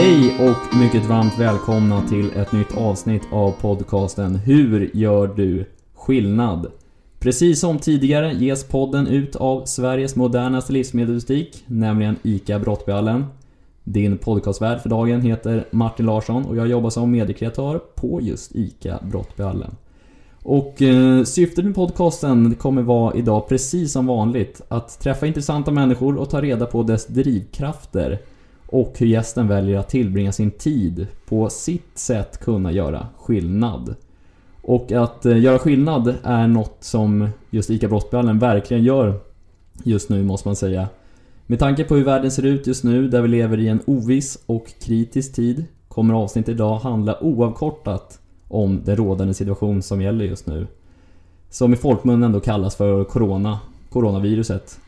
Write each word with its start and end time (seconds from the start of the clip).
Hej 0.00 0.36
och 0.48 0.76
mycket 0.76 1.06
varmt 1.06 1.38
välkomna 1.38 2.02
till 2.08 2.30
ett 2.36 2.52
nytt 2.52 2.76
avsnitt 2.76 3.22
av 3.32 3.52
podcasten 3.52 4.34
Hur 4.36 4.90
gör 4.94 5.26
du 5.36 5.64
skillnad? 5.94 6.66
Precis 7.18 7.60
som 7.60 7.78
tidigare 7.78 8.32
ges 8.32 8.64
podden 8.64 9.06
ut 9.06 9.36
av 9.36 9.64
Sveriges 9.64 10.16
modernaste 10.16 10.72
livsmedelsbutik, 10.72 11.64
nämligen 11.66 12.16
ICA 12.22 12.58
Brottbjallen. 12.58 13.24
Din 13.84 14.18
podcastvärd 14.18 14.80
för 14.80 14.88
dagen 14.88 15.20
heter 15.20 15.64
Martin 15.70 16.06
Larsson 16.06 16.44
och 16.44 16.56
jag 16.56 16.68
jobbar 16.68 16.90
som 16.90 17.10
mediekreatör 17.10 17.78
på 17.78 18.20
just 18.22 18.56
ICA 18.56 18.98
Brottbjallen. 19.10 19.76
Och 20.42 20.82
eh, 20.82 21.24
syftet 21.24 21.64
med 21.64 21.74
podcasten 21.74 22.54
kommer 22.54 22.82
vara 22.82 23.14
idag 23.14 23.48
precis 23.48 23.92
som 23.92 24.06
vanligt 24.06 24.60
att 24.68 25.00
träffa 25.00 25.26
intressanta 25.26 25.70
människor 25.70 26.16
och 26.16 26.30
ta 26.30 26.42
reda 26.42 26.66
på 26.66 26.82
dess 26.82 27.06
drivkrafter 27.06 28.18
och 28.70 28.92
hur 28.98 29.06
gästen 29.06 29.48
väljer 29.48 29.78
att 29.78 29.88
tillbringa 29.88 30.32
sin 30.32 30.50
tid 30.50 31.06
på 31.28 31.50
sitt 31.50 31.98
sätt 31.98 32.40
kunna 32.40 32.72
göra 32.72 33.06
skillnad. 33.18 33.94
Och 34.62 34.92
att 34.92 35.26
eh, 35.26 35.38
göra 35.38 35.58
skillnad 35.58 36.14
är 36.22 36.46
något 36.46 36.76
som 36.80 37.28
just 37.50 37.70
ICA 37.70 37.88
Brottbjallen 37.88 38.38
verkligen 38.38 38.84
gör 38.84 39.20
just 39.84 40.08
nu 40.08 40.22
måste 40.22 40.48
man 40.48 40.56
säga. 40.56 40.88
Med 41.46 41.58
tanke 41.58 41.84
på 41.84 41.96
hur 41.96 42.04
världen 42.04 42.30
ser 42.30 42.46
ut 42.46 42.66
just 42.66 42.84
nu, 42.84 43.08
där 43.08 43.22
vi 43.22 43.28
lever 43.28 43.58
i 43.58 43.68
en 43.68 43.80
oviss 43.86 44.38
och 44.46 44.66
kritisk 44.80 45.34
tid, 45.34 45.64
kommer 45.88 46.14
avsnittet 46.14 46.54
idag 46.54 46.78
handla 46.78 47.22
oavkortat 47.22 48.20
om 48.48 48.80
den 48.84 48.96
rådande 48.96 49.34
situation 49.34 49.82
som 49.82 50.02
gäller 50.02 50.24
just 50.24 50.46
nu. 50.46 50.66
Som 51.50 51.72
i 51.72 51.76
folkmun 51.76 52.22
ändå 52.22 52.40
kallas 52.40 52.76
för 52.76 53.04
Corona, 53.04 53.58
coronaviruset. 53.90 54.80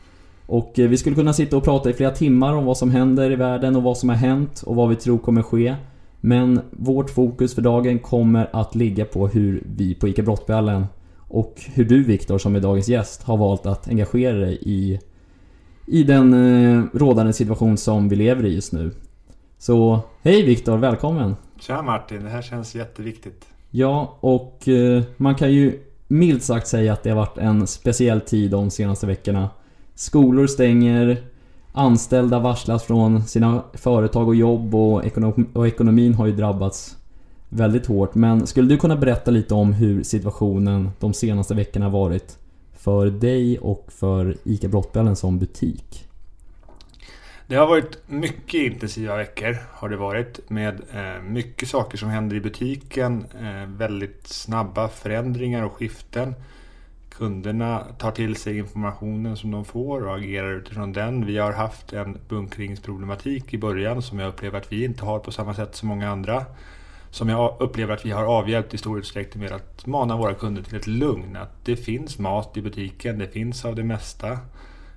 Och 0.53 0.79
eh, 0.79 0.89
vi 0.89 0.97
skulle 0.97 1.15
kunna 1.15 1.33
sitta 1.33 1.57
och 1.57 1.63
prata 1.63 1.89
i 1.89 1.93
flera 1.93 2.11
timmar 2.11 2.53
om 2.53 2.65
vad 2.65 2.77
som 2.77 2.91
händer 2.91 3.31
i 3.31 3.35
världen 3.35 3.75
och 3.75 3.83
vad 3.83 3.97
som 3.97 4.09
har 4.09 4.15
hänt 4.15 4.63
och 4.65 4.75
vad 4.75 4.89
vi 4.89 4.95
tror 4.95 5.17
kommer 5.17 5.41
ske. 5.41 5.75
Men 6.21 6.61
vårt 6.71 7.09
fokus 7.09 7.55
för 7.55 7.61
dagen 7.61 7.99
kommer 7.99 8.49
att 8.53 8.75
ligga 8.75 9.05
på 9.05 9.27
hur 9.27 9.63
vi 9.77 9.95
på 9.95 10.07
ICA 10.07 10.21
Brottbjallen 10.21 10.85
och 11.17 11.61
hur 11.73 11.85
du 11.85 12.03
Viktor 12.03 12.37
som 12.37 12.55
är 12.55 12.59
dagens 12.59 12.87
gäst 12.87 13.23
har 13.23 13.37
valt 13.37 13.65
att 13.65 13.87
engagera 13.87 14.35
dig 14.35 14.59
i, 14.61 14.99
i 15.85 16.03
den 16.03 16.33
eh, 16.33 16.83
rådande 16.93 17.33
situation 17.33 17.77
som 17.77 18.09
vi 18.09 18.15
lever 18.15 18.45
i 18.45 18.55
just 18.55 18.73
nu. 18.73 18.91
Så 19.57 19.99
hej 20.21 20.43
Viktor, 20.43 20.77
välkommen! 20.77 21.35
Tja 21.59 21.81
Martin, 21.81 22.23
det 22.23 22.29
här 22.29 22.41
känns 22.41 22.75
jätteviktigt. 22.75 23.45
Ja, 23.69 24.17
och 24.19 24.67
eh, 24.67 25.03
man 25.17 25.35
kan 25.35 25.51
ju 25.51 25.79
milt 26.07 26.43
sagt 26.43 26.67
säga 26.67 26.93
att 26.93 27.03
det 27.03 27.09
har 27.09 27.17
varit 27.17 27.37
en 27.37 27.67
speciell 27.67 28.21
tid 28.21 28.51
de 28.51 28.69
senaste 28.69 29.07
veckorna. 29.07 29.49
Skolor 29.95 30.47
stänger, 30.47 31.23
anställda 31.71 32.39
varslas 32.39 32.83
från 32.83 33.23
sina 33.23 33.63
företag 33.73 34.27
och 34.27 34.35
jobb 34.35 34.75
och, 34.75 35.05
ekonom 35.05 35.47
och 35.53 35.67
ekonomin 35.67 36.13
har 36.13 36.25
ju 36.25 36.35
drabbats 36.35 36.97
väldigt 37.49 37.85
hårt. 37.85 38.15
Men 38.15 38.47
skulle 38.47 38.69
du 38.69 38.77
kunna 38.77 38.95
berätta 38.95 39.31
lite 39.31 39.53
om 39.53 39.73
hur 39.73 40.03
situationen 40.03 40.89
de 40.99 41.13
senaste 41.13 41.53
veckorna 41.53 41.89
varit 41.89 42.37
för 42.73 43.05
dig 43.05 43.59
och 43.59 43.87
för 43.91 44.37
ICA 44.43 44.67
Brottbällen 44.67 45.15
som 45.15 45.39
butik? 45.39 46.07
Det 47.47 47.55
har 47.55 47.67
varit 47.67 47.97
mycket 48.07 48.53
intensiva 48.53 49.17
veckor 49.17 49.57
har 49.71 49.89
det 49.89 49.97
varit 49.97 50.49
med 50.49 50.81
eh, 50.93 51.21
mycket 51.21 51.69
saker 51.69 51.97
som 51.97 52.09
händer 52.09 52.35
i 52.35 52.41
butiken. 52.41 53.25
Eh, 53.41 53.69
väldigt 53.69 54.27
snabba 54.27 54.87
förändringar 54.87 55.63
och 55.63 55.73
skiften. 55.73 56.35
Kunderna 57.17 57.79
tar 57.97 58.11
till 58.11 58.35
sig 58.35 58.57
informationen 58.57 59.37
som 59.37 59.51
de 59.51 59.65
får 59.65 60.07
och 60.07 60.15
agerar 60.15 60.53
utifrån 60.53 60.93
den. 60.93 61.25
Vi 61.25 61.37
har 61.37 61.51
haft 61.51 61.93
en 61.93 62.17
bunkringsproblematik 62.29 63.53
i 63.53 63.57
början 63.57 64.01
som 64.01 64.19
jag 64.19 64.29
upplever 64.29 64.57
att 64.57 64.71
vi 64.71 64.85
inte 64.85 65.05
har 65.05 65.19
på 65.19 65.31
samma 65.31 65.53
sätt 65.53 65.75
som 65.75 65.87
många 65.87 66.11
andra. 66.11 66.45
Som 67.09 67.29
jag 67.29 67.57
upplever 67.59 67.93
att 67.93 68.05
vi 68.05 68.11
har 68.11 68.25
avhjälpt 68.25 68.73
i 68.73 68.77
stor 68.77 68.99
utsträckning 68.99 69.43
med 69.43 69.51
att 69.51 69.85
mana 69.85 70.17
våra 70.17 70.33
kunder 70.33 70.61
till 70.63 70.77
ett 70.77 70.87
lugn. 70.87 71.35
Att 71.35 71.65
det 71.65 71.75
finns 71.75 72.19
mat 72.19 72.57
i 72.57 72.61
butiken, 72.61 73.19
det 73.19 73.27
finns 73.27 73.65
av 73.65 73.75
det 73.75 73.83
mesta. 73.83 74.31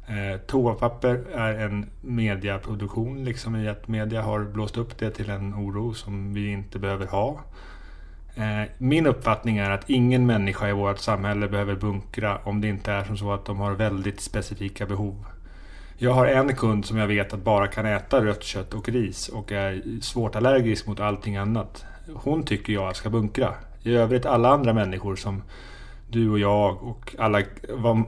Eh, 0.08 0.40
toapapper 0.46 1.24
är 1.34 1.54
en 1.54 1.90
mediaproduktion, 2.00 3.24
liksom 3.24 3.56
i 3.56 3.68
att 3.68 3.88
media 3.88 4.22
har 4.22 4.44
blåst 4.44 4.76
upp 4.76 4.98
det 4.98 5.10
till 5.10 5.30
en 5.30 5.54
oro 5.54 5.94
som 5.94 6.34
vi 6.34 6.52
inte 6.52 6.78
behöver 6.78 7.06
ha. 7.06 7.40
Eh, 8.36 8.62
min 8.78 9.06
uppfattning 9.06 9.58
är 9.58 9.70
att 9.70 9.90
ingen 9.90 10.26
människa 10.26 10.68
i 10.68 10.72
vårt 10.72 10.98
samhälle 10.98 11.48
behöver 11.48 11.74
bunkra 11.74 12.38
om 12.44 12.60
det 12.60 12.68
inte 12.68 12.92
är 12.92 13.04
som 13.04 13.16
så 13.16 13.32
att 13.32 13.44
de 13.44 13.58
har 13.58 13.72
väldigt 13.72 14.20
specifika 14.20 14.86
behov. 14.86 15.24
Jag 15.98 16.12
har 16.12 16.26
en 16.26 16.56
kund 16.56 16.84
som 16.84 16.98
jag 16.98 17.06
vet 17.06 17.32
att 17.32 17.44
bara 17.44 17.66
kan 17.66 17.86
äta 17.86 18.24
rött 18.24 18.42
kött 18.42 18.74
och 18.74 18.88
ris 18.88 19.28
och 19.28 19.52
är 19.52 20.00
svårt 20.00 20.36
allergisk 20.36 20.86
mot 20.86 21.00
allting 21.00 21.36
annat. 21.36 21.84
Hon 22.14 22.42
tycker 22.42 22.72
jag 22.72 22.96
ska 22.96 23.10
bunkra. 23.10 23.54
I 23.82 23.94
övrigt 23.94 24.26
alla 24.26 24.48
andra 24.48 24.72
människor 24.72 25.16
som 25.16 25.42
du 26.10 26.30
och 26.30 26.38
jag 26.38 26.82
och 26.82 27.14
alla, 27.18 27.42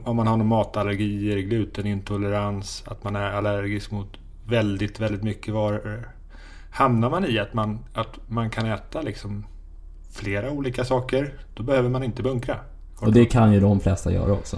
om 0.03 0.15
man 0.15 0.27
har 0.27 0.37
någon 0.37 0.47
matallergier, 0.47 1.37
glutenintolerans, 1.37 2.83
att 2.87 3.03
man 3.03 3.15
är 3.15 3.31
allergisk 3.31 3.91
mot 3.91 4.17
väldigt, 4.45 4.99
väldigt 4.99 5.23
mycket 5.23 5.53
varor. 5.53 6.09
Hamnar 6.71 7.09
man 7.09 7.25
i 7.25 7.39
att 7.39 7.53
man, 7.53 7.79
att 7.93 8.19
man 8.27 8.49
kan 8.49 8.65
äta 8.65 9.01
liksom 9.01 9.45
flera 10.19 10.51
olika 10.51 10.85
saker, 10.85 11.33
då 11.53 11.63
behöver 11.63 11.89
man 11.89 12.03
inte 12.03 12.23
bunkra. 12.23 12.55
Och 12.99 13.13
det 13.13 13.25
kan 13.25 13.53
ju 13.53 13.59
de 13.59 13.79
flesta 13.79 14.11
göra 14.11 14.31
också. 14.31 14.57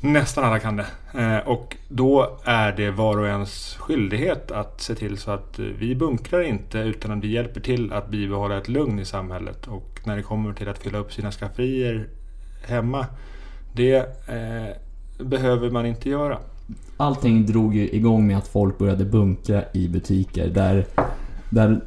Nästan 0.00 0.44
alla 0.44 0.58
kan 0.58 0.76
det. 0.76 0.86
Eh, 1.14 1.48
och 1.48 1.76
då 1.88 2.38
är 2.44 2.72
det 2.72 2.90
var 2.90 3.18
och 3.18 3.26
ens 3.26 3.74
skyldighet 3.74 4.50
att 4.50 4.80
se 4.80 4.94
till 4.94 5.18
så 5.18 5.30
att 5.30 5.58
vi 5.58 5.94
bunkrar 5.94 6.42
inte 6.42 6.78
utan 6.78 7.18
att 7.18 7.24
vi 7.24 7.28
hjälper 7.28 7.60
till 7.60 7.92
att 7.92 8.08
bibehålla 8.08 8.58
ett 8.58 8.68
lugn 8.68 8.98
i 8.98 9.04
samhället. 9.04 9.66
Och 9.66 10.00
när 10.04 10.16
det 10.16 10.22
kommer 10.22 10.52
till 10.52 10.68
att 10.68 10.78
fylla 10.78 10.98
upp 10.98 11.12
sina 11.12 11.30
skafferier 11.30 12.08
hemma, 12.66 13.06
det 13.72 13.96
eh, 14.28 14.76
behöver 15.24 15.70
man 15.70 15.86
inte 15.86 16.08
göra. 16.08 16.38
Allting 16.96 17.46
drog 17.46 17.74
ju 17.74 17.88
igång 17.88 18.26
med 18.26 18.38
att 18.38 18.48
folk 18.48 18.78
började 18.78 19.04
bunkra 19.04 19.62
i 19.72 19.88
butiker 19.88 20.48
där 20.48 20.86
där, 21.50 21.80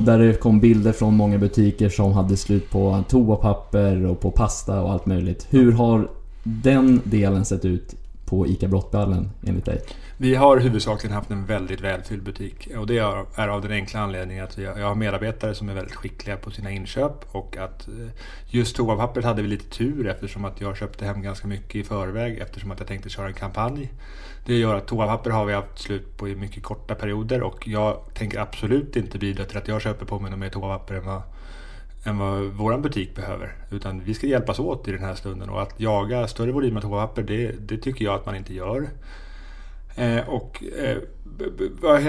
där 0.00 0.18
det 0.18 0.40
kom 0.40 0.60
bilder 0.60 0.92
från 0.92 1.16
många 1.16 1.38
butiker 1.38 1.88
som 1.88 2.12
hade 2.12 2.36
slut 2.36 2.70
på 2.70 3.04
toapapper 3.08 4.06
och 4.06 4.20
på 4.20 4.30
pasta 4.30 4.82
och 4.82 4.92
allt 4.92 5.06
möjligt. 5.06 5.46
Hur 5.50 5.72
har 5.72 6.08
den 6.42 7.00
delen 7.04 7.44
sett 7.44 7.64
ut 7.64 7.94
på 8.26 8.46
ICA 8.46 8.68
Brottballen 8.68 9.30
enligt 9.46 9.64
dig? 9.64 9.82
Vi 10.16 10.34
har 10.34 10.56
huvudsakligen 10.56 11.16
haft 11.16 11.30
en 11.30 11.46
väldigt 11.46 11.80
välfylld 11.80 12.22
butik 12.22 12.68
och 12.78 12.86
det 12.86 12.98
är 13.34 13.48
av 13.48 13.62
den 13.62 13.72
enkla 13.72 14.00
anledningen 14.00 14.44
att 14.44 14.58
jag 14.58 14.88
har 14.88 14.94
medarbetare 14.94 15.54
som 15.54 15.68
är 15.68 15.74
väldigt 15.74 15.94
skickliga 15.94 16.36
på 16.36 16.50
sina 16.50 16.70
inköp 16.70 17.34
och 17.34 17.56
att 17.56 17.88
eh, 17.88 17.94
just 18.46 18.76
toapappret 18.76 19.24
hade 19.24 19.42
vi 19.42 19.48
lite 19.48 19.76
tur 19.76 20.06
eftersom 20.06 20.44
att 20.44 20.60
jag 20.60 20.76
köpte 20.76 21.04
hem 21.04 21.22
ganska 21.22 21.46
mycket 21.46 21.74
i 21.74 21.84
förväg 21.84 22.38
eftersom 22.38 22.70
att 22.70 22.78
jag 22.78 22.88
tänkte 22.88 23.08
köra 23.08 23.26
en 23.26 23.34
kampanj. 23.34 23.92
Det 24.46 24.54
gör 24.54 24.74
att 24.74 24.86
toapapper 24.86 25.30
har 25.30 25.44
vi 25.44 25.52
haft 25.52 25.78
slut 25.78 26.16
på 26.16 26.28
i 26.28 26.36
mycket 26.36 26.62
korta 26.62 26.94
perioder 26.94 27.42
och 27.42 27.68
jag 27.68 28.00
tänker 28.14 28.38
absolut 28.38 28.96
inte 28.96 29.18
bidra 29.18 29.44
till 29.44 29.58
att 29.58 29.68
jag 29.68 29.82
köper 29.82 30.06
på 30.06 30.20
mig 30.20 30.36
mer 30.36 30.48
toapapper 30.48 30.94
än 30.94 31.06
vad, 31.06 31.22
än 32.04 32.18
vad 32.18 32.42
vår 32.42 32.78
butik 32.78 33.16
behöver. 33.16 33.54
Utan 33.70 34.00
vi 34.04 34.14
ska 34.14 34.26
hjälpas 34.26 34.58
åt 34.58 34.88
i 34.88 34.92
den 34.92 35.04
här 35.04 35.14
stunden 35.14 35.48
och 35.48 35.62
att 35.62 35.80
jaga 35.80 36.26
större 36.26 36.52
volymer 36.52 36.80
toapapper 36.80 37.22
det, 37.22 37.52
det 37.68 37.76
tycker 37.76 38.04
jag 38.04 38.14
att 38.14 38.26
man 38.26 38.36
inte 38.36 38.54
gör. 38.54 38.88
Eh, 39.96 40.28
och 40.28 40.64
eh, 40.78 40.98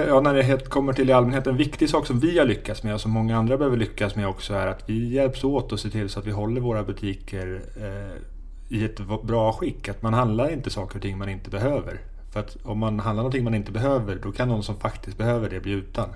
ja, 0.08 0.20
när 0.20 0.34
det 0.34 0.68
kommer 0.68 0.92
till 0.92 1.10
i 1.10 1.12
allmänhet, 1.12 1.46
en 1.46 1.56
viktig 1.56 1.90
sak 1.90 2.06
som 2.06 2.20
vi 2.20 2.38
har 2.38 2.46
lyckats 2.46 2.82
med 2.82 2.94
och 2.94 3.00
som 3.00 3.10
många 3.10 3.36
andra 3.36 3.56
behöver 3.56 3.76
lyckas 3.76 4.16
med 4.16 4.28
också 4.28 4.54
är 4.54 4.66
att 4.66 4.82
vi 4.86 5.08
hjälps 5.08 5.44
åt 5.44 5.72
och 5.72 5.80
ser 5.80 5.90
till 5.90 6.08
så 6.08 6.20
att 6.20 6.26
vi 6.26 6.30
håller 6.30 6.60
våra 6.60 6.82
butiker 6.82 7.60
eh, 7.76 8.22
i 8.68 8.84
ett 8.84 9.00
bra 9.22 9.52
skick. 9.52 9.88
Att 9.88 10.02
man 10.02 10.14
handlar 10.14 10.52
inte 10.52 10.70
saker 10.70 10.96
och 10.96 11.02
ting 11.02 11.18
man 11.18 11.28
inte 11.28 11.50
behöver. 11.50 12.00
För 12.32 12.40
att 12.40 12.56
om 12.62 12.78
man 12.78 13.00
handlar 13.00 13.22
någonting 13.22 13.44
man 13.44 13.54
inte 13.54 13.72
behöver, 13.72 14.18
då 14.22 14.32
kan 14.32 14.48
någon 14.48 14.62
som 14.62 14.76
faktiskt 14.76 15.18
behöver 15.18 15.50
det 15.50 15.60
bli 15.60 15.72
utan. 15.72 16.08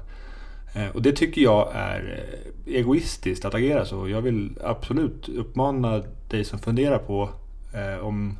Eh, 0.74 0.88
och 0.88 1.02
det 1.02 1.12
tycker 1.12 1.40
jag 1.40 1.70
är 1.74 2.24
eh, 2.66 2.74
egoistiskt 2.74 3.44
att 3.44 3.54
agera 3.54 3.84
så. 3.84 4.08
Jag 4.08 4.22
vill 4.22 4.58
absolut 4.64 5.28
uppmana 5.28 6.02
dig 6.28 6.44
som 6.44 6.58
funderar 6.58 6.98
på 6.98 7.30
eh, 7.74 8.06
om 8.06 8.38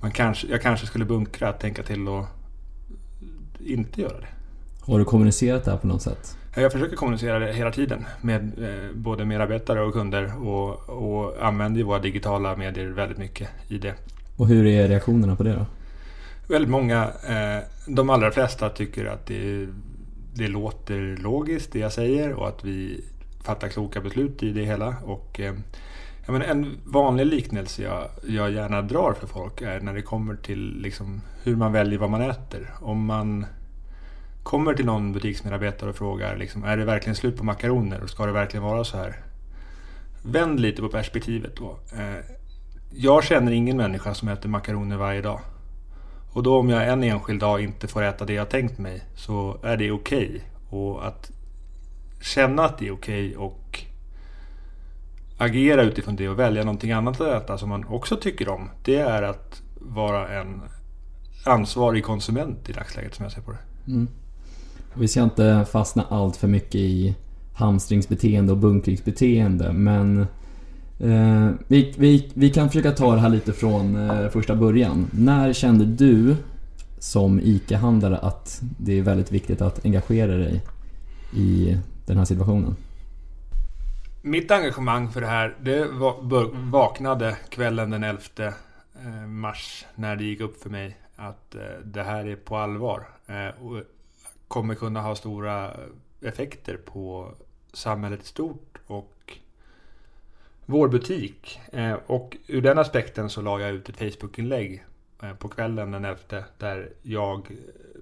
man 0.00 0.10
kanske, 0.10 0.46
jag 0.46 0.62
kanske 0.62 0.86
skulle 0.86 1.04
bunkra, 1.04 1.48
att 1.48 1.60
tänka 1.60 1.82
till 1.82 2.08
och 2.08 2.24
inte 3.58 4.00
göra 4.00 4.20
det. 4.20 4.26
Har 4.80 4.98
du 4.98 5.04
kommunicerat 5.04 5.64
det 5.64 5.70
här 5.70 5.78
på 5.78 5.86
något 5.86 6.02
sätt? 6.02 6.36
Jag 6.56 6.72
försöker 6.72 6.96
kommunicera 6.96 7.38
det 7.38 7.52
hela 7.52 7.72
tiden 7.72 8.06
med 8.20 8.52
både 8.94 9.24
medarbetare 9.24 9.82
och 9.82 9.92
kunder 9.92 10.46
och, 10.46 10.88
och 10.88 11.46
använder 11.46 11.82
våra 11.82 11.98
digitala 11.98 12.56
medier 12.56 12.86
väldigt 12.86 13.18
mycket 13.18 13.48
i 13.68 13.78
det. 13.78 13.94
Och 14.36 14.46
hur 14.46 14.66
är 14.66 14.88
reaktionerna 14.88 15.36
på 15.36 15.42
det 15.42 15.52
då? 15.52 15.66
väldigt 16.48 16.70
många, 16.70 17.10
de 17.86 18.10
allra 18.10 18.30
flesta 18.30 18.68
tycker 18.68 19.04
att 19.06 19.26
det, 19.26 19.68
det 20.36 20.48
låter 20.48 21.16
logiskt 21.16 21.72
det 21.72 21.78
jag 21.78 21.92
säger 21.92 22.32
och 22.32 22.48
att 22.48 22.64
vi 22.64 23.04
fattar 23.42 23.68
kloka 23.68 24.00
beslut 24.00 24.42
i 24.42 24.52
det 24.52 24.64
hela. 24.64 24.96
Och, 25.04 25.40
eh, 25.40 25.54
jag 26.26 26.32
menar, 26.32 26.46
en 26.46 26.78
vanlig 26.84 27.26
liknelse 27.26 27.82
jag, 27.82 28.08
jag 28.28 28.52
gärna 28.52 28.82
drar 28.82 29.12
för 29.20 29.26
folk 29.26 29.62
är 29.62 29.80
när 29.80 29.94
det 29.94 30.02
kommer 30.02 30.36
till 30.36 30.80
liksom 30.80 31.20
hur 31.42 31.56
man 31.56 31.72
väljer 31.72 31.98
vad 31.98 32.10
man 32.10 32.22
äter. 32.22 32.74
Om 32.80 33.04
man 33.04 33.46
kommer 34.42 34.74
till 34.74 34.86
någon 34.86 35.12
butiksmedarbetare 35.12 35.90
och 35.90 35.96
frågar 35.96 36.36
liksom, 36.36 36.64
är 36.64 36.76
det 36.76 36.84
verkligen 36.84 37.16
slut 37.16 37.36
på 37.36 37.44
makaroner 37.44 38.02
och 38.02 38.10
ska 38.10 38.26
det 38.26 38.32
verkligen 38.32 38.64
vara 38.64 38.84
så 38.84 38.96
här? 38.96 39.16
Vänd 40.22 40.60
lite 40.60 40.82
på 40.82 40.88
perspektivet 40.88 41.56
då. 41.56 41.78
Eh, 41.92 42.24
jag 42.94 43.24
känner 43.24 43.52
ingen 43.52 43.76
människa 43.76 44.14
som 44.14 44.28
äter 44.28 44.48
makaroner 44.48 44.96
varje 44.96 45.22
dag. 45.22 45.40
Och 46.36 46.42
då 46.42 46.58
om 46.58 46.68
jag 46.68 46.88
en 46.88 47.02
enskild 47.02 47.40
dag 47.40 47.62
inte 47.62 47.88
får 47.88 48.02
äta 48.02 48.24
det 48.24 48.32
jag 48.32 48.50
tänkt 48.50 48.78
mig 48.78 49.04
så 49.14 49.56
är 49.62 49.76
det 49.76 49.90
okej. 49.90 50.26
Okay. 50.26 50.40
Och 50.80 51.06
att 51.06 51.30
känna 52.20 52.64
att 52.64 52.78
det 52.78 52.86
är 52.86 52.92
okej 52.92 53.26
okay 53.26 53.36
och 53.36 53.84
agera 55.38 55.82
utifrån 55.82 56.16
det 56.16 56.28
och 56.28 56.38
välja 56.38 56.64
någonting 56.64 56.92
annat 56.92 57.20
att 57.20 57.42
äta 57.42 57.58
som 57.58 57.68
man 57.68 57.84
också 57.84 58.16
tycker 58.16 58.48
om. 58.48 58.70
Det 58.84 58.96
är 58.96 59.22
att 59.22 59.62
vara 59.80 60.28
en 60.28 60.60
ansvarig 61.44 62.04
konsument 62.04 62.68
i 62.68 62.72
dagsläget 62.72 63.14
som 63.14 63.22
jag 63.22 63.32
ser 63.32 63.40
på 63.40 63.52
det. 63.52 63.92
Mm. 63.92 64.08
Vi 64.94 65.08
ska 65.08 65.22
inte 65.22 65.66
fastna 65.70 66.04
allt 66.08 66.36
för 66.36 66.48
mycket 66.48 66.74
i 66.74 67.14
hamstringsbeteende 67.54 68.52
och 68.52 68.58
bunkringsbeteende 68.58 69.72
men 69.72 70.26
eh, 70.98 71.50
vi, 71.68 71.94
vi, 71.98 72.30
vi 72.34 72.50
kan 72.50 72.68
försöka 72.68 72.92
ta 72.92 73.14
det 73.14 73.20
här 73.20 73.28
lite 73.28 73.52
från 73.52 74.10
eh, 74.10 74.28
första 74.28 74.54
början. 74.54 75.10
När 75.12 75.52
kände 75.52 75.84
du 75.84 76.36
som 76.98 77.40
ICA-handlare 77.40 78.18
att 78.18 78.60
det 78.78 78.98
är 78.98 79.02
väldigt 79.02 79.32
viktigt 79.32 79.60
att 79.60 79.84
engagera 79.84 80.36
dig 80.36 80.62
i 81.36 81.78
den 82.06 82.18
här 82.18 82.24
situationen? 82.24 82.76
Mitt 84.22 84.50
engagemang 84.50 85.10
för 85.10 85.20
det 85.20 85.26
här, 85.26 85.56
det 85.60 85.88
vaknade 86.70 87.36
kvällen 87.48 87.90
den 87.90 88.04
11 88.04 88.20
eh, 88.38 89.26
mars 89.26 89.86
när 89.94 90.16
det 90.16 90.24
gick 90.24 90.40
upp 90.40 90.62
för 90.62 90.70
mig 90.70 90.96
att 91.16 91.54
eh, 91.54 91.60
det 91.84 92.02
här 92.02 92.26
är 92.26 92.36
på 92.36 92.56
allvar. 92.56 93.08
Eh, 93.26 93.62
och 93.64 93.82
kommer 94.48 94.74
kunna 94.74 95.00
ha 95.00 95.14
stora 95.14 95.70
effekter 96.20 96.76
på 96.76 97.34
samhället 97.72 98.22
i 98.22 98.26
stort 98.26 98.75
vår 100.66 100.88
butik. 100.88 101.60
Eh, 101.72 101.96
och 102.06 102.36
ur 102.46 102.62
den 102.62 102.78
aspekten 102.78 103.30
så 103.30 103.42
la 103.42 103.60
jag 103.60 103.70
ut 103.70 103.88
ett 103.88 103.96
Facebook-inlägg 103.96 104.84
eh, 105.22 105.32
på 105.34 105.48
kvällen 105.48 105.90
den 105.90 106.04
11 106.04 106.20
där 106.58 106.92
jag 107.02 107.38
eh, 107.50 107.56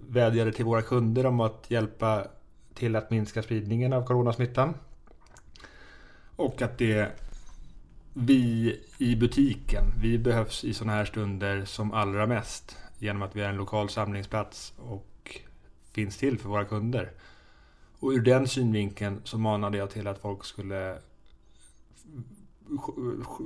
vädjade 0.08 0.52
till 0.52 0.64
våra 0.64 0.82
kunder 0.82 1.26
om 1.26 1.40
att 1.40 1.64
hjälpa 1.69 2.26
till 2.75 2.96
att 2.96 3.11
minska 3.11 3.43
spridningen 3.43 3.93
av 3.93 4.06
coronasmittan. 4.06 4.75
Och 6.37 6.62
att 6.62 6.78
det 6.78 7.08
vi 8.12 8.81
i 8.99 9.17
butiken, 9.17 9.84
vi 10.00 10.19
behövs 10.19 10.64
i 10.64 10.75
sådana 10.75 10.93
här 10.93 11.05
stunder 11.05 11.64
som 11.64 11.93
allra 11.93 12.26
mest. 12.26 12.76
Genom 12.99 13.22
att 13.22 13.37
vi 13.37 13.43
är 13.43 13.49
en 13.49 13.56
lokal 13.56 13.88
samlingsplats 13.88 14.75
och 14.78 15.40
finns 15.93 16.17
till 16.17 16.38
för 16.38 16.49
våra 16.49 16.64
kunder. 16.64 17.10
Och 17.99 18.10
ur 18.10 18.20
den 18.20 18.49
synvinkeln 18.49 19.20
så 19.25 19.38
manade 19.38 19.78
jag 19.78 19.90
till 19.90 20.06
att 20.06 20.19
folk 20.19 20.44
skulle 20.44 20.99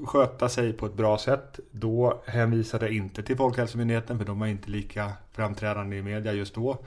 sköta 0.07 0.49
sig 0.49 0.73
på 0.73 0.87
ett 0.87 0.95
bra 0.95 1.19
sätt. 1.19 1.61
Då 1.71 2.23
hänvisade 2.27 2.87
jag 2.87 2.95
inte 2.95 3.23
till 3.23 3.37
Folkhälsomyndigheten 3.37 4.19
för 4.19 4.25
de 4.25 4.39
var 4.39 4.47
inte 4.47 4.71
lika 4.71 5.13
framträdande 5.33 5.97
i 5.97 6.03
media 6.03 6.33
just 6.33 6.55
då. 6.55 6.79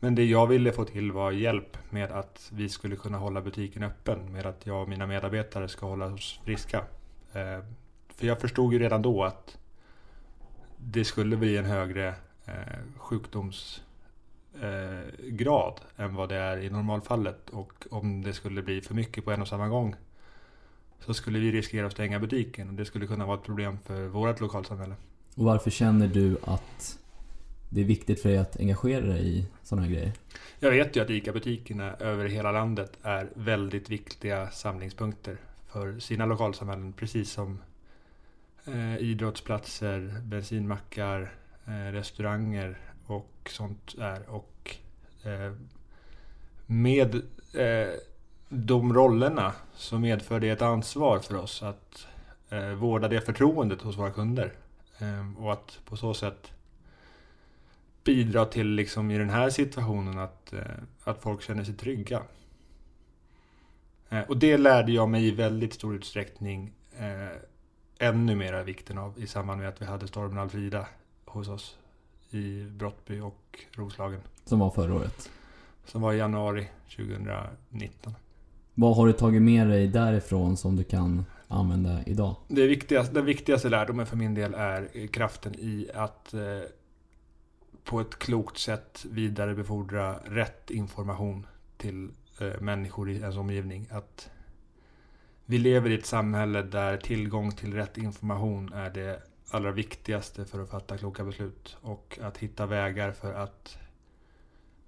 Men 0.00 0.14
det 0.14 0.24
jag 0.24 0.46
ville 0.46 0.72
få 0.72 0.84
till 0.84 1.12
var 1.12 1.32
hjälp 1.32 1.76
med 1.90 2.12
att 2.12 2.50
vi 2.52 2.68
skulle 2.68 2.96
kunna 2.96 3.18
hålla 3.18 3.40
butiken 3.40 3.82
öppen. 3.82 4.32
Med 4.32 4.46
att 4.46 4.66
jag 4.66 4.82
och 4.82 4.88
mina 4.88 5.06
medarbetare 5.06 5.68
ska 5.68 5.86
hålla 5.86 6.06
oss 6.06 6.40
friska. 6.44 6.78
Eh, 7.32 7.58
för 8.08 8.26
jag 8.26 8.40
förstod 8.40 8.72
ju 8.72 8.78
redan 8.78 9.02
då 9.02 9.24
att 9.24 9.58
det 10.76 11.04
skulle 11.04 11.36
bli 11.36 11.56
en 11.56 11.64
högre 11.64 12.14
eh, 12.44 12.78
sjukdomsgrad 12.96 15.80
eh, 15.96 16.04
än 16.04 16.14
vad 16.14 16.28
det 16.28 16.36
är 16.36 16.58
i 16.58 16.70
normalfallet. 16.70 17.50
Och 17.50 17.86
om 17.90 18.22
det 18.22 18.32
skulle 18.32 18.62
bli 18.62 18.80
för 18.80 18.94
mycket 18.94 19.24
på 19.24 19.32
en 19.32 19.42
och 19.42 19.48
samma 19.48 19.68
gång 19.68 19.96
så 21.06 21.14
skulle 21.14 21.38
vi 21.38 21.52
riskera 21.52 21.86
att 21.86 21.92
stänga 21.92 22.18
butiken. 22.18 22.68
Och 22.68 22.74
det 22.74 22.84
skulle 22.84 23.06
kunna 23.06 23.26
vara 23.26 23.38
ett 23.38 23.44
problem 23.44 23.78
för 23.86 24.06
vårt 24.06 24.40
lokalsamhälle. 24.40 24.94
Och 25.34 25.44
varför 25.44 25.70
känner 25.70 26.08
du 26.08 26.36
att 26.44 26.98
det 27.68 27.80
är 27.80 27.84
viktigt 27.84 28.22
för 28.22 28.28
dig 28.28 28.38
att 28.38 28.60
engagera 28.60 29.06
dig 29.06 29.38
i 29.38 29.46
sådana 29.62 29.86
här 29.86 29.92
grejer? 29.94 30.12
Jag 30.58 30.70
vet 30.70 30.96
ju 30.96 31.00
att 31.00 31.10
ICA-butikerna 31.10 31.94
över 31.94 32.28
hela 32.28 32.52
landet 32.52 32.98
är 33.02 33.28
väldigt 33.34 33.90
viktiga 33.90 34.50
samlingspunkter 34.50 35.36
för 35.68 35.98
sina 35.98 36.26
lokalsamhällen. 36.26 36.92
Precis 36.92 37.30
som 37.30 37.58
eh, 38.64 38.96
idrottsplatser, 38.96 40.20
bensinmackar, 40.22 41.34
eh, 41.66 41.92
restauranger 41.92 42.78
och 43.06 43.50
sånt 43.50 43.94
är. 43.98 44.30
Och 44.30 44.76
eh, 45.22 45.52
med 46.66 47.14
eh, 47.54 47.88
de 48.54 48.94
rollerna 48.94 49.52
så 49.74 49.98
medför 49.98 50.40
det 50.40 50.48
ett 50.48 50.62
ansvar 50.62 51.18
för 51.18 51.34
oss 51.36 51.62
att 51.62 52.06
eh, 52.48 52.68
vårda 52.68 53.08
det 53.08 53.20
förtroendet 53.20 53.82
hos 53.82 53.98
våra 53.98 54.10
kunder. 54.10 54.52
Eh, 54.98 55.44
och 55.44 55.52
att 55.52 55.80
på 55.84 55.96
så 55.96 56.14
sätt 56.14 56.52
bidra 58.04 58.44
till 58.44 58.66
liksom 58.66 59.10
i 59.10 59.18
den 59.18 59.30
här 59.30 59.50
situationen 59.50 60.18
att, 60.18 60.52
eh, 60.52 60.60
att 61.04 61.22
folk 61.22 61.42
känner 61.42 61.64
sig 61.64 61.74
trygga. 61.74 62.22
Eh, 64.08 64.20
och 64.20 64.36
det 64.36 64.56
lärde 64.58 64.92
jag 64.92 65.08
mig 65.08 65.26
i 65.26 65.30
väldigt 65.30 65.74
stor 65.74 65.94
utsträckning 65.94 66.72
eh, 66.98 67.36
ännu 67.98 68.34
mera 68.34 68.62
vikten 68.62 68.98
av 68.98 69.18
i 69.18 69.26
samband 69.26 69.60
med 69.60 69.68
att 69.68 69.82
vi 69.82 69.86
hade 69.86 70.08
stormen 70.08 70.38
Alfrida 70.38 70.86
hos 71.24 71.48
oss 71.48 71.76
i 72.30 72.64
Brottby 72.64 73.20
och 73.20 73.60
Roslagen. 73.72 74.20
Som 74.44 74.58
var 74.58 74.70
förra 74.70 74.94
året? 74.94 75.30
Som 75.84 76.02
var 76.02 76.12
i 76.12 76.16
januari 76.16 76.68
2019. 76.96 78.14
Vad 78.74 78.96
har 78.96 79.06
du 79.06 79.12
tagit 79.12 79.42
med 79.42 79.68
dig 79.68 79.88
därifrån 79.88 80.56
som 80.56 80.76
du 80.76 80.84
kan 80.84 81.24
använda 81.48 82.02
idag? 82.06 82.36
Det 82.48 82.66
viktigaste, 82.66 83.14
den 83.14 83.24
viktigaste 83.24 83.68
lärdomen 83.68 84.06
för 84.06 84.16
min 84.16 84.34
del 84.34 84.54
är 84.54 84.88
eh, 84.92 85.06
kraften 85.06 85.54
i 85.54 85.88
att 85.94 86.34
eh, 86.34 86.40
på 87.84 88.00
ett 88.00 88.18
klokt 88.18 88.58
sätt 88.58 89.04
vidarebefordra 89.10 90.14
rätt 90.24 90.70
information 90.70 91.46
till 91.76 92.10
eh, 92.40 92.60
människor 92.60 93.10
i 93.10 93.16
ens 93.16 93.36
omgivning. 93.36 93.88
Att 93.90 94.30
vi 95.46 95.58
lever 95.58 95.90
i 95.90 95.94
ett 95.94 96.06
samhälle 96.06 96.62
där 96.62 96.96
tillgång 96.96 97.52
till 97.52 97.74
rätt 97.74 97.98
information 97.98 98.72
är 98.72 98.90
det 98.90 99.22
allra 99.50 99.70
viktigaste 99.70 100.44
för 100.44 100.62
att 100.62 100.70
fatta 100.70 100.98
kloka 100.98 101.24
beslut. 101.24 101.76
Och 101.80 102.18
att 102.22 102.36
hitta 102.36 102.66
vägar 102.66 103.12
för 103.12 103.34
att 103.34 103.78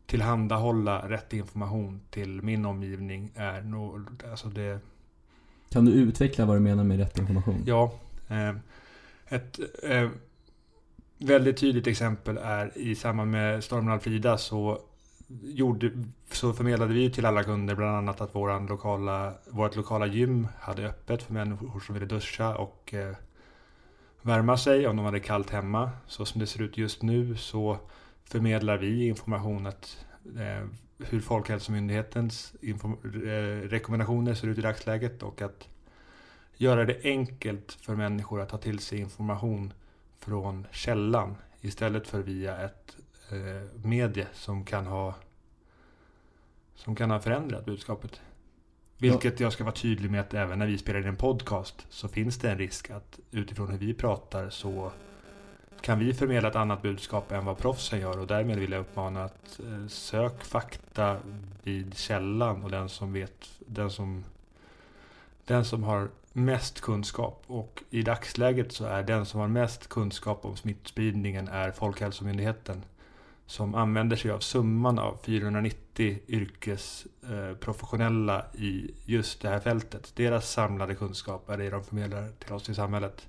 tillhandahålla 0.06 1.08
rätt 1.08 1.32
information 1.32 2.00
till 2.10 2.42
min 2.42 2.64
omgivning 2.64 3.30
är 3.34 3.62
nog... 3.62 4.00
Alltså 4.30 4.48
det... 4.48 4.78
Kan 5.70 5.84
du 5.84 5.92
utveckla 5.92 6.44
vad 6.44 6.56
du 6.56 6.60
menar 6.60 6.84
med 6.84 6.98
rätt 6.98 7.18
information? 7.18 7.62
Ja. 7.66 7.92
Eh, 8.28 8.54
ett, 9.28 9.58
eh, 9.82 10.08
väldigt 11.18 11.56
tydligt 11.56 11.86
exempel 11.86 12.36
är 12.36 12.78
i 12.78 12.94
samband 12.94 13.30
med 13.30 13.64
stormen 13.64 13.92
Alfrida 13.92 14.38
så, 14.38 14.78
gjorde, 15.42 15.90
så 16.32 16.52
förmedlade 16.52 16.94
vi 16.94 17.10
till 17.10 17.26
alla 17.26 17.44
kunder 17.44 17.74
bland 17.74 17.96
annat 17.96 18.20
att 18.20 18.34
våran 18.34 18.66
lokala, 18.66 19.32
vårt 19.50 19.76
lokala 19.76 20.06
gym 20.06 20.48
hade 20.60 20.86
öppet 20.86 21.22
för 21.22 21.32
människor 21.32 21.80
som 21.80 21.94
ville 21.94 22.06
duscha 22.06 22.56
och 22.56 22.94
eh, 22.94 23.16
värma 24.22 24.56
sig 24.56 24.86
om 24.86 24.96
de 24.96 25.04
hade 25.04 25.20
kallt 25.20 25.50
hemma. 25.50 25.90
Så 26.06 26.24
som 26.24 26.40
det 26.40 26.46
ser 26.46 26.62
ut 26.62 26.78
just 26.78 27.02
nu 27.02 27.36
så 27.36 27.78
förmedlar 28.24 28.78
vi 28.78 29.06
information 29.06 29.66
att 29.66 30.06
eh, 30.38 30.68
hur 30.98 31.20
Folkhälsomyndighetens 31.20 32.54
inform- 32.60 33.26
eh, 33.26 33.68
rekommendationer 33.68 34.34
ser 34.34 34.48
ut 34.48 34.58
i 34.58 34.60
dagsläget 34.60 35.22
och 35.22 35.42
att 35.42 35.68
göra 36.56 36.84
det 36.84 37.00
enkelt 37.04 37.72
för 37.72 37.96
människor 37.96 38.40
att 38.40 38.48
ta 38.48 38.58
till 38.58 38.78
sig 38.78 38.98
information 38.98 39.72
från 40.18 40.66
källan 40.70 41.36
istället 41.60 42.06
för 42.06 42.22
via 42.22 42.58
ett 42.58 42.96
eh, 43.30 43.84
medie 43.84 44.26
som 44.32 44.64
kan 44.64 44.86
ha 44.86 45.14
som 46.74 46.96
kan 46.96 47.10
ha 47.10 47.20
förändrat 47.20 47.64
budskapet. 47.64 48.20
Vilket 48.98 49.40
jag 49.40 49.52
ska 49.52 49.64
vara 49.64 49.74
tydlig 49.74 50.10
med 50.10 50.20
att 50.20 50.34
även 50.34 50.58
när 50.58 50.66
vi 50.66 50.78
spelar 50.78 51.00
in 51.00 51.06
en 51.06 51.16
podcast 51.16 51.86
så 51.90 52.08
finns 52.08 52.38
det 52.38 52.50
en 52.50 52.58
risk 52.58 52.90
att 52.90 53.18
utifrån 53.30 53.70
hur 53.70 53.78
vi 53.78 53.94
pratar 53.94 54.50
så 54.50 54.92
kan 55.84 55.98
vi 55.98 56.14
förmedla 56.14 56.48
ett 56.48 56.56
annat 56.56 56.82
budskap 56.82 57.32
än 57.32 57.44
vad 57.44 57.58
proffsen 57.58 58.00
gör 58.00 58.18
och 58.18 58.26
därmed 58.26 58.58
vill 58.58 58.72
jag 58.72 58.80
uppmana 58.80 59.24
att 59.24 59.60
eh, 59.60 59.86
sök 59.88 60.44
fakta 60.44 61.16
vid 61.62 61.98
källan 61.98 62.64
och 62.64 62.70
den 62.70 62.88
som 62.88 63.12
vet, 63.12 63.50
den 63.66 63.90
som 63.90 64.24
den 65.44 65.64
som 65.64 65.82
har 65.82 66.08
mest 66.32 66.80
kunskap. 66.80 67.42
Och 67.46 67.82
i 67.90 68.02
dagsläget 68.02 68.72
så 68.72 68.84
är 68.84 69.02
den 69.02 69.26
som 69.26 69.40
har 69.40 69.48
mest 69.48 69.88
kunskap 69.88 70.44
om 70.44 70.56
smittspridningen 70.56 71.48
är 71.48 71.70
Folkhälsomyndigheten. 71.70 72.82
Som 73.46 73.74
använder 73.74 74.16
sig 74.16 74.30
av 74.30 74.38
summan 74.38 74.98
av 74.98 75.18
490 75.24 76.18
yrkesprofessionella 76.28 78.38
eh, 78.38 78.62
i 78.62 78.94
just 79.04 79.42
det 79.42 79.48
här 79.48 79.60
fältet. 79.60 80.12
Deras 80.16 80.50
samlade 80.50 80.94
kunskap 80.94 81.50
är 81.50 81.58
det 81.58 81.70
de 81.70 81.84
förmedlar 81.84 82.28
till 82.38 82.52
oss 82.52 82.68
i 82.68 82.74
samhället. 82.74 83.26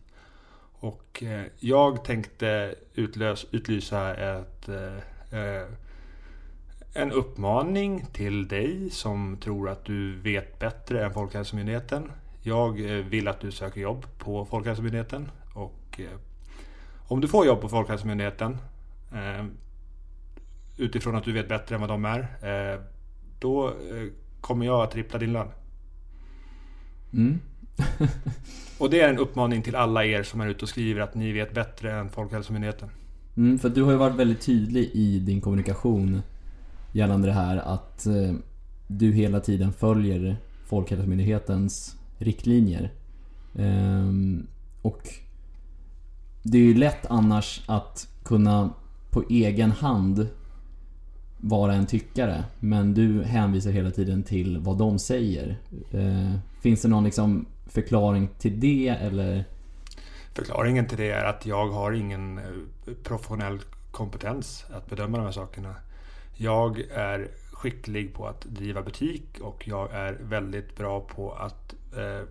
Och 0.79 1.23
eh, 1.23 1.45
jag 1.59 2.03
tänkte 2.03 2.75
utlös, 2.93 3.45
utlysa 3.51 4.15
ett, 4.15 4.69
eh, 4.69 5.39
eh, 5.39 5.67
en 6.93 7.11
uppmaning 7.11 8.05
till 8.13 8.47
dig 8.47 8.89
som 8.89 9.37
tror 9.37 9.69
att 9.69 9.85
du 9.85 10.15
vet 10.15 10.59
bättre 10.59 11.05
än 11.05 11.13
Folkhälsomyndigheten. 11.13 12.11
Jag 12.41 12.79
eh, 12.79 13.05
vill 13.05 13.27
att 13.27 13.39
du 13.39 13.51
söker 13.51 13.81
jobb 13.81 14.05
på 14.17 14.45
Folkhälsomyndigheten 14.45 15.31
och 15.53 15.99
eh, 15.99 16.19
om 17.07 17.21
du 17.21 17.27
får 17.27 17.45
jobb 17.45 17.61
på 17.61 17.69
Folkhälsomyndigheten 17.69 18.57
eh, 19.13 19.45
utifrån 20.77 21.15
att 21.15 21.23
du 21.23 21.31
vet 21.31 21.49
bättre 21.49 21.75
än 21.75 21.81
vad 21.81 21.89
de 21.89 22.05
är, 22.05 22.19
eh, 22.19 22.79
då 23.39 23.67
eh, 23.67 24.07
kommer 24.41 24.65
jag 24.65 24.81
att 24.81 24.91
trippla 24.91 25.19
din 25.19 25.33
lön. 25.33 25.47
Mm. 27.13 27.39
och 28.77 28.89
det 28.89 29.01
är 29.01 29.09
en 29.09 29.17
uppmaning 29.17 29.61
till 29.61 29.75
alla 29.75 30.05
er 30.05 30.23
som 30.23 30.41
är 30.41 30.47
ute 30.47 30.65
och 30.65 30.69
skriver 30.69 31.01
att 31.01 31.15
ni 31.15 31.31
vet 31.31 31.53
bättre 31.53 31.99
än 31.99 32.09
Folkhälsomyndigheten. 32.09 32.89
Mm, 33.37 33.59
för 33.59 33.69
du 33.69 33.83
har 33.83 33.91
ju 33.91 33.97
varit 33.97 34.15
väldigt 34.15 34.41
tydlig 34.41 34.89
i 34.93 35.19
din 35.19 35.41
kommunikation 35.41 36.21
gällande 36.91 37.27
det 37.27 37.33
här 37.33 37.57
att 37.57 38.05
eh, 38.05 38.33
du 38.87 39.11
hela 39.11 39.39
tiden 39.39 39.73
följer 39.73 40.37
Folkhälsomyndighetens 40.65 41.95
riktlinjer. 42.17 42.91
Ehm, 43.55 44.47
och 44.81 45.09
det 46.43 46.57
är 46.57 46.61
ju 46.61 46.73
lätt 46.73 47.05
annars 47.05 47.61
att 47.65 48.07
kunna 48.23 48.73
på 49.09 49.23
egen 49.29 49.71
hand 49.71 50.27
vara 51.37 51.73
en 51.73 51.85
tyckare. 51.85 52.43
Men 52.59 52.93
du 52.93 53.23
hänvisar 53.23 53.71
hela 53.71 53.91
tiden 53.91 54.23
till 54.23 54.57
vad 54.57 54.77
de 54.77 54.99
säger. 54.99 55.57
Ehm, 55.91 56.37
finns 56.61 56.81
det 56.81 56.87
någon 56.87 57.03
liksom 57.03 57.45
förklaring 57.65 58.29
till 58.37 58.59
det 58.59 58.87
eller? 58.87 59.45
Förklaringen 60.33 60.87
till 60.87 60.97
det 60.97 61.11
är 61.11 61.23
att 61.25 61.45
jag 61.45 61.67
har 61.67 61.91
ingen 61.91 62.37
eh, 62.37 62.93
professionell 63.03 63.59
kompetens 63.91 64.65
att 64.69 64.89
bedöma 64.89 65.17
de 65.17 65.23
här 65.23 65.31
sakerna. 65.31 65.75
Jag 66.33 66.79
är 66.79 67.27
skicklig 67.51 68.13
på 68.13 68.27
att 68.27 68.41
driva 68.41 68.81
butik 68.81 69.39
och 69.41 69.67
jag 69.67 69.93
är 69.93 70.13
väldigt 70.13 70.77
bra 70.77 71.01
på 71.01 71.31
att 71.31 71.73
eh, 71.97 72.27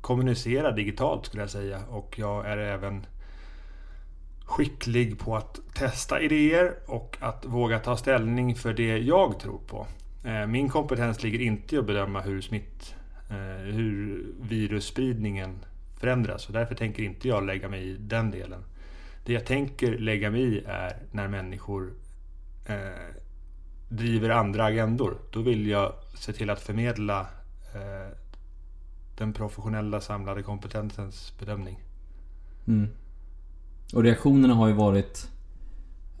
kommunicera 0.00 0.70
digitalt 0.72 1.26
skulle 1.26 1.42
jag 1.42 1.50
säga. 1.50 1.80
Och 1.90 2.18
jag 2.18 2.46
är 2.46 2.56
även 2.56 3.06
skicklig 4.44 5.18
på 5.18 5.36
att 5.36 5.60
testa 5.74 6.20
idéer 6.20 6.74
och 6.86 7.16
att 7.20 7.44
våga 7.44 7.78
ta 7.78 7.96
ställning 7.96 8.54
för 8.54 8.72
det 8.72 8.98
jag 8.98 9.40
tror 9.40 9.60
på. 9.66 9.86
Eh, 10.24 10.46
min 10.46 10.68
kompetens 10.68 11.22
ligger 11.22 11.40
inte 11.40 11.74
i 11.74 11.78
att 11.78 11.86
bedöma 11.86 12.20
hur 12.20 12.40
smitt, 12.40 12.94
hur 13.64 14.26
virusspridningen 14.40 15.58
förändras 15.96 16.46
och 16.46 16.52
därför 16.52 16.74
tänker 16.74 17.02
inte 17.02 17.28
jag 17.28 17.46
lägga 17.46 17.68
mig 17.68 17.88
i 17.88 17.96
den 17.96 18.30
delen. 18.30 18.64
Det 19.24 19.32
jag 19.32 19.46
tänker 19.46 19.98
lägga 19.98 20.30
mig 20.30 20.42
i 20.42 20.64
är 20.66 20.96
när 21.10 21.28
människor 21.28 21.92
eh, 22.66 23.14
driver 23.88 24.30
andra 24.30 24.64
agendor. 24.64 25.16
Då 25.30 25.42
vill 25.42 25.66
jag 25.66 25.92
se 26.14 26.32
till 26.32 26.50
att 26.50 26.60
förmedla 26.60 27.20
eh, 27.74 28.12
den 29.18 29.32
professionella 29.32 30.00
samlade 30.00 30.42
kompetensens 30.42 31.32
bedömning. 31.38 31.78
Mm. 32.66 32.88
Och 33.94 34.02
reaktionerna 34.02 34.54
har 34.54 34.68
ju 34.68 34.74
varit 34.74 35.30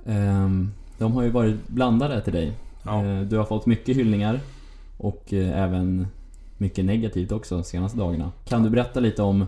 eh, 0.04 0.50
De 0.98 1.12
har 1.12 1.22
ju 1.22 1.30
varit 1.30 1.68
blandade 1.68 2.20
till 2.20 2.32
dig. 2.32 2.52
Ja. 2.82 3.04
Eh, 3.04 3.20
du 3.20 3.36
har 3.36 3.44
fått 3.44 3.66
mycket 3.66 3.96
hyllningar 3.96 4.40
och 4.96 5.32
eh, 5.32 5.62
även 5.62 6.06
mycket 6.58 6.84
negativt 6.84 7.32
också 7.32 7.54
de 7.54 7.64
senaste 7.64 7.98
dagarna. 7.98 8.32
Kan 8.44 8.62
du 8.62 8.70
berätta 8.70 9.00
lite 9.00 9.22
om 9.22 9.46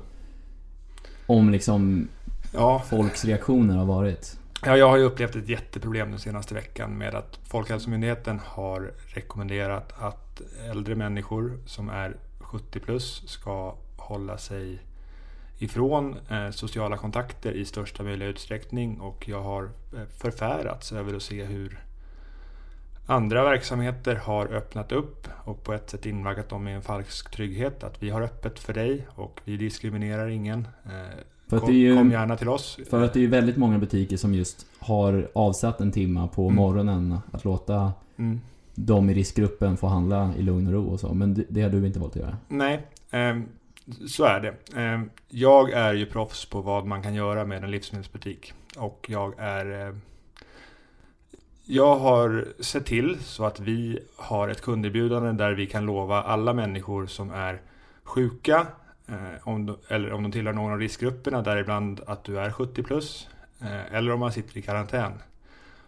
om 1.27 1.51
liksom 1.51 2.09
ja. 2.53 2.83
folks 2.91 3.25
reaktioner 3.25 3.77
har 3.77 3.85
varit? 3.85 4.39
Ja, 4.65 4.77
jag 4.77 4.89
har 4.89 4.97
ju 4.97 5.05
upplevt 5.05 5.37
ett 5.37 5.49
jätteproblem 5.49 6.11
den 6.11 6.21
senaste 6.21 6.55
veckan 6.55 6.99
med 6.99 7.15
att 7.15 7.39
Folkhälsomyndigheten 7.45 8.41
har 8.45 8.93
rekommenderat 9.07 9.93
att 9.99 10.41
äldre 10.71 10.95
människor 10.95 11.59
som 11.67 11.89
är 11.89 12.17
70 12.41 12.81
plus 12.81 13.23
ska 13.27 13.75
hålla 13.97 14.39
sig 14.39 14.79
ifrån 15.59 16.17
eh, 16.31 16.51
sociala 16.51 16.97
kontakter 16.97 17.53
i 17.53 17.65
största 17.65 18.03
möjliga 18.03 18.29
utsträckning 18.29 19.01
och 19.01 19.29
jag 19.29 19.43
har 19.43 19.65
eh, 19.65 20.05
förfärats 20.19 20.93
över 20.93 21.15
att 21.15 21.23
se 21.23 21.45
hur 21.45 21.81
andra 23.11 23.45
verksamheter 23.45 24.15
har 24.15 24.47
öppnat 24.47 24.93
upp 24.93 25.29
och 25.45 25.65
på 25.65 25.73
ett 25.73 25.91
sätt 25.91 26.07
invaggat 26.07 26.49
dem 26.49 26.69
i 26.69 26.73
en 26.73 26.83
falsk 26.83 27.31
trygghet 27.31 27.85
att 27.85 28.03
vi 28.03 28.11
har 28.11 28.23
öppet 28.23 28.59
för 28.59 28.73
dig 28.73 29.07
och 29.15 29.41
vi 29.45 29.57
diskriminerar 29.57 30.29
ingen. 30.29 30.69
För 31.49 31.59
kom, 31.59 31.75
ju, 31.75 31.97
kom, 31.97 32.11
gärna 32.11 32.37
till 32.37 32.49
oss. 32.49 32.79
För 32.91 33.03
att 33.03 33.13
det 33.13 33.25
är 33.25 33.29
väldigt 33.29 33.57
många 33.57 33.79
butiker 33.79 34.17
som 34.17 34.35
just 34.35 34.67
har 34.79 35.29
avsatt 35.33 35.81
en 35.81 35.93
timma 35.93 36.29
på 36.29 36.43
mm. 36.43 36.55
morgonen 36.57 37.19
att 37.33 37.45
låta 37.45 37.93
mm. 38.17 38.41
de 38.75 39.11
i 39.11 39.15
riskgruppen 39.15 39.77
få 39.77 39.87
handla 39.87 40.35
i 40.39 40.43
lugn 40.43 40.67
och 40.67 40.73
ro 40.73 40.87
och 40.87 41.01
så. 41.01 41.15
Men 41.15 41.45
det, 41.49 41.63
har 41.63 41.71
du 41.71 41.87
inte 41.87 41.99
valt 41.99 42.17
att 42.17 42.23
göra? 42.23 42.37
Nej, 42.49 42.87
eh, 43.11 43.39
så 44.07 44.25
är 44.25 44.41
det. 44.41 44.81
Eh, 44.83 45.03
jag 45.29 45.71
är 45.71 45.95
ju 45.95 46.07
proffs 46.07 46.47
på 46.47 46.61
vad 46.61 46.87
man 46.87 47.03
kan 47.03 47.15
göra 47.15 47.45
med 47.45 47.65
en 47.65 47.71
livsmedelsbutik. 47.71 48.53
Och 48.77 49.07
jag 49.09 49.35
är... 49.39 49.97
Jag 51.71 51.97
har 51.97 52.49
sett 52.61 52.87
till 52.87 53.19
så 53.23 53.45
att 53.45 53.61
vi 53.61 53.99
har 54.17 54.49
ett 54.49 54.61
kunderbjudande 54.61 55.33
där 55.33 55.53
vi 55.53 55.67
kan 55.67 55.87
lova 55.87 56.23
alla 56.23 56.53
människor 56.53 57.07
som 57.07 57.31
är 57.31 57.61
sjuka 58.05 58.67
Eh, 59.09 59.49
om 59.49 59.77
eller 59.89 60.13
om 60.13 60.23
de 60.23 60.33
tillhör 60.33 60.53
någon 60.53 60.73
av 60.73 60.79
riskgrupperna, 60.79 61.43
däribland 61.43 62.01
att 62.07 62.25
du 62.25 62.39
är 62.41 62.51
70 62.51 62.83
plus, 62.83 63.29
eh, 63.61 63.95
eller 63.95 64.13
om 64.13 64.21
man 64.21 64.33
sitter 64.33 64.59
i 64.59 64.63
karantän. 64.63 65.13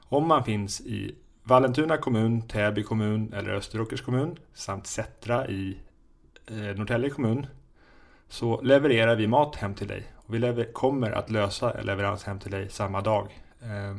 Om 0.09 0.29
man 0.29 0.45
finns 0.45 0.81
i 0.81 1.15
Vallentuna 1.43 1.97
kommun, 1.97 2.43
Täby 2.43 2.83
kommun 2.83 3.33
eller 3.33 3.51
Österåkers 3.51 4.03
kommun 4.03 4.37
samt 4.55 4.87
Sättra 4.87 5.49
i 5.49 5.79
eh, 6.47 6.77
Norrtälje 6.77 7.11
kommun 7.11 7.47
så 8.29 8.61
levererar 8.61 9.17
vi 9.17 9.27
mat 9.27 9.57
hem 9.57 9.75
till 9.75 9.89
dig. 9.89 10.05
Och 10.17 10.35
vi 10.35 10.67
kommer 10.73 11.11
att 11.11 11.31
lösa 11.31 11.81
leverans 11.83 12.25
hem 12.25 12.39
till 12.39 12.51
dig 12.51 12.69
samma 12.71 13.01
dag. 13.01 13.43
Eh, 13.63 13.97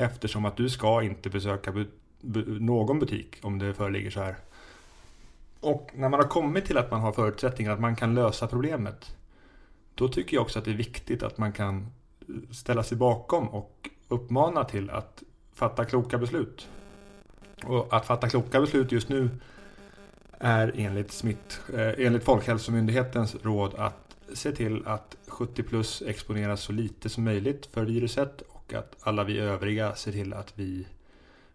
Eftersom 0.00 0.44
att 0.44 0.56
du 0.56 0.70
ska 0.70 1.02
inte 1.02 1.30
besöka 1.30 1.72
bu 1.72 1.86
bu 2.20 2.60
någon 2.60 2.98
butik 2.98 3.38
om 3.42 3.58
det 3.58 3.74
föreligger 3.74 4.10
så 4.10 4.20
här. 4.20 4.36
Och 5.60 5.90
när 5.94 6.08
man 6.08 6.20
har 6.20 6.28
kommit 6.28 6.64
till 6.64 6.78
att 6.78 6.90
man 6.90 7.00
har 7.00 7.12
förutsättningar 7.12 7.72
att 7.72 7.80
man 7.80 7.96
kan 7.96 8.14
lösa 8.14 8.46
problemet. 8.46 9.16
Då 9.94 10.08
tycker 10.08 10.36
jag 10.36 10.42
också 10.42 10.58
att 10.58 10.64
det 10.64 10.70
är 10.70 10.74
viktigt 10.74 11.22
att 11.22 11.38
man 11.38 11.52
kan 11.52 11.86
ställa 12.50 12.82
sig 12.82 12.98
bakom 12.98 13.48
och 13.48 13.90
uppmana 14.08 14.64
till 14.64 14.90
att 14.90 15.22
fatta 15.52 15.84
kloka 15.84 16.18
beslut. 16.18 16.68
Och 17.64 17.96
att 17.96 18.06
fatta 18.06 18.28
kloka 18.28 18.60
beslut 18.60 18.92
just 18.92 19.08
nu 19.08 19.30
är 20.38 20.72
enligt, 20.76 21.12
smitt, 21.12 21.60
eh, 21.74 22.06
enligt 22.06 22.24
Folkhälsomyndighetens 22.24 23.36
råd 23.42 23.74
att 23.74 24.16
se 24.34 24.52
till 24.52 24.86
att 24.86 25.16
70 25.26 25.62
plus 25.62 26.02
exponeras 26.06 26.60
så 26.60 26.72
lite 26.72 27.08
som 27.08 27.24
möjligt 27.24 27.66
för 27.66 27.84
viruset 27.84 28.42
och 28.68 28.74
att 28.74 28.96
alla 29.00 29.24
vi 29.24 29.38
övriga 29.38 29.94
ser 29.94 30.12
till 30.12 30.32
att 30.32 30.52
vi 30.54 30.86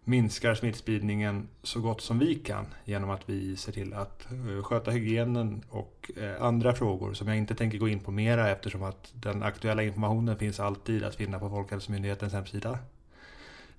minskar 0.04 0.54
smittspridningen 0.54 1.48
så 1.62 1.80
gott 1.80 2.00
som 2.00 2.18
vi 2.18 2.34
kan 2.34 2.66
genom 2.84 3.10
att 3.10 3.28
vi 3.28 3.56
ser 3.56 3.72
till 3.72 3.94
att 3.94 4.26
eh, 4.32 4.62
sköta 4.62 4.90
hygienen 4.90 5.62
och 5.70 6.10
eh, 6.16 6.42
andra 6.42 6.74
frågor 6.74 7.14
som 7.14 7.28
jag 7.28 7.36
inte 7.36 7.54
tänker 7.54 7.78
gå 7.78 7.88
in 7.88 8.00
på 8.00 8.10
mera 8.10 8.50
eftersom 8.50 8.82
att 8.82 9.12
den 9.14 9.42
aktuella 9.42 9.82
informationen 9.82 10.38
finns 10.38 10.60
alltid 10.60 11.04
att 11.04 11.14
finna 11.14 11.38
på 11.38 11.50
Folkhälsomyndighetens 11.50 12.32
hemsida. 12.32 12.78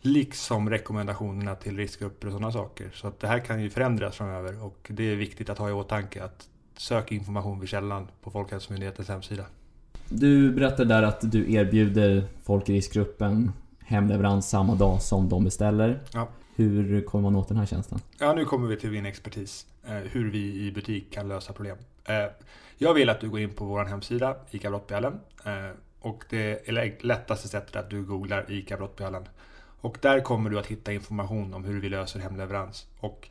Liksom 0.01 0.70
rekommendationerna 0.70 1.56
till 1.56 1.77
riskgrupper 1.77 2.27
och 2.27 2.34
sådana 2.34 2.51
saker. 2.51 2.92
Så 2.94 3.08
att 3.08 3.20
det 3.20 3.27
här 3.27 3.39
kan 3.39 3.62
ju 3.62 3.70
förändras 3.70 4.15
framöver 4.15 4.63
och 4.63 4.88
det 4.89 5.04
är 5.04 5.15
viktigt 5.15 5.50
att 5.50 5.58
ha 5.58 5.70
i 5.70 5.74
åtanke 5.74 6.24
att 6.24 6.50
sök 6.77 7.12
information 7.12 7.60
vid 7.60 7.70
källan 7.70 8.08
på 8.22 8.32
Folkhälsomyndighetens 8.32 9.10
hemsida. 9.10 9.46
Du 10.10 10.52
berättade 10.52 10.94
där 10.94 11.04
att 11.04 11.32
du 11.32 11.54
erbjuder 11.54 12.24
folk 12.44 12.70
i 12.70 12.74
riskgruppen 12.74 13.52
hemleverans 13.80 14.50
samma 14.50 14.76
dag 14.76 15.02
som 15.02 15.30
de 15.30 15.44
beställer. 15.44 16.00
Ja. 16.14 16.28
Hur 16.56 17.02
kommer 17.02 17.24
man 17.24 17.36
åt 17.36 17.48
den 17.48 17.58
här 17.58 17.66
tjänsten? 17.66 18.00
Ja, 18.20 18.34
nu 18.34 18.46
kommer 18.46 18.68
vi 18.68 18.78
till 18.78 18.92
min 18.92 19.06
expertis. 19.06 19.66
Eh, 19.88 19.94
hur 19.94 20.32
vi 20.32 20.68
i 20.68 20.72
butik 20.72 21.14
kan 21.14 21.28
lösa 21.28 21.54
problem. 21.54 21.78
Eh, 22.06 22.26
jag 22.78 22.94
vill 22.94 23.10
att 23.10 23.22
du 23.22 23.30
går 23.30 23.40
in 23.40 23.54
på 23.54 23.66
vår 23.66 23.86
hemsida, 23.86 24.36
ICA 24.52 24.70
Brottbjällen. 24.70 25.20
Eh, 25.46 25.70
och 26.00 26.26
det 26.30 26.70
är 26.70 27.04
lättaste 27.06 27.48
sättet 27.48 27.76
att 27.76 27.90
du 27.90 28.04
googlar 28.04 28.46
ICA 28.52 28.78
Brottbjällen. 28.78 29.24
Och 29.82 29.98
där 30.02 30.20
kommer 30.20 30.50
du 30.50 30.60
att 30.60 30.68
hitta 30.68 30.94
information 30.94 31.54
om 31.54 31.64
hur 31.64 31.82
vi 31.82 31.90
löser 31.90 32.20
hemleverans. 32.20 32.88
Och 33.00 33.30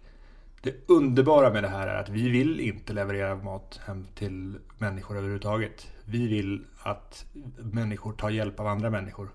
det 0.65 0.75
underbara 0.87 1.51
med 1.51 1.63
det 1.63 1.69
här 1.69 1.87
är 1.87 1.95
att 1.95 2.09
vi 2.09 2.29
vill 2.29 2.61
inte 2.61 2.93
leverera 2.93 3.35
mat 3.35 3.81
hem 3.87 4.07
till 4.15 4.59
människor 4.79 5.17
överhuvudtaget. 5.17 5.91
Vi 6.05 6.29
vill 6.29 6.65
att 6.83 7.27
människor 7.57 8.13
tar 8.13 8.31
hjälp 8.31 8.61
av 8.61 8.67
andra 8.67 8.91
människor. 8.91 9.29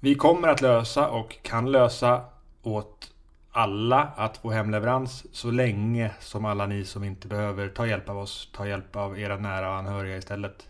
Vi 0.00 0.14
kommer 0.14 0.48
att 0.48 0.60
lösa 0.60 1.08
och 1.08 1.42
kan 1.42 1.72
lösa 1.72 2.24
åt 2.62 3.12
alla 3.50 4.02
att 4.16 4.36
få 4.36 4.50
hemleverans 4.50 5.26
så 5.32 5.50
länge 5.50 6.14
som 6.20 6.44
alla 6.44 6.66
ni 6.66 6.84
som 6.84 7.04
inte 7.04 7.28
behöver 7.28 7.68
ta 7.68 7.86
hjälp 7.86 8.08
av 8.08 8.18
oss 8.18 8.50
tar 8.52 8.66
hjälp 8.66 8.96
av 8.96 9.18
era 9.18 9.36
nära 9.36 9.70
och 9.70 9.76
anhöriga 9.76 10.16
istället. 10.16 10.68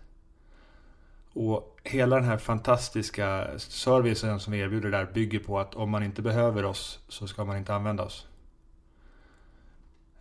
Och 1.33 1.81
hela 1.85 2.17
den 2.17 2.25
här 2.25 2.39
fantastiska 2.39 3.49
servicen 3.59 4.41
som 4.41 4.53
vi 4.53 4.59
erbjuder 4.59 4.91
där 4.91 5.05
bygger 5.05 5.39
på 5.39 5.59
att 5.59 5.75
om 5.75 5.91
man 5.91 6.03
inte 6.03 6.23
behöver 6.23 6.65
oss 6.65 7.01
så 7.09 7.27
ska 7.27 7.45
man 7.45 7.57
inte 7.57 7.75
använda 7.75 8.03
oss. 8.03 8.27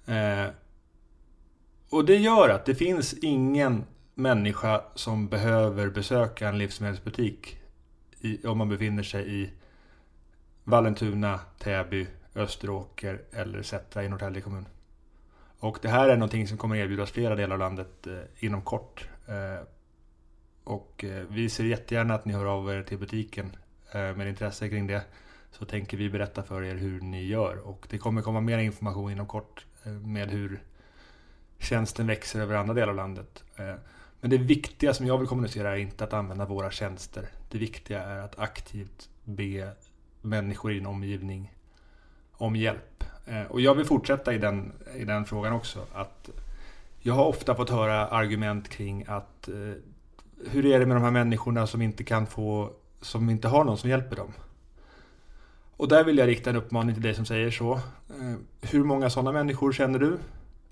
Eh, 0.08 0.48
och 1.90 2.06
det 2.06 2.16
gör 2.16 2.50
att 2.50 2.66
det 2.66 2.76
finns 2.76 3.14
ingen 3.14 3.86
människa 4.16 4.82
som 4.96 5.28
behöver 5.28 5.90
besöka 5.90 6.50
en 6.50 6.58
livsmedelsbutik 6.58 7.58
i, 8.20 8.48
om 8.48 8.58
man 8.58 8.70
befinner 8.70 9.04
sig 9.04 9.42
i 9.42 9.50
Vallentuna, 10.64 11.40
Täby, 11.58 12.08
Österåker 12.36 13.22
eller 13.32 13.62
Sättra 13.62 14.04
i 14.04 14.10
Norrtälje 14.10 14.42
kommun. 14.42 14.66
Och 15.60 15.80
det 15.82 15.90
här 15.90 16.10
är 16.10 16.18
någonting 16.18 16.48
som 16.48 16.58
kommer 16.58 16.76
erbjudas 16.76 17.12
flera 17.12 17.36
delar 17.36 17.54
av 17.54 17.60
landet 17.60 18.08
eh, 18.08 18.46
inom 18.46 18.62
kort. 18.62 19.10
Eh, 19.28 19.68
och 20.64 21.04
eh, 21.04 21.26
vi 21.30 21.50
ser 21.50 21.64
jättegärna 21.64 22.14
att 22.14 22.26
ni 22.26 22.34
hör 22.34 22.46
av 22.46 22.72
er 22.72 22.84
till 22.84 22.98
butiken 22.98 23.56
eh, 23.92 24.16
med 24.16 24.28
intresse 24.28 24.70
kring 24.70 24.88
det. 24.88 25.02
Så 25.52 25.66
tänker 25.66 25.98
vi 25.98 26.10
berätta 26.10 26.44
för 26.44 26.64
er 26.64 26.76
hur 26.76 27.02
ni 27.02 27.26
gör. 27.26 27.68
Och 27.68 27.88
det 27.90 27.98
kommer 27.98 28.22
komma 28.22 28.42
mer 28.42 28.58
information 28.58 29.12
inom 29.12 29.28
kort 29.28 29.66
eh, 29.84 29.92
med 29.92 30.30
hur 30.30 30.64
tjänsten 31.60 32.08
växer 32.08 32.40
över 32.42 32.56
andra 32.56 32.74
delar 32.74 32.90
av 32.90 32.96
landet. 32.96 33.44
Eh, 33.56 33.76
men 34.22 34.30
det 34.30 34.38
viktiga 34.38 34.94
som 34.94 35.08
jag 35.08 35.18
vill 35.18 35.28
kommunicera 35.28 35.72
är 35.72 35.78
inte 35.78 36.04
att 36.04 36.14
använda 36.14 36.46
våra 36.46 36.72
tjänster. 36.72 37.30
Det 37.50 37.58
viktiga 37.58 38.04
är 38.04 38.20
att 38.20 38.40
aktivt 38.40 39.10
be 39.24 39.72
människor 40.22 40.72
i 40.72 40.74
din 40.74 40.86
omgivning 40.86 41.54
om 42.32 42.56
hjälp. 42.56 43.04
Eh, 43.26 43.44
och 43.44 43.62
jag 43.62 43.76
vill 43.76 43.86
fortsätta 43.86 44.34
i 44.34 44.38
den, 44.38 44.74
i 44.96 45.06
den 45.06 45.26
frågan 45.26 45.54
också. 45.54 45.86
Att 45.94 46.30
jag 47.00 47.14
har 47.14 47.26
ofta 47.26 47.56
fått 47.56 47.70
höra 47.70 48.08
argument 48.08 48.70
kring 48.70 49.06
att 49.08 49.50
hur 50.46 50.66
är 50.66 50.80
det 50.80 50.86
med 50.86 50.96
de 50.96 51.04
här 51.04 51.12
människorna 51.12 51.68
som 51.68 51.82
inte 51.82 52.04
kan 52.04 52.28
få, 52.28 52.72
som 53.02 53.30
inte 53.30 53.48
har 53.48 53.64
någon 53.64 53.78
som 53.78 53.90
hjälper 53.90 54.16
dem? 54.16 54.34
Och 55.78 55.88
där 55.88 56.04
vill 56.04 56.18
jag 56.18 56.28
rikta 56.28 56.50
en 56.50 56.56
uppmaning 56.56 56.96
till 56.96 57.04
dig 57.04 57.16
som 57.16 57.26
säger 57.26 57.52
så. 57.52 57.74
Eh, 58.10 58.36
hur 58.62 58.84
många 58.84 59.10
sådana 59.10 59.32
människor 59.32 59.72
känner 59.72 60.00
du? 60.00 60.18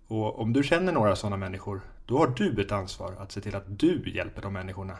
Och 0.07 0.39
om 0.39 0.53
du 0.53 0.63
känner 0.63 0.91
några 0.93 1.15
sådana 1.15 1.37
människor, 1.37 1.81
då 2.05 2.17
har 2.17 2.27
du 2.27 2.61
ett 2.61 2.71
ansvar 2.71 3.13
att 3.19 3.31
se 3.31 3.41
till 3.41 3.55
att 3.55 3.79
du 3.79 4.11
hjälper 4.15 4.41
de 4.41 4.53
människorna. 4.53 4.97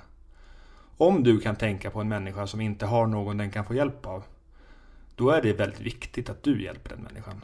Om 0.97 1.23
du 1.23 1.39
kan 1.39 1.55
tänka 1.55 1.91
på 1.91 2.01
en 2.01 2.07
människa 2.07 2.47
som 2.47 2.61
inte 2.61 2.85
har 2.85 3.07
någon 3.07 3.37
den 3.37 3.51
kan 3.51 3.65
få 3.65 3.73
hjälp 3.73 4.05
av, 4.05 4.23
då 5.15 5.29
är 5.29 5.41
det 5.41 5.53
väldigt 5.53 5.81
viktigt 5.81 6.29
att 6.29 6.43
du 6.43 6.63
hjälper 6.63 6.89
den 6.89 7.03
människan. 7.03 7.41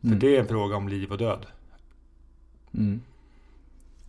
För 0.00 0.06
Mm. 0.06 0.18
det 0.18 0.36
är 0.36 0.40
en 0.40 0.48
fråga 0.48 0.76
om 0.76 0.88
liv 0.88 1.10
och 1.12 1.18
död. 1.18 1.46
Mm. 2.74 3.00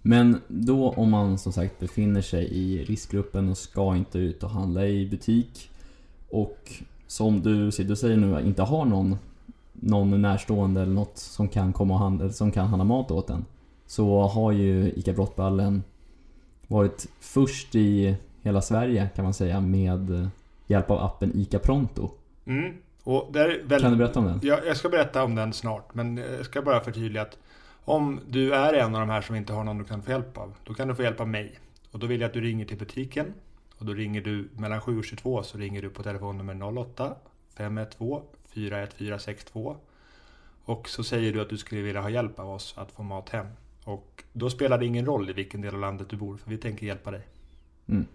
Men 0.01 0.41
då 0.47 0.89
om 0.91 1.11
man 1.11 1.37
som 1.37 1.53
sagt 1.53 1.79
befinner 1.79 2.21
sig 2.21 2.45
i 2.45 2.83
riskgruppen 2.83 3.49
och 3.49 3.57
ska 3.57 3.95
inte 3.95 4.19
ut 4.19 4.43
och 4.43 4.49
handla 4.49 4.85
i 4.85 5.05
butik 5.05 5.71
och 6.29 6.71
som 7.11 7.41
du, 7.41 7.69
du 7.69 7.95
säger 7.95 8.17
nu 8.17 8.41
inte 8.41 8.61
har 8.61 8.85
någon, 8.85 9.17
någon 9.73 10.21
närstående 10.21 10.81
eller 10.81 10.93
något 10.93 11.17
som 11.17 11.47
kan 11.47 11.73
komma 11.73 11.93
och 11.93 11.99
handla, 11.99 12.29
som 12.29 12.51
kan 12.51 12.67
handla 12.67 12.83
mat 12.83 13.11
åt 13.11 13.29
en. 13.29 13.45
Så 13.85 14.21
har 14.21 14.51
ju 14.51 14.91
ICA 14.95 15.13
Brottballen 15.13 15.83
varit 16.67 17.07
först 17.19 17.75
i 17.75 18.15
hela 18.41 18.61
Sverige 18.61 19.09
kan 19.15 19.23
man 19.23 19.33
säga 19.33 19.61
med 19.61 20.29
hjälp 20.67 20.91
av 20.91 20.99
appen 20.99 21.31
ICA 21.35 21.59
Pronto. 21.59 22.09
Mm. 22.45 22.73
Och 23.03 23.29
där 23.33 23.49
är 23.49 23.57
väldigt... 23.57 23.81
Kan 23.81 23.91
du 23.91 23.97
berätta 23.97 24.19
om 24.19 24.25
den? 24.25 24.39
Ja, 24.43 24.59
jag 24.65 24.77
ska 24.77 24.89
berätta 24.89 25.23
om 25.23 25.35
den 25.35 25.53
snart, 25.53 25.93
men 25.93 26.17
jag 26.17 26.45
ska 26.45 26.61
bara 26.61 26.79
förtydliga 26.79 27.21
att 27.21 27.37
om 27.85 28.19
du 28.29 28.53
är 28.53 28.73
en 28.73 28.95
av 28.95 29.01
de 29.01 29.09
här 29.09 29.21
som 29.21 29.35
inte 29.35 29.53
har 29.53 29.63
någon 29.63 29.77
du 29.77 29.83
kan 29.83 30.01
få 30.01 30.11
hjälp 30.11 30.37
av, 30.37 30.53
då 30.63 30.73
kan 30.73 30.87
du 30.87 30.95
få 30.95 31.03
hjälp 31.03 31.19
av 31.19 31.27
mig. 31.27 31.59
Och 31.91 31.99
då 31.99 32.07
vill 32.07 32.21
jag 32.21 32.27
att 32.27 32.33
du 32.33 32.41
ringer 32.41 32.65
till 32.65 32.77
butiken. 32.77 33.33
Och 33.81 33.87
då 33.87 33.93
ringer 33.93 34.21
du 34.21 34.49
mellan 34.55 34.81
7 34.81 34.97
och 34.99 35.05
22 35.05 35.43
så 35.43 35.57
ringer 35.57 35.81
du 35.81 35.89
på 35.89 36.03
telefonnummer 36.03 36.77
08 36.77 37.15
512 37.57 38.21
41462. 38.49 39.77
Och 40.65 40.89
så 40.89 41.03
säger 41.03 41.33
du 41.33 41.41
att 41.41 41.49
du 41.49 41.57
skulle 41.57 41.81
vilja 41.81 42.01
ha 42.01 42.09
hjälp 42.09 42.39
av 42.39 42.49
oss 42.49 42.73
att 42.77 42.91
få 42.91 43.03
mat 43.03 43.29
hem. 43.29 43.47
Och 43.83 44.23
då 44.33 44.49
spelar 44.49 44.77
det 44.77 44.85
ingen 44.85 45.05
roll 45.05 45.29
i 45.29 45.33
vilken 45.33 45.61
del 45.61 45.73
av 45.73 45.81
landet 45.81 46.09
du 46.09 46.15
bor, 46.15 46.37
för 46.37 46.49
vi 46.49 46.57
tänker 46.57 46.85
hjälpa 46.85 47.11
dig. 47.11 47.21
Mm. 47.89 48.05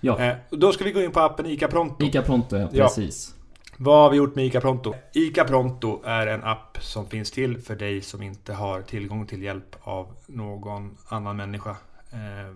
Ja, 0.00 0.18
Eh, 0.18 0.36
då 0.50 0.72
ska 0.72 0.84
vi 0.84 0.92
gå 0.92 1.02
in 1.02 1.12
på 1.12 1.20
appen 1.20 1.46
ICA 1.46 1.68
Pronto. 1.68 2.04
ICA 2.04 2.22
Pronto 2.22 2.56
ja, 2.56 2.68
Ja. 2.72 2.84
precis. 2.84 3.34
Vad 3.76 4.02
har 4.02 4.10
vi 4.10 4.16
gjort 4.16 4.34
med 4.34 4.46
ICA 4.46 4.60
Pronto? 4.60 4.94
ICA 5.12 5.44
Pronto 5.44 6.02
är 6.04 6.26
en 6.26 6.44
app 6.44 6.78
som 6.80 7.06
finns 7.06 7.30
till 7.30 7.58
för 7.58 7.76
dig 7.76 8.00
som 8.00 8.22
inte 8.22 8.52
har 8.52 8.82
tillgång 8.82 9.26
till 9.26 9.42
hjälp 9.42 9.76
av 9.80 10.14
någon 10.26 10.96
annan 11.08 11.36
människa. 11.36 11.76
Eh, 12.12 12.54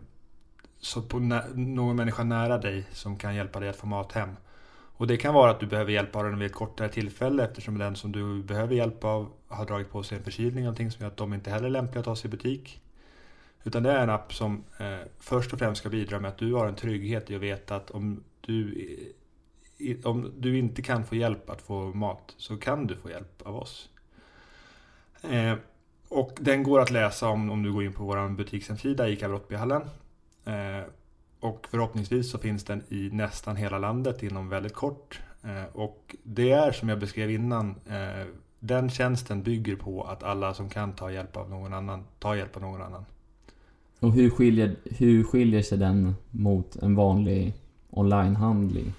så 0.84 1.02
på 1.02 1.18
någon 1.54 1.96
människa 1.96 2.24
nära 2.24 2.58
dig 2.58 2.84
som 2.92 3.16
kan 3.18 3.34
hjälpa 3.34 3.60
dig 3.60 3.68
att 3.68 3.76
få 3.76 3.86
mat 3.86 4.12
hem. 4.12 4.28
Och 4.96 5.06
det 5.06 5.16
kan 5.16 5.34
vara 5.34 5.50
att 5.50 5.60
du 5.60 5.66
behöver 5.66 5.92
hjälp 5.92 6.16
av 6.16 6.24
den 6.24 6.38
vid 6.38 6.46
ett 6.46 6.54
kortare 6.54 6.88
tillfälle 6.88 7.44
eftersom 7.44 7.78
den 7.78 7.96
som 7.96 8.12
du 8.12 8.42
behöver 8.42 8.74
hjälp 8.74 9.04
av 9.04 9.32
har 9.48 9.66
dragit 9.66 9.90
på 9.90 10.02
sig 10.02 10.18
en 10.18 10.24
förkylning 10.24 10.52
eller 10.52 10.62
någonting 10.62 10.90
som 10.90 11.02
gör 11.02 11.10
att 11.10 11.16
de 11.16 11.34
inte 11.34 11.50
heller 11.50 11.66
är 11.66 11.70
lämpliga 11.70 11.98
att 12.00 12.04
ta 12.04 12.16
sig 12.16 12.28
i 12.28 12.30
butik. 12.30 12.80
Utan 13.64 13.82
det 13.82 13.92
är 13.92 14.02
en 14.02 14.10
app 14.10 14.34
som 14.34 14.64
eh, 14.78 14.98
först 15.18 15.52
och 15.52 15.58
främst 15.58 15.80
ska 15.80 15.88
bidra 15.88 16.20
med 16.20 16.28
att 16.28 16.38
du 16.38 16.54
har 16.54 16.66
en 16.66 16.74
trygghet 16.74 17.30
i 17.30 17.34
att 17.34 17.40
veta 17.40 17.76
att 17.76 17.90
om 17.90 18.24
du 18.40 18.72
i- 19.78 20.02
om 20.04 20.32
du 20.38 20.58
inte 20.58 20.82
kan 20.82 21.04
få 21.04 21.14
hjälp 21.16 21.50
att 21.50 21.62
få 21.62 21.80
mat 21.94 22.34
så 22.36 22.56
kan 22.56 22.86
du 22.86 22.96
få 22.96 23.10
hjälp 23.10 23.42
av 23.42 23.56
oss. 23.56 23.88
Eh, 25.22 25.54
och 26.08 26.36
den 26.40 26.62
går 26.62 26.80
att 26.80 26.90
läsa 26.90 27.28
om, 27.28 27.50
om 27.50 27.62
du 27.62 27.72
går 27.72 27.84
in 27.84 27.92
på 27.92 28.04
vår 28.04 28.28
butikshemsida 28.28 29.08
ICA 29.08 29.28
Brottbyhallen. 29.28 29.82
Eh, 30.44 30.84
och 31.40 31.66
förhoppningsvis 31.70 32.30
så 32.30 32.38
finns 32.38 32.64
den 32.64 32.82
i 32.88 33.10
nästan 33.12 33.56
hela 33.56 33.78
landet 33.78 34.22
inom 34.22 34.48
väldigt 34.48 34.74
kort. 34.74 35.20
Eh, 35.42 35.76
och 35.76 36.16
det 36.22 36.50
är 36.50 36.72
som 36.72 36.88
jag 36.88 36.98
beskrev 36.98 37.30
innan, 37.30 37.74
eh, 37.86 38.26
den 38.60 38.90
tjänsten 38.90 39.42
bygger 39.42 39.76
på 39.76 40.02
att 40.02 40.22
alla 40.22 40.54
som 40.54 40.68
kan 40.68 40.92
ta 40.92 41.10
hjälp 41.10 41.36
av 41.36 41.50
någon 41.50 41.74
annan, 41.74 42.04
tar 42.18 42.34
hjälp 42.34 42.56
av 42.56 42.62
någon 42.62 42.82
annan. 42.82 43.04
Och 44.00 44.12
hur 44.12 44.30
skiljer, 44.30 44.76
hur 44.84 45.24
skiljer 45.24 45.62
sig 45.62 45.78
den 45.78 46.14
mot 46.30 46.76
en 46.76 46.94
vanlig 46.94 47.54
onlinehandling? 47.90 48.92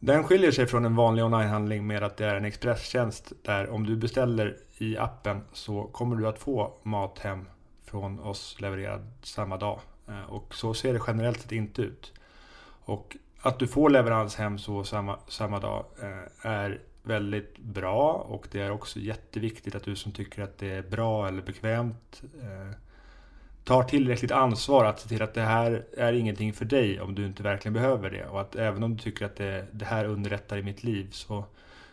Den 0.00 0.24
skiljer 0.24 0.50
sig 0.50 0.66
från 0.66 0.84
en 0.84 0.96
vanlig 0.96 1.24
onlinehandling 1.24 1.86
med 1.86 2.02
att 2.02 2.16
det 2.16 2.26
är 2.26 2.34
en 2.34 2.44
expresstjänst 2.44 3.32
där 3.42 3.70
om 3.70 3.86
du 3.86 3.96
beställer 3.96 4.56
i 4.78 4.98
appen 4.98 5.40
så 5.52 5.82
kommer 5.82 6.16
du 6.16 6.28
att 6.28 6.38
få 6.38 6.72
mat 6.82 7.18
hem 7.18 7.44
från 7.84 8.20
oss 8.20 8.60
levererad 8.60 9.00
samma 9.22 9.56
dag. 9.56 9.80
Eh, 10.08 10.30
och 10.30 10.54
så 10.54 10.74
ser 10.74 10.92
det 10.92 11.00
generellt 11.06 11.40
sett 11.40 11.52
inte 11.52 11.82
ut. 11.82 12.12
Och 12.84 13.16
att 13.40 13.58
du 13.58 13.66
får 13.66 13.90
leverans 13.90 14.36
hem 14.36 14.58
så 14.58 14.84
samma, 14.84 15.18
samma 15.28 15.60
dag 15.60 15.84
eh, 16.02 16.50
är 16.50 16.80
väldigt 17.02 17.58
bra 17.58 18.12
och 18.12 18.48
det 18.50 18.60
är 18.60 18.70
också 18.70 18.98
jätteviktigt 18.98 19.74
att 19.74 19.84
du 19.84 19.96
som 19.96 20.12
tycker 20.12 20.42
att 20.42 20.58
det 20.58 20.70
är 20.70 20.82
bra 20.82 21.28
eller 21.28 21.42
bekvämt 21.42 22.22
eh, 22.42 22.76
tar 23.64 23.82
tillräckligt 23.82 24.30
ansvar 24.30 24.84
att 24.84 25.00
se 25.00 25.08
till 25.08 25.22
att 25.22 25.34
det 25.34 25.40
här 25.40 25.84
är 25.96 26.12
ingenting 26.12 26.52
för 26.52 26.64
dig 26.64 27.00
om 27.00 27.14
du 27.14 27.26
inte 27.26 27.42
verkligen 27.42 27.72
behöver 27.72 28.10
det. 28.10 28.26
Och 28.26 28.40
att 28.40 28.56
även 28.56 28.82
om 28.82 28.96
du 28.96 29.02
tycker 29.02 29.26
att 29.26 29.36
det, 29.36 29.66
det 29.72 29.84
här 29.84 30.04
underlättar 30.04 30.58
i 30.58 30.62
mitt 30.62 30.84
liv 30.84 31.08
så 31.10 31.44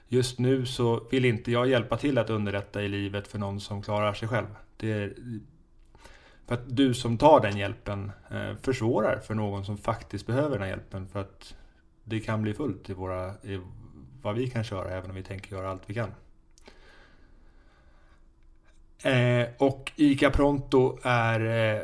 just 0.08 0.40
nu 0.40 0.66
så 0.66 1.08
vill 1.12 1.26
inte 1.26 1.52
jag 1.52 1.68
hjälpa 1.68 1.98
till 1.98 2.18
att 2.18 2.30
underlätta 2.30 2.82
i 2.82 2.88
livet 2.88 3.28
för 3.28 3.40
någon 3.40 3.60
som 3.60 3.82
klarar 3.82 4.14
sig 4.14 4.28
själv. 4.28 4.48
Det 4.78 5.14
för 6.48 6.56
att 6.56 6.76
du 6.76 6.94
som 6.94 7.18
tar 7.18 7.40
den 7.40 7.58
hjälpen 7.58 8.12
eh, 8.32 8.56
försvårar 8.62 9.20
för 9.20 9.34
någon 9.34 9.66
som 9.66 9.78
faktiskt 9.78 10.28
behöver 10.28 10.50
den 10.50 10.62
här 10.62 10.70
hjälpen 10.70 11.08
för 11.08 11.20
att 11.20 11.56
det 12.04 12.20
kan 12.20 12.42
bli 12.42 12.54
fullt 12.54 12.90
i, 12.90 12.94
våra, 12.94 13.30
i 13.30 13.62
vad 14.22 14.36
vi 14.36 14.50
kan 14.50 14.64
köra 14.64 14.90
även 14.90 15.10
om 15.10 15.16
vi 15.16 15.24
tänker 15.24 15.56
göra 15.56 15.70
allt 15.70 15.84
vi 15.86 15.94
kan. 15.94 16.12
Eh, 19.04 19.48
och 19.58 19.92
ICA 19.96 20.32
Pronto 20.32 20.98
är 21.04 21.40
eh, 21.40 21.82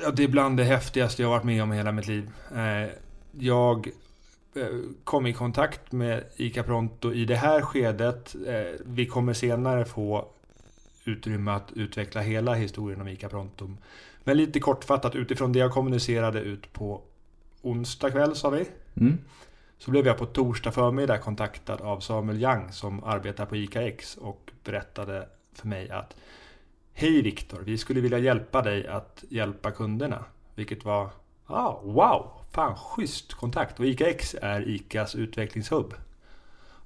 ja, 0.00 0.10
det 0.10 0.24
är 0.24 0.28
bland 0.28 0.56
det 0.56 0.64
häftigaste 0.64 1.22
jag 1.22 1.28
varit 1.28 1.44
med 1.44 1.62
om 1.62 1.72
i 1.72 1.76
hela 1.76 1.92
mitt 1.92 2.06
liv. 2.06 2.30
Eh, 2.54 2.90
jag 3.32 3.88
eh, 4.54 4.66
kom 5.04 5.26
i 5.26 5.32
kontakt 5.32 5.92
med 5.92 6.24
ICA 6.36 6.62
Pronto 6.62 7.12
i 7.12 7.24
det 7.24 7.36
här 7.36 7.60
skedet. 7.60 8.34
Eh, 8.46 8.80
vi 8.84 9.06
kommer 9.06 9.32
senare 9.32 9.84
få 9.84 10.28
utrymme 11.04 11.50
att 11.50 11.72
utveckla 11.72 12.20
hela 12.20 12.54
historien 12.54 13.00
om 13.00 13.08
ICA 13.08 13.28
Pronto. 13.28 13.70
Men 14.24 14.36
lite 14.36 14.60
kortfattat 14.60 15.14
utifrån 15.14 15.52
det 15.52 15.58
jag 15.58 15.72
kommunicerade 15.72 16.40
ut 16.40 16.72
på 16.72 17.02
onsdag 17.62 18.10
kväll 18.10 18.36
sa 18.36 18.50
vi. 18.50 18.68
Mm? 18.94 19.18
Så 19.78 19.90
blev 19.90 20.06
jag 20.06 20.18
på 20.18 20.26
torsdag 20.26 20.72
förmiddag 20.72 21.18
kontaktad 21.18 21.80
av 21.80 22.00
Samuel 22.00 22.42
Young 22.42 22.72
som 22.72 23.04
arbetar 23.04 23.46
på 23.46 23.56
ICA 23.56 23.82
X 23.82 24.16
och 24.16 24.50
berättade 24.64 25.28
för 25.52 25.68
mig 25.68 25.90
att 25.90 26.16
Hej 26.94 27.22
Viktor, 27.22 27.60
vi 27.60 27.78
skulle 27.78 28.00
vilja 28.00 28.18
hjälpa 28.18 28.62
dig 28.62 28.86
att 28.86 29.24
hjälpa 29.28 29.70
kunderna. 29.70 30.24
Vilket 30.54 30.84
var, 30.84 31.10
ah, 31.46 31.80
wow, 31.82 32.30
fan 32.50 32.76
schysst 32.76 33.34
kontakt. 33.34 33.80
Och 33.80 33.86
ICA 33.86 34.06
X 34.06 34.36
är 34.42 34.68
ICAs 34.68 35.14
utvecklingshubb. 35.14 35.94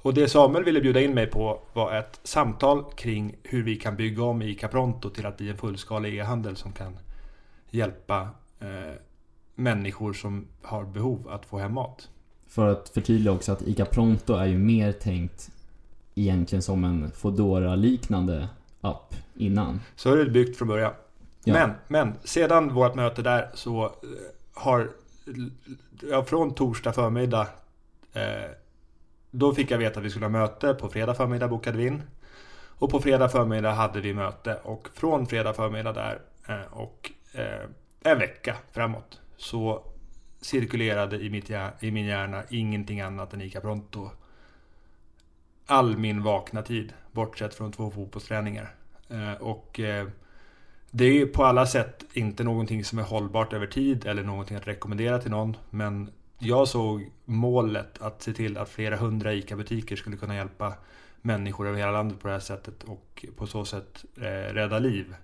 Och 0.06 0.14
det 0.14 0.28
Samuel 0.28 0.64
ville 0.64 0.80
bjuda 0.80 1.00
in 1.00 1.14
mig 1.14 1.26
på 1.26 1.60
var 1.72 1.94
ett 1.94 2.20
samtal 2.22 2.84
kring 2.94 3.36
hur 3.42 3.62
vi 3.62 3.76
kan 3.76 3.96
bygga 3.96 4.22
om 4.22 4.42
ICA 4.42 4.68
Pronto 4.68 5.10
till 5.10 5.26
att 5.26 5.36
bli 5.36 5.48
en 5.48 5.56
fullskalig 5.56 6.18
e-handel 6.18 6.56
som 6.56 6.72
kan 6.72 6.98
hjälpa 7.70 8.28
eh, 8.60 8.94
människor 9.54 10.12
som 10.12 10.46
har 10.62 10.84
behov 10.84 11.28
att 11.28 11.46
få 11.46 11.58
hem 11.58 11.74
mat. 11.74 12.08
För 12.46 12.68
att 12.68 12.88
förtydliga 12.88 13.32
också 13.32 13.52
att 13.52 13.62
ICA 13.62 13.84
Pronto 13.84 14.34
är 14.34 14.46
ju 14.46 14.58
mer 14.58 14.92
tänkt 14.92 15.50
egentligen 16.14 16.62
som 16.62 16.84
en 16.84 17.10
fodora 17.10 17.74
liknande 17.74 18.48
app 18.80 19.14
innan. 19.36 19.80
Så 19.96 20.12
är 20.12 20.16
det 20.16 20.30
byggt 20.30 20.58
från 20.58 20.68
början. 20.68 20.92
Ja. 21.44 21.52
Men, 21.54 21.70
men 21.88 22.14
sedan 22.24 22.74
vårt 22.74 22.94
möte 22.94 23.22
där 23.22 23.50
så 23.54 23.84
eh, 23.84 23.90
har 24.54 24.90
ja, 26.10 26.24
från 26.24 26.54
torsdag 26.54 26.92
förmiddag 26.92 27.48
eh, 28.12 28.50
då 29.38 29.54
fick 29.54 29.70
jag 29.70 29.78
veta 29.78 30.00
att 30.00 30.06
vi 30.06 30.10
skulle 30.10 30.24
ha 30.24 30.30
möte. 30.30 30.74
På 30.74 30.88
fredag 30.88 31.14
förmiddag 31.14 31.48
bokade 31.48 31.78
vi 31.78 31.86
in. 31.86 32.02
Och 32.78 32.90
på 32.90 33.00
fredag 33.00 33.28
förmiddag 33.28 33.72
hade 33.72 34.00
vi 34.00 34.14
möte. 34.14 34.54
Och 34.62 34.88
från 34.94 35.26
fredag 35.26 35.52
förmiddag 35.52 35.92
där 35.92 36.20
eh, 36.48 36.72
och 36.72 37.10
eh, 37.32 37.68
en 38.02 38.18
vecka 38.18 38.56
framåt 38.72 39.20
så 39.36 39.84
cirkulerade 40.40 41.16
i, 41.16 41.30
mitt, 41.30 41.50
i 41.80 41.90
min 41.90 42.06
hjärna 42.06 42.42
ingenting 42.50 43.00
annat 43.00 43.34
än 43.34 43.40
ICA 43.40 43.60
Pronto. 43.60 44.10
All 45.66 45.96
min 45.96 46.22
vakna 46.22 46.62
tid, 46.62 46.92
bortsett 47.12 47.54
från 47.54 47.72
två 47.72 47.90
fotbollsträningar. 47.90 48.74
Eh, 49.08 49.32
och 49.32 49.80
det 50.90 51.04
är 51.04 51.26
på 51.26 51.44
alla 51.44 51.66
sätt 51.66 52.04
inte 52.12 52.44
någonting 52.44 52.84
som 52.84 52.98
är 52.98 53.02
hållbart 53.02 53.52
över 53.52 53.66
tid 53.66 54.06
eller 54.06 54.22
någonting 54.22 54.56
att 54.56 54.66
rekommendera 54.66 55.18
till 55.18 55.30
någon. 55.30 55.56
Men 55.70 56.10
jag 56.38 56.68
såg 56.68 57.10
målet 57.24 58.02
att 58.02 58.22
se 58.22 58.32
till 58.32 58.58
att 58.58 58.68
flera 58.68 58.96
hundra 58.96 59.34
ICA-butiker 59.34 59.96
skulle 59.96 60.16
kunna 60.16 60.36
hjälpa 60.36 60.74
människor 61.22 61.66
över 61.66 61.78
hela 61.78 61.92
landet 61.92 62.20
på 62.20 62.28
det 62.28 62.34
här 62.34 62.40
sättet 62.40 62.82
och 62.84 63.26
på 63.36 63.46
så 63.46 63.64
sätt 63.64 64.04
eh, 64.16 64.54
rädda 64.54 64.78
liv. 64.78 65.14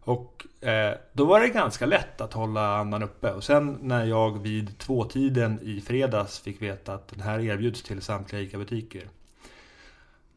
Och 0.00 0.46
eh, 0.60 0.94
då 1.12 1.24
var 1.24 1.40
det 1.40 1.48
ganska 1.48 1.86
lätt 1.86 2.20
att 2.20 2.32
hålla 2.32 2.76
andan 2.76 3.02
uppe. 3.02 3.32
Och 3.32 3.44
sen 3.44 3.78
när 3.82 4.04
jag 4.04 4.42
vid 4.42 4.78
tvåtiden 4.78 5.60
i 5.62 5.80
fredags 5.80 6.38
fick 6.38 6.62
veta 6.62 6.94
att 6.94 7.08
den 7.08 7.20
här 7.20 7.40
erbjuds 7.40 7.82
till 7.82 8.02
samtliga 8.02 8.42
ICA-butiker. 8.42 9.08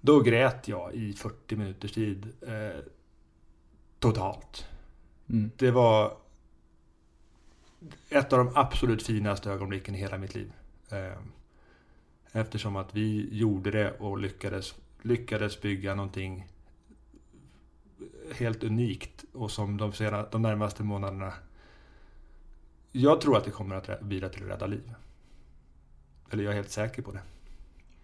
Då 0.02 0.20
grät 0.20 0.68
jag 0.68 0.94
i 0.94 1.14
40 1.14 1.56
minuters 1.56 1.92
tid. 1.92 2.34
Eh, 2.48 2.82
totalt. 4.00 4.66
Mm. 5.30 5.52
Det 5.58 5.72
var 5.72 6.14
ett 8.10 8.34
av 8.34 8.40
de 8.40 8.52
absolut 8.56 9.04
finaste 9.04 9.52
ögonblicken 9.52 9.96
i 9.96 9.98
hela 9.98 10.18
mitt 10.18 10.36
liv. 10.36 10.54
Ehm, 10.92 11.32
eftersom 12.32 12.76
att 12.76 12.96
vi 12.96 13.30
gjorde 13.32 13.72
det 13.72 13.92
och 13.92 14.18
lyckades, 14.18 14.76
lyckades 15.02 15.62
bygga 15.62 15.96
någonting 15.96 16.48
helt 18.36 18.64
unikt 18.64 19.26
och 19.34 19.52
som 19.52 19.78
de, 19.78 19.94
sena, 19.94 20.26
de 20.32 20.42
närmaste 20.42 20.84
månaderna 20.84 21.34
jag 22.92 23.22
tror 23.22 23.38
att 23.38 23.46
det 23.46 23.52
kommer 23.52 23.76
att 23.76 24.02
bidra 24.02 24.30
till 24.30 24.44
att 24.44 24.50
rädda 24.50 24.66
liv. 24.66 24.94
Eller 26.30 26.44
jag 26.44 26.52
är 26.52 26.56
helt 26.56 26.72
säker 26.72 27.02
på 27.02 27.12
det. 27.12 27.22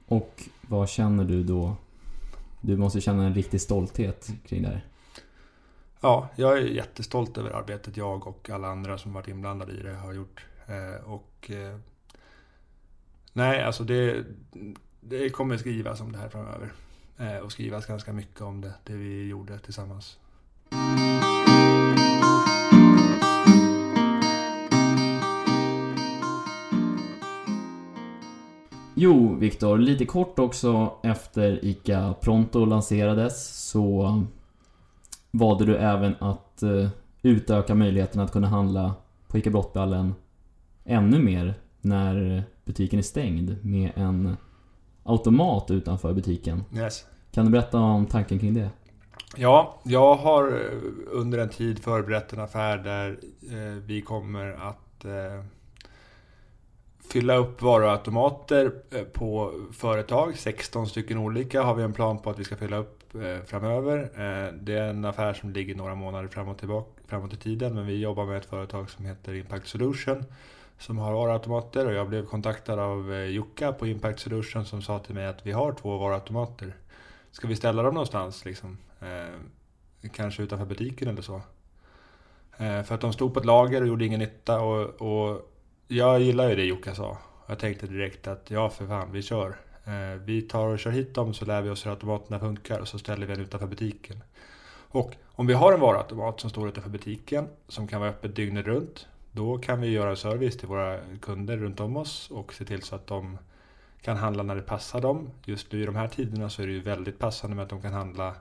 Och 0.06 0.44
vad 0.62 0.90
känner 0.90 1.24
du 1.24 1.44
då? 1.44 1.76
Du 2.62 2.78
måste 2.78 3.02
känna 3.02 3.26
en 3.26 3.34
riktig 3.34 3.62
stolthet 3.62 4.30
kring 4.46 4.62
det 4.62 4.68
här. 4.68 4.86
Ja, 6.06 6.30
jag 6.36 6.58
är 6.58 6.62
jättestolt 6.62 7.38
över 7.38 7.50
arbetet 7.52 7.98
jag 7.98 8.28
och 8.28 8.50
alla 8.50 8.68
andra 8.68 8.98
som 8.98 9.14
varit 9.14 9.28
inblandade 9.28 9.72
i 9.72 9.82
det 9.82 9.94
har 9.94 10.14
gjort. 10.14 10.46
Eh, 10.68 11.10
och 11.10 11.52
eh, 11.52 11.78
Nej, 13.34 13.64
alltså 13.64 13.84
det, 13.84 14.26
det 15.02 15.30
kommer 15.30 15.58
skrivas 15.58 16.02
om 16.02 16.12
det 16.12 16.18
här 16.18 16.30
framöver. 16.30 16.74
Eh, 17.18 17.38
och 17.38 17.52
skrivas 17.52 17.86
ganska 17.86 18.14
mycket 18.14 18.42
om 18.42 18.62
det, 18.62 18.74
det 18.84 18.94
vi 18.94 19.28
gjorde 19.28 19.60
tillsammans. 19.60 20.20
Jo, 28.96 29.36
Viktor, 29.36 29.78
lite 29.78 30.06
kort 30.06 30.40
också 30.40 30.96
efter 31.04 31.66
ICA 31.66 32.16
Pronto 32.22 32.66
lanserades 32.66 33.70
så 33.70 34.24
valde 35.34 35.66
du 35.66 35.76
även 35.78 36.16
att 36.20 36.64
eh, 36.64 36.90
utöka 37.22 37.76
möjligheten 37.76 38.22
att 38.22 38.32
kunna 38.32 38.48
handla 38.48 38.94
på 39.28 39.38
ICA 39.38 39.50
Brottballen 39.50 40.14
ännu 40.86 41.20
mer 41.20 41.54
när 41.82 42.44
butiken 42.66 43.00
är 43.00 43.04
stängd 43.04 43.66
med 43.66 43.92
en 43.96 44.38
automat 45.04 45.72
utanför 45.72 46.14
butiken. 46.14 46.64
Yes. 46.76 47.06
Kan 47.32 47.46
du 47.46 47.52
berätta 47.52 47.80
om 47.80 48.06
tanken 48.06 48.40
kring 48.40 48.54
det? 48.54 48.70
Ja, 49.38 49.80
jag 49.84 50.16
har 50.16 50.48
eh, 50.48 50.80
under 51.12 51.38
en 51.38 51.50
tid 51.50 51.80
förberett 51.80 52.34
en 52.34 52.40
affär 52.40 52.78
där 52.78 53.20
eh, 53.52 53.84
vi 53.86 54.02
kommer 54.02 54.52
att 54.52 54.80
fylla 57.10 57.36
upp 57.36 57.62
varuautomater 57.62 58.72
på 59.14 59.52
företag. 59.74 60.38
16 60.38 60.88
stycken 60.88 61.18
olika 61.18 61.64
har 61.64 61.76
vi 61.76 61.84
en 61.84 61.94
plan 61.94 62.20
på 62.20 62.30
att 62.30 62.40
vi 62.40 62.44
ska 62.44 62.56
fylla 62.56 62.78
upp 62.78 63.03
Eh, 63.22 63.44
framöver. 63.46 64.00
Eh, 64.00 64.54
det 64.54 64.74
är 64.74 64.90
en 64.90 65.06
affär 65.06 65.34
som 65.34 65.50
ligger 65.50 65.76
några 65.76 65.96
månader 65.96 66.28
framåt, 66.28 66.60
tillbaka, 66.60 66.90
framåt 67.08 67.34
i 67.34 67.38
tiden 67.38 67.76
men 67.76 67.86
vi 67.86 67.98
jobbar 67.98 68.26
med 68.26 68.38
ett 68.38 68.46
företag 68.46 68.90
som 68.90 69.06
heter 69.06 69.34
Impact 69.34 69.68
Solution 69.68 70.24
som 70.78 70.98
har 70.98 71.14
varuautomater 71.14 71.86
och 71.86 71.94
jag 71.94 72.10
blev 72.10 72.26
kontaktad 72.26 72.80
av 72.80 73.14
eh, 73.14 73.26
Jukka 73.26 73.74
på 73.74 73.88
Impact 73.88 74.20
Solution 74.20 74.66
som 74.66 74.82
sa 74.82 75.00
till 75.00 75.16
mig 75.16 75.26
att 75.26 75.46
vi 75.46 75.52
har 75.52 75.74
två 75.74 75.98
varuautomater. 75.98 76.74
Ska 77.32 77.48
vi 77.48 77.56
ställa 77.56 77.84
dem 77.84 77.94
någonstans 77.94 78.46
liksom? 78.46 78.78
Eh, 79.00 80.10
kanske 80.12 80.44
utanför 80.44 80.66
butiken 80.66 81.08
eller 81.08 81.22
så. 81.22 81.42
Eh, 82.58 82.84
för 82.84 82.96
att 82.96 83.02
de 83.02 83.14
stod 83.14 83.34
på 83.34 83.40
ett 83.40 83.46
lager 83.46 83.82
och 83.82 83.88
gjorde 83.88 84.06
ingen 84.06 84.20
nytta 84.20 84.62
och, 84.62 85.02
och 85.02 85.52
jag 85.88 86.20
gillar 86.20 86.50
ju 86.50 86.56
det 86.56 86.64
Jukka 86.64 86.96
sa. 86.96 87.18
Jag 87.48 87.60
tänkte 87.60 87.88
direkt 87.88 88.28
att 88.28 88.52
ja 88.52 88.70
för 88.70 88.88
fan, 88.88 89.12
vi 89.12 89.22
kör. 89.22 89.56
Eh, 89.86 90.20
vi 90.26 90.42
tar 90.42 90.68
och 90.68 90.80
kör 90.80 90.92
hit 90.92 91.14
dem 91.14 91.34
så 91.34 91.46
lär 91.46 91.62
vi 91.62 91.70
oss 91.70 91.86
hur 91.86 91.92
automaterna 91.92 92.40
funkar 92.40 92.80
och 92.80 92.88
så 92.88 93.00
ställer 93.00 93.28
vi 93.28 93.34
den 93.34 93.44
utanför 93.44 93.68
butiken. 93.68 94.24
Och 94.90 95.16
om 95.26 95.48
vi 95.48 95.54
har 95.54 95.74
en 95.74 95.80
varuautomat 95.80 96.40
som 96.40 96.50
står 96.50 96.68
utanför 96.68 96.90
butiken 96.90 97.48
som 97.68 97.88
kan 97.88 98.00
vara 98.00 98.10
öppet 98.10 98.36
dygnet 98.36 98.66
runt. 98.66 99.08
Då 99.32 99.58
kan 99.58 99.82
vi 99.82 99.88
göra 99.88 100.16
service 100.16 100.58
till 100.58 100.68
våra 100.68 101.00
kunder 101.22 101.58
runt 101.58 101.80
om 101.80 101.98
oss 101.98 102.32
och 102.32 102.54
se 102.54 102.66
till 102.66 102.82
så 102.82 102.96
att 102.96 103.08
de 103.08 103.38
kan 104.02 104.18
handla 104.18 104.44
när 104.44 104.56
det 104.56 104.62
passar 104.62 105.02
dem. 105.02 105.30
Just 105.46 105.72
nu 105.72 105.82
i 105.82 105.86
de 105.86 105.96
här 105.96 106.08
tiderna 106.08 106.50
så 106.50 106.62
är 106.62 106.68
det 106.68 106.74
ju 106.74 106.82
väldigt 106.82 107.20
passande 107.20 107.56
med 107.56 107.64
att 107.64 107.70
de 107.70 107.82
kan 107.82 107.94
handla 107.94 108.36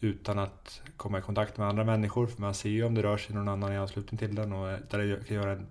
utan 0.00 0.38
att 0.38 0.82
komma 0.96 1.18
i 1.18 1.22
kontakt 1.22 1.58
med 1.58 1.68
andra 1.68 1.84
människor. 1.84 2.26
För 2.26 2.40
man 2.40 2.54
ser 2.54 2.68
ju 2.68 2.84
om 2.84 2.94
det 2.94 3.02
rör 3.02 3.16
sig 3.16 3.36
någon 3.36 3.48
annan 3.48 3.72
i 3.72 3.76
anslutning 3.76 4.18
till 4.18 4.34
den 4.34 4.52
och 4.52 4.78
där 4.90 4.98
det 4.98 5.26
kan 5.28 5.36
göra 5.36 5.52
en 5.52 5.66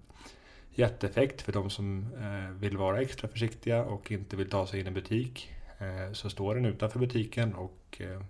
jätteeffekt 0.72 1.42
för 1.42 1.52
de 1.52 1.70
som 1.70 2.14
eh, 2.14 2.60
vill 2.60 2.78
vara 2.78 3.02
extra 3.02 3.28
försiktiga 3.28 3.84
och 3.84 4.12
inte 4.12 4.36
vill 4.36 4.50
ta 4.50 4.68
sig 4.68 4.80
in 4.80 4.88
i 4.88 4.92
butik. 4.92 5.52
Eh, 5.78 6.14
så 6.14 6.30
står 6.30 6.56
den 6.56 6.66
utanför 6.66 7.00
butiken 7.00 7.54
och 7.54 8.02
eh, 8.02 8.22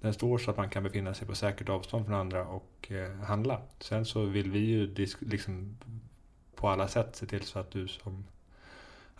den 0.00 0.14
står 0.14 0.38
så 0.38 0.50
att 0.50 0.56
man 0.56 0.70
kan 0.70 0.82
befinna 0.82 1.14
sig 1.14 1.26
på 1.26 1.34
säkert 1.34 1.68
avstånd 1.68 2.06
från 2.06 2.14
andra 2.14 2.46
och 2.46 2.92
eh, 2.92 3.16
handla. 3.16 3.62
Sen 3.78 4.04
så 4.04 4.24
vill 4.24 4.50
vi 4.50 4.58
ju 4.58 4.94
liksom 5.18 5.76
på 6.54 6.68
alla 6.68 6.88
sätt 6.88 7.16
se 7.16 7.26
till 7.26 7.42
så 7.42 7.58
att 7.58 7.70
du 7.70 7.88
som 7.88 8.24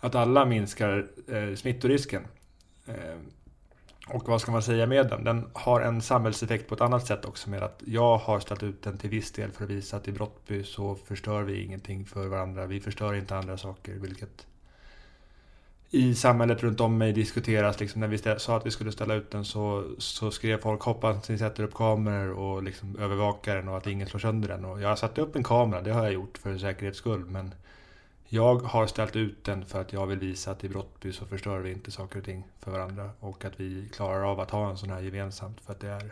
att 0.01 0.15
alla 0.15 0.45
minskar 0.45 1.07
eh, 1.27 1.55
smittorisken. 1.55 2.27
Eh, 2.85 3.17
och 4.13 4.27
vad 4.27 4.41
ska 4.41 4.51
man 4.51 4.63
säga 4.63 4.85
med 4.85 5.09
den? 5.09 5.23
Den 5.23 5.49
har 5.53 5.81
en 5.81 6.01
samhällseffekt 6.01 6.67
på 6.67 6.75
ett 6.75 6.81
annat 6.81 7.07
sätt 7.07 7.25
också 7.25 7.49
med 7.49 7.63
att 7.63 7.83
jag 7.85 8.17
har 8.17 8.39
ställt 8.39 8.63
ut 8.63 8.83
den 8.83 8.97
till 8.97 9.09
viss 9.09 9.31
del 9.31 9.51
för 9.51 9.63
att 9.63 9.69
visa 9.69 9.97
att 9.97 10.07
i 10.07 10.11
Brottby 10.11 10.63
så 10.63 10.95
förstör 10.95 11.41
vi 11.41 11.63
ingenting 11.63 12.05
för 12.05 12.27
varandra. 12.27 12.65
Vi 12.65 12.79
förstör 12.79 13.13
inte 13.13 13.37
andra 13.37 13.57
saker, 13.57 13.93
vilket 13.93 14.45
i 15.89 16.15
samhället 16.15 16.63
runt 16.63 16.79
om 16.79 16.97
mig 16.97 17.13
diskuteras. 17.13 17.79
Liksom 17.79 18.01
när 18.01 18.07
vi 18.07 18.39
sa 18.39 18.57
att 18.57 18.65
vi 18.65 18.71
skulle 18.71 18.91
ställa 18.91 19.13
ut 19.13 19.31
den 19.31 19.45
så, 19.45 19.83
så 19.97 20.31
skrev 20.31 20.61
folk 20.61 20.81
hoppas 20.81 21.29
ni 21.29 21.37
sätter 21.37 21.63
upp 21.63 21.73
kameror 21.73 22.31
och 22.31 22.63
liksom 22.63 22.99
övervakar 22.99 23.55
den 23.55 23.67
och 23.67 23.77
att 23.77 23.87
ingen 23.87 24.07
slår 24.07 24.19
sönder 24.19 24.47
den. 24.47 24.65
Och 24.65 24.81
jag 24.81 24.89
har 24.89 24.95
satt 24.95 25.17
upp 25.17 25.35
en 25.35 25.43
kamera, 25.43 25.81
det 25.81 25.91
har 25.91 26.03
jag 26.03 26.13
gjort 26.13 26.37
för 26.37 26.57
säkerhets 26.57 26.97
skull. 26.97 27.25
Men 27.25 27.53
jag 28.33 28.55
har 28.55 28.87
ställt 28.87 29.15
ut 29.15 29.43
den 29.43 29.65
för 29.65 29.81
att 29.81 29.93
jag 29.93 30.05
vill 30.07 30.19
visa 30.19 30.51
att 30.51 30.63
i 30.63 30.69
Brottby 30.69 31.13
så 31.13 31.25
förstör 31.25 31.59
vi 31.59 31.71
inte 31.71 31.91
saker 31.91 32.19
och 32.19 32.25
ting 32.25 32.43
för 32.59 32.71
varandra. 32.71 33.09
Och 33.19 33.45
att 33.45 33.59
vi 33.59 33.89
klarar 33.93 34.31
av 34.31 34.39
att 34.39 34.51
ha 34.51 34.69
en 34.69 34.77
sån 34.77 34.89
här 34.89 35.01
gemensamt 35.01 35.61
för 35.61 35.73
att 35.73 35.79
det 35.79 35.89
är 35.89 36.11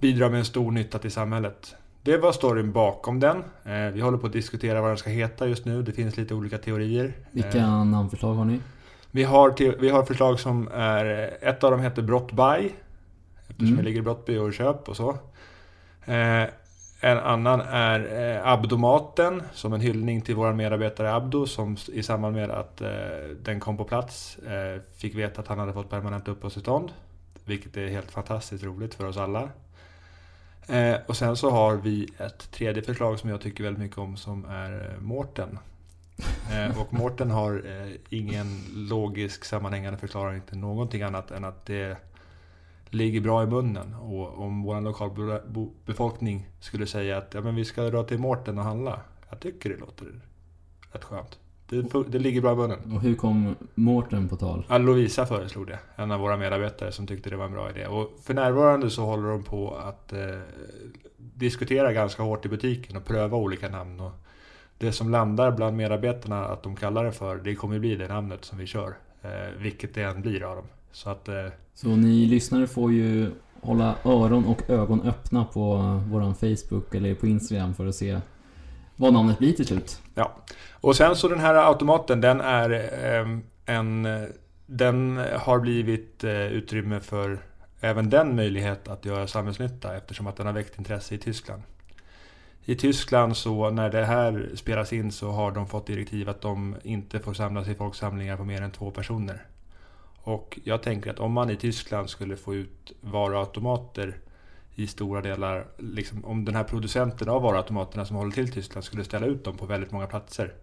bidrar 0.00 0.30
med 0.30 0.38
en 0.38 0.44
stor 0.44 0.70
nytta 0.72 0.98
till 0.98 1.10
samhället. 1.10 1.74
Det 2.02 2.16
var 2.16 2.32
storyn 2.32 2.72
bakom 2.72 3.20
den. 3.20 3.36
Eh, 3.64 3.92
vi 3.94 4.00
håller 4.00 4.18
på 4.18 4.26
att 4.26 4.32
diskutera 4.32 4.80
vad 4.80 4.90
den 4.90 4.96
ska 4.98 5.10
heta 5.10 5.48
just 5.48 5.64
nu. 5.64 5.82
Det 5.82 5.92
finns 5.92 6.16
lite 6.16 6.34
olika 6.34 6.58
teorier. 6.58 7.12
Vilka 7.30 7.58
Eh, 7.58 7.84
namnförslag 7.84 8.34
har 8.34 8.44
ni? 8.44 8.60
vi, 9.10 9.24
har 9.24 9.78
vi 9.80 9.88
har 9.88 10.02
förslag 10.02 10.40
som 10.40 10.68
är... 10.72 11.04
Ett 11.40 11.64
av 11.64 11.70
dem 11.70 11.80
heter 11.80 12.02
Brottby. 12.02 12.72
Eftersom 13.48 13.66
Mm. 13.66 13.76
vi 13.76 13.82
ligger 13.82 13.98
i 13.98 14.02
Brottby 14.02 14.36
och 14.36 14.52
köp 14.54 14.88
och 14.88 14.96
så. 14.96 15.10
Eh, 16.04 16.44
en 17.00 17.18
annan 17.18 17.60
är 17.60 18.36
eh, 18.36 18.48
Abdomaten, 18.48 19.42
som 19.52 19.72
en 19.72 19.80
hyllning 19.80 20.20
till 20.20 20.34
vår 20.34 20.52
medarbetare 20.52 21.14
Abdo 21.14 21.46
som 21.46 21.76
i 21.92 22.02
samband 22.02 22.36
med 22.36 22.50
att 22.50 22.80
eh, 22.80 22.88
den 23.42 23.60
kom 23.60 23.76
på 23.76 23.84
plats 23.84 24.38
eh, 24.38 24.80
fick 24.96 25.14
veta 25.14 25.40
att 25.40 25.48
han 25.48 25.58
hade 25.58 25.72
fått 25.72 25.90
permanent 25.90 26.28
uppehållstillstånd. 26.28 26.92
Vilket 27.44 27.76
är 27.76 27.88
helt 27.88 28.10
fantastiskt 28.10 28.64
roligt 28.64 28.94
för 28.94 29.06
oss 29.06 29.16
alla. 29.16 29.48
Eh, 30.66 30.96
och 31.06 31.16
sen 31.16 31.36
så 31.36 31.50
har 31.50 31.76
vi 31.76 32.08
ett 32.18 32.50
tredje 32.50 32.82
förslag 32.82 33.18
som 33.18 33.30
jag 33.30 33.40
tycker 33.40 33.64
väldigt 33.64 33.82
mycket 33.82 33.98
om 33.98 34.16
som 34.16 34.44
är 34.44 34.96
Mårten. 35.00 35.58
Och 36.78 36.92
Mårten 36.92 37.30
har 37.30 37.62
ingen 38.08 38.60
logisk 38.72 39.44
sammanhängande 39.44 39.98
förklaring 39.98 40.40
till 40.40 40.58
någonting 40.58 41.02
annat 41.02 41.30
än 41.30 41.44
att 41.44 41.66
det 41.66 41.96
ligger 42.90 43.20
bra 43.20 43.42
i 43.42 43.46
munnen. 43.46 43.94
Och 43.94 44.38
om 44.38 44.62
vår 44.62 44.80
lokalbefolkning 44.80 46.48
skulle 46.60 46.86
säga 46.86 47.18
att 47.18 47.34
ja, 47.34 47.40
men 47.40 47.54
vi 47.54 47.64
ska 47.64 47.82
dra 47.82 48.02
till 48.02 48.18
Mårten 48.18 48.58
och 48.58 48.64
handla. 48.64 49.00
Jag 49.30 49.40
tycker 49.40 49.70
det 49.70 49.76
låter 49.76 50.06
rätt 50.92 51.04
skönt. 51.04 51.38
Det, 51.66 51.82
det 52.08 52.18
ligger 52.18 52.40
bra 52.40 52.52
i 52.52 52.56
munnen. 52.56 52.92
Och 52.92 53.00
hur 53.00 53.14
kom 53.14 53.56
Mårten 53.74 54.28
på 54.28 54.36
tal? 54.36 54.66
Ja, 54.68 54.78
Lovisa 54.78 55.26
föreslog 55.26 55.66
det. 55.66 55.78
En 55.96 56.10
av 56.10 56.20
våra 56.20 56.36
medarbetare 56.36 56.92
som 56.92 57.06
tyckte 57.06 57.30
det 57.30 57.36
var 57.36 57.44
en 57.44 57.52
bra 57.52 57.70
idé. 57.70 57.86
Och 57.86 58.10
för 58.22 58.34
närvarande 58.34 58.90
så 58.90 59.04
håller 59.04 59.28
de 59.28 59.42
på 59.42 59.76
att 59.76 60.12
eh, 60.12 60.38
diskutera 61.16 61.92
ganska 61.92 62.22
hårt 62.22 62.46
i 62.46 62.48
butiken 62.48 62.96
och 62.96 63.04
pröva 63.04 63.36
olika 63.36 63.68
namn. 63.68 64.00
Och 64.00 64.12
det 64.78 64.92
som 64.92 65.10
landar 65.10 65.50
bland 65.50 65.76
medarbetarna 65.76 66.44
att 66.44 66.62
de 66.62 66.76
kallar 66.76 67.04
det 67.04 67.12
för, 67.12 67.36
det 67.36 67.54
kommer 67.54 67.78
bli 67.78 67.96
det 67.96 68.08
namnet 68.08 68.44
som 68.44 68.58
vi 68.58 68.66
kör. 68.66 68.94
Eh, 69.22 69.30
vilket 69.58 69.94
det 69.94 70.02
än 70.02 70.22
blir 70.22 70.42
av 70.42 70.56
dem. 70.56 70.66
Så 70.92 71.10
att... 71.10 71.28
Eh, 71.28 71.46
så 71.82 71.88
ni 71.88 72.26
lyssnare 72.26 72.66
får 72.66 72.92
ju 72.92 73.30
hålla 73.60 73.94
öron 74.04 74.44
och 74.44 74.70
ögon 74.70 75.02
öppna 75.02 75.44
på 75.44 75.76
våran 76.06 76.34
Facebook 76.34 76.94
eller 76.94 77.14
på 77.14 77.26
Instagram 77.26 77.74
för 77.74 77.86
att 77.86 77.94
se 77.94 78.20
vad 78.96 79.12
namnet 79.12 79.38
blir 79.38 79.52
till 79.52 79.66
slut. 79.66 80.02
Ja. 80.14 80.36
Och 80.70 80.96
sen 80.96 81.16
så 81.16 81.28
den 81.28 81.38
här 81.40 81.54
automaten, 81.54 82.20
den 82.20 82.40
är 82.40 82.70
ehm, 83.04 83.42
en... 83.66 84.08
Den 84.66 85.20
har 85.38 85.60
blivit 85.60 86.24
eh, 86.24 86.46
utrymme 86.46 87.00
för 87.00 87.38
även 87.80 88.10
den 88.10 88.36
möjlighet 88.36 88.88
att 88.88 89.04
göra 89.04 89.26
samhällsnytta 89.26 89.96
eftersom 89.96 90.26
att 90.26 90.36
den 90.36 90.46
har 90.46 90.52
väckt 90.52 90.78
intresse 90.78 91.14
i 91.14 91.18
Tyskland. 91.18 91.62
I 92.64 92.74
Tyskland 92.74 93.36
så 93.36 93.70
när 93.70 93.90
det 93.90 94.04
här 94.04 94.50
spelas 94.54 94.92
in 94.92 95.12
så 95.12 95.30
har 95.30 95.52
de 95.52 95.66
fått 95.66 95.86
direktiv 95.86 96.28
att 96.28 96.40
de 96.40 96.76
inte 96.82 97.20
får 97.20 97.34
samlas 97.34 97.68
i 97.68 97.74
folksamlingar 97.74 98.36
på 98.36 98.44
mer 98.44 98.62
än 98.62 98.70
två 98.70 98.90
personer. 98.90 99.46
Och 100.22 100.58
jag 100.64 100.82
tänker 100.82 101.10
att 101.10 101.18
om 101.18 101.32
man 101.32 101.50
i 101.50 101.56
Tyskland 101.56 102.10
skulle 102.10 102.36
få 102.36 102.54
ut 102.54 102.92
varuautomater 103.00 104.18
i 104.74 104.86
stora 104.86 105.20
delar, 105.20 105.66
liksom, 105.78 106.24
om 106.24 106.44
den 106.44 106.54
här 106.54 106.64
producenten 106.64 107.28
av 107.28 107.42
varuautomaterna 107.42 108.04
som 108.04 108.16
håller 108.16 108.32
till 108.32 108.52
Tyskland 108.52 108.84
skulle 108.84 109.04
ställa 109.04 109.26
ut 109.26 109.44
dem 109.44 109.56
på 109.56 109.66
väldigt 109.66 109.90
många 109.90 110.06
platser. 110.06 110.54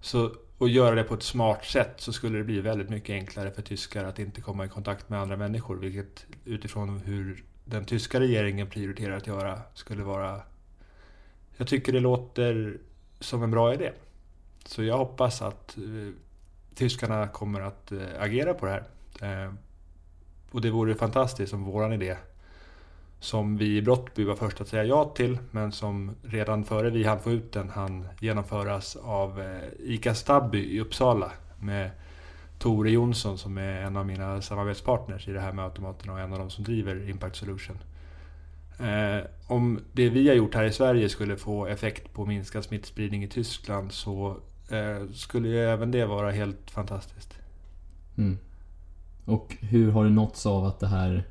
Så, 0.00 0.32
och 0.58 0.68
göra 0.68 0.94
det 0.94 1.04
på 1.04 1.14
ett 1.14 1.22
smart 1.22 1.64
sätt 1.64 1.94
så 1.96 2.12
skulle 2.12 2.38
det 2.38 2.44
bli 2.44 2.60
väldigt 2.60 2.90
mycket 2.90 3.10
enklare 3.10 3.50
för 3.50 3.62
tyskar 3.62 4.04
att 4.04 4.18
inte 4.18 4.40
komma 4.40 4.64
i 4.64 4.68
kontakt 4.68 5.08
med 5.08 5.20
andra 5.20 5.36
människor. 5.36 5.76
Vilket 5.76 6.26
utifrån 6.44 6.98
hur 6.98 7.44
den 7.64 7.84
tyska 7.84 8.20
regeringen 8.20 8.70
prioriterar 8.70 9.16
att 9.16 9.26
göra 9.26 9.60
skulle 9.74 10.02
vara... 10.02 10.40
Jag 11.56 11.68
tycker 11.68 11.92
det 11.92 12.00
låter 12.00 12.78
som 13.20 13.42
en 13.42 13.50
bra 13.50 13.74
idé. 13.74 13.92
Så 14.64 14.82
jag 14.82 14.98
hoppas 14.98 15.42
att 15.42 15.76
eh, 15.76 16.12
tyskarna 16.74 17.28
kommer 17.28 17.60
att 17.60 17.92
eh, 17.92 17.98
agera 18.18 18.54
på 18.54 18.66
det 18.66 18.72
här. 18.72 18.84
Eh, 19.44 19.52
och 20.50 20.60
det 20.60 20.70
vore 20.70 20.94
fantastiskt 20.94 21.54
om 21.54 21.64
våran 21.64 21.92
idé 21.92 22.16
som 23.24 23.56
vi 23.56 23.76
i 23.76 23.82
Brottby 23.82 24.24
var 24.24 24.36
först 24.36 24.60
att 24.60 24.68
säga 24.68 24.84
ja 24.84 25.04
till, 25.04 25.38
men 25.50 25.72
som 25.72 26.16
redan 26.22 26.64
före 26.64 26.90
vi 26.90 27.04
hann 27.04 27.20
få 27.20 27.32
ut 27.32 27.52
den 27.52 27.68
hann 27.68 28.08
genomföras 28.20 28.96
av 28.96 29.40
eh, 29.40 29.68
ICA 29.78 30.14
Stabby 30.14 30.58
i 30.58 30.80
Uppsala 30.80 31.32
med 31.60 31.90
Tore 32.58 32.90
Jonsson 32.90 33.38
som 33.38 33.58
är 33.58 33.82
en 33.82 33.96
av 33.96 34.06
mina 34.06 34.42
samarbetspartners 34.42 35.28
i 35.28 35.32
det 35.32 35.40
här 35.40 35.52
med 35.52 35.64
automaterna 35.64 36.12
och 36.12 36.20
en 36.20 36.32
av 36.32 36.38
de 36.38 36.50
som 36.50 36.64
driver 36.64 37.10
Impact 37.10 37.36
Solution. 37.36 37.78
Eh, 38.78 39.24
om 39.46 39.80
det 39.92 40.08
vi 40.08 40.28
har 40.28 40.34
gjort 40.34 40.54
här 40.54 40.64
i 40.64 40.72
Sverige 40.72 41.08
skulle 41.08 41.36
få 41.36 41.66
effekt 41.66 42.12
på 42.12 42.26
minskad 42.26 42.64
smittspridning 42.64 43.24
i 43.24 43.28
Tyskland 43.28 43.92
så 43.92 44.36
skulle 45.14 45.48
ju 45.48 45.58
även 45.58 45.90
det 45.90 46.06
vara 46.06 46.30
helt 46.30 46.70
fantastiskt. 46.70 47.38
Mm. 48.16 48.38
Och 49.24 49.56
hur 49.60 49.90
har 49.90 50.04
du 50.04 50.10
nåtts 50.10 50.46
av 50.46 50.64
att 50.64 50.80
det 50.80 50.86
här 50.86 51.24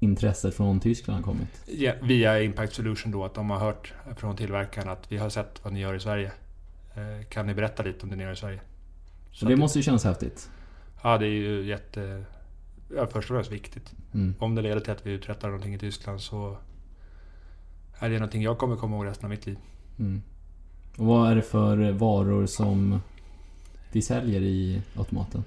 intresset 0.00 0.54
från 0.54 0.80
Tyskland 0.80 1.16
har 1.16 1.32
kommit? 1.32 1.62
Ja, 1.66 1.92
via 2.02 2.42
Impact 2.42 2.74
Solution 2.74 3.12
då, 3.12 3.24
att 3.24 3.34
de 3.34 3.50
har 3.50 3.58
hört 3.58 3.92
från 4.16 4.36
tillverkaren 4.36 4.88
att 4.88 5.12
vi 5.12 5.16
har 5.16 5.28
sett 5.28 5.64
vad 5.64 5.72
ni 5.72 5.80
gör 5.80 5.94
i 5.94 6.00
Sverige. 6.00 6.32
Eh, 6.94 7.26
kan 7.28 7.46
ni 7.46 7.54
berätta 7.54 7.82
lite 7.82 8.02
om 8.02 8.10
det 8.10 8.16
ni 8.16 8.22
gör 8.22 8.32
i 8.32 8.36
Sverige? 8.36 8.60
Så 9.32 9.46
det 9.46 9.56
måste 9.56 9.78
ju 9.78 9.82
kännas 9.82 10.04
häftigt. 10.04 10.50
Ja, 11.02 11.18
det 11.18 11.26
är 11.26 11.30
ju 11.30 11.64
jätte... 11.66 12.24
Ja, 12.96 13.06
först 13.06 13.30
och 13.30 13.36
främst 13.36 13.52
viktigt. 13.52 13.94
Mm. 14.14 14.34
Om 14.38 14.54
det 14.54 14.62
leder 14.62 14.80
till 14.80 14.92
att 14.92 15.06
vi 15.06 15.12
uträttar 15.12 15.48
någonting 15.48 15.74
i 15.74 15.78
Tyskland 15.78 16.20
så 16.20 16.56
är 17.98 18.10
det 18.10 18.14
någonting 18.14 18.42
jag 18.42 18.58
kommer 18.58 18.76
komma 18.76 18.96
ihåg 18.96 19.06
resten 19.06 19.24
av 19.24 19.30
mitt 19.30 19.46
liv. 19.46 19.58
Mm. 19.98 20.22
Och 20.98 21.06
vad 21.06 21.30
är 21.30 21.34
det 21.34 21.42
för 21.42 21.92
varor 21.92 22.46
som 22.46 23.00
vi 23.92 24.02
säljer 24.02 24.40
i 24.40 24.82
automaten? 24.96 25.44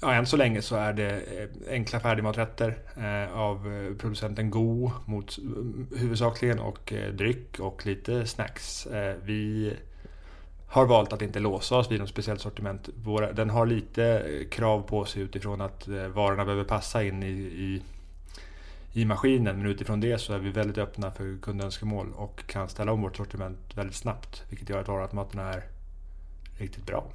Ja, 0.00 0.14
än 0.14 0.26
så 0.26 0.36
länge 0.36 0.62
så 0.62 0.76
är 0.76 0.92
det 0.92 1.10
eh, 1.10 1.72
enkla 1.72 2.00
färdigmaträtter 2.00 2.78
eh, 2.96 3.38
av 3.38 3.72
eh, 3.72 3.96
producenten 3.96 4.50
Go 4.50 4.90
mot, 5.04 5.38
huvudsakligen 5.96 6.58
och 6.58 6.92
dryck 7.12 7.60
och 7.60 7.86
lite 7.86 8.26
snacks. 8.26 8.86
Vi 9.22 9.72
har 10.66 10.86
valt 10.86 11.12
att 11.12 11.22
inte 11.22 11.40
låsa 11.40 11.76
oss 11.76 11.90
vid 11.90 12.00
något 12.00 12.08
speciellt 12.08 12.40
sortiment. 12.40 12.88
Den 13.34 13.50
har 13.50 13.66
lite 13.66 14.26
krav 14.50 14.82
på 14.82 15.04
sig 15.04 15.22
utifrån 15.22 15.60
att 15.60 15.88
varorna 15.88 16.44
behöver 16.44 16.64
passa 16.64 17.04
in 17.04 17.22
i, 17.22 17.30
i, 17.30 17.82
i 18.94 19.04
maskinen. 19.04 19.56
Men 19.56 19.66
utifrån 19.66 20.00
det 20.00 20.18
så 20.18 20.32
är 20.32 20.38
vi 20.38 20.50
väldigt 20.50 20.78
öppna 20.78 21.10
för 21.10 21.38
kundönskemål 21.42 22.12
och 22.16 22.46
kan 22.46 22.68
ställa 22.68 22.92
om 22.92 23.02
vårt 23.02 23.16
sortiment 23.16 23.58
väldigt 23.74 23.96
snabbt. 23.96 24.42
Vilket 24.48 24.68
gör 24.68 24.80
att 24.80 24.88
varuautomaterna 24.88 25.52
är 25.52 25.64
riktigt 26.58 26.86
bra. 26.86 27.06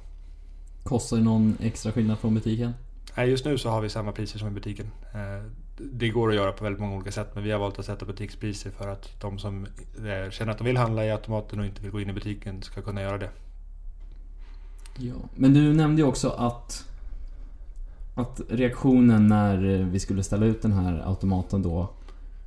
Kostar 0.82 1.16
det 1.16 1.22
någon 1.22 1.56
extra 1.60 1.92
skillnad 1.92 2.18
från 2.18 2.34
butiken? 2.34 2.72
Nej, 3.16 3.30
just 3.30 3.44
nu 3.44 3.58
så 3.58 3.68
har 3.70 3.80
vi 3.80 3.88
samma 3.88 4.12
priser 4.12 4.38
som 4.38 4.48
i 4.48 4.50
butiken. 4.50 4.90
Eh, 5.14 5.50
det 5.76 6.08
går 6.08 6.28
att 6.28 6.34
göra 6.34 6.52
på 6.52 6.64
väldigt 6.64 6.80
många 6.80 6.96
olika 6.96 7.12
sätt 7.12 7.30
men 7.34 7.44
vi 7.44 7.50
har 7.50 7.58
valt 7.58 7.78
att 7.78 7.84
sätta 7.84 8.04
butikspriser 8.06 8.70
för 8.70 8.88
att 8.88 9.20
de 9.20 9.38
som 9.38 9.66
eh, 9.96 10.30
känner 10.30 10.52
att 10.52 10.58
de 10.58 10.64
vill 10.64 10.76
handla 10.76 11.04
i 11.04 11.10
automaten 11.10 11.60
och 11.60 11.66
inte 11.66 11.82
vill 11.82 11.90
gå 11.90 12.00
in 12.00 12.10
i 12.10 12.12
butiken 12.12 12.62
ska 12.62 12.82
kunna 12.82 13.02
göra 13.02 13.18
det. 13.18 13.30
Ja, 14.96 15.14
men 15.34 15.54
du 15.54 15.74
nämnde 15.74 16.02
ju 16.02 16.08
också 16.08 16.30
att 16.30 16.89
att 18.20 18.40
reaktionen 18.48 19.26
när 19.26 19.56
vi 19.84 20.00
skulle 20.00 20.22
ställa 20.22 20.46
ut 20.46 20.62
den 20.62 20.72
här 20.72 21.02
automaten 21.06 21.62
då 21.62 21.90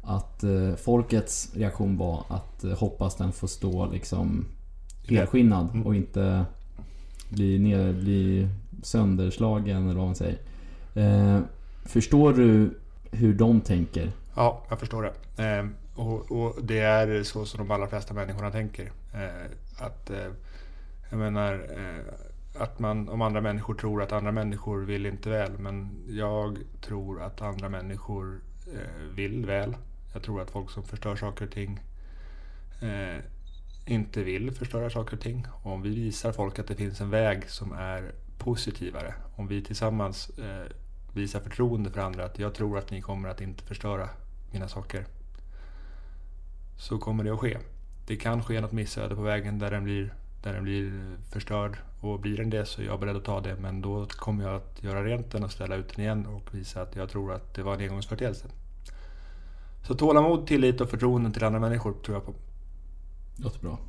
att 0.01 0.43
eh, 0.43 0.75
folkets 0.75 1.55
reaktion 1.55 1.97
var 1.97 2.23
att 2.27 2.65
hoppas 2.79 3.15
den 3.15 3.31
får 3.31 3.47
stå 3.47 3.91
liksom 3.91 4.45
helskinnad 5.07 5.69
mm. 5.73 5.87
och 5.87 5.95
inte 5.95 6.45
bli, 7.29 7.59
ner, 7.59 7.93
bli 7.93 8.47
sönderslagen 8.83 9.83
eller 9.83 9.99
vad 9.99 10.05
man 10.05 10.15
säger. 10.15 10.37
Eh, 10.93 11.39
förstår 11.85 12.33
du 12.33 12.79
hur 13.11 13.33
de 13.33 13.61
tänker? 13.61 14.11
Ja, 14.35 14.63
jag 14.69 14.79
förstår 14.79 15.03
det. 15.03 15.43
Eh, 15.43 15.65
och, 15.95 16.31
och, 16.31 16.55
det 16.63 16.79
är 16.79 17.23
så 17.23 17.45
som 17.45 17.57
de 17.57 17.71
allra 17.71 17.87
flesta 17.87 18.13
människorna 18.13 18.51
tänker. 18.51 18.91
Eh, 19.13 19.85
att, 19.85 20.09
eh, 20.09 20.31
jag 21.09 21.19
menar, 21.19 21.53
eh, 21.53 22.13
att 22.55 22.79
man, 22.79 23.09
om 23.09 23.21
andra 23.21 23.41
människor 23.41 23.73
tror 23.73 24.03
att 24.03 24.11
andra 24.11 24.31
människor 24.31 24.81
vill 24.81 25.05
inte 25.05 25.29
väl. 25.29 25.51
Men 25.59 26.03
jag 26.07 26.59
tror 26.81 27.21
att 27.21 27.41
andra 27.41 27.69
människor 27.69 28.41
eh, 28.73 29.15
vill 29.15 29.45
väl. 29.45 29.75
Jag 30.13 30.23
tror 30.23 30.41
att 30.41 30.51
folk 30.51 30.71
som 30.71 30.83
förstör 30.83 31.15
saker 31.15 31.45
och 31.45 31.51
ting 31.51 31.79
eh, 32.81 33.19
inte 33.85 34.23
vill 34.23 34.51
förstöra 34.51 34.89
saker 34.89 35.17
och 35.17 35.23
ting. 35.23 35.47
Och 35.63 35.71
om 35.71 35.81
vi 35.81 35.89
visar 35.89 36.31
folk 36.31 36.59
att 36.59 36.67
det 36.67 36.75
finns 36.75 37.01
en 37.01 37.09
väg 37.09 37.49
som 37.49 37.71
är 37.71 38.11
positivare, 38.37 39.13
om 39.35 39.47
vi 39.47 39.61
tillsammans 39.61 40.29
eh, 40.39 40.71
visar 41.13 41.39
förtroende 41.39 41.91
för 41.91 42.01
andra, 42.01 42.25
att 42.25 42.39
jag 42.39 42.53
tror 42.53 42.77
att 42.77 42.91
ni 42.91 43.01
kommer 43.01 43.29
att 43.29 43.41
inte 43.41 43.63
förstöra 43.63 44.09
mina 44.51 44.67
saker, 44.67 45.05
så 46.77 46.97
kommer 46.97 47.23
det 47.23 47.33
att 47.33 47.39
ske. 47.39 47.57
Det 48.07 48.15
kan 48.15 48.43
ske 48.43 48.61
något 48.61 48.71
missöde 48.71 49.15
på 49.15 49.21
vägen 49.21 49.59
där 49.59 49.71
den 49.71 49.83
blir, 49.83 50.13
där 50.43 50.53
den 50.53 50.63
blir 50.63 51.15
förstörd 51.31 51.77
och 52.01 52.19
blir 52.19 52.37
den 52.37 52.49
det 52.49 52.65
så 52.65 52.81
är 52.81 52.85
jag 52.85 52.99
beredd 52.99 53.15
att 53.15 53.25
ta 53.25 53.41
det 53.41 53.55
men 53.55 53.81
då 53.81 54.05
kommer 54.05 54.43
jag 54.43 54.55
att 54.55 54.83
göra 54.83 55.03
rent 55.03 55.31
den 55.31 55.43
och 55.43 55.51
ställa 55.51 55.75
ut 55.75 55.95
den 55.95 56.05
igen 56.05 56.25
och 56.25 56.55
visa 56.55 56.81
att 56.81 56.95
jag 56.95 57.09
tror 57.09 57.33
att 57.33 57.53
det 57.53 57.63
var 57.63 57.73
en 57.73 57.81
engångsföreteelse. 57.81 58.45
Så 59.87 59.93
tålamod, 59.93 60.47
tillit 60.47 60.81
och 60.81 60.89
förtroende 60.89 61.31
till 61.31 61.43
andra 61.43 61.59
människor 61.59 61.93
tror 62.05 62.17
jag 62.17 62.25
på. 62.25 62.33
Låter 63.35 63.59
bra. 63.59 63.79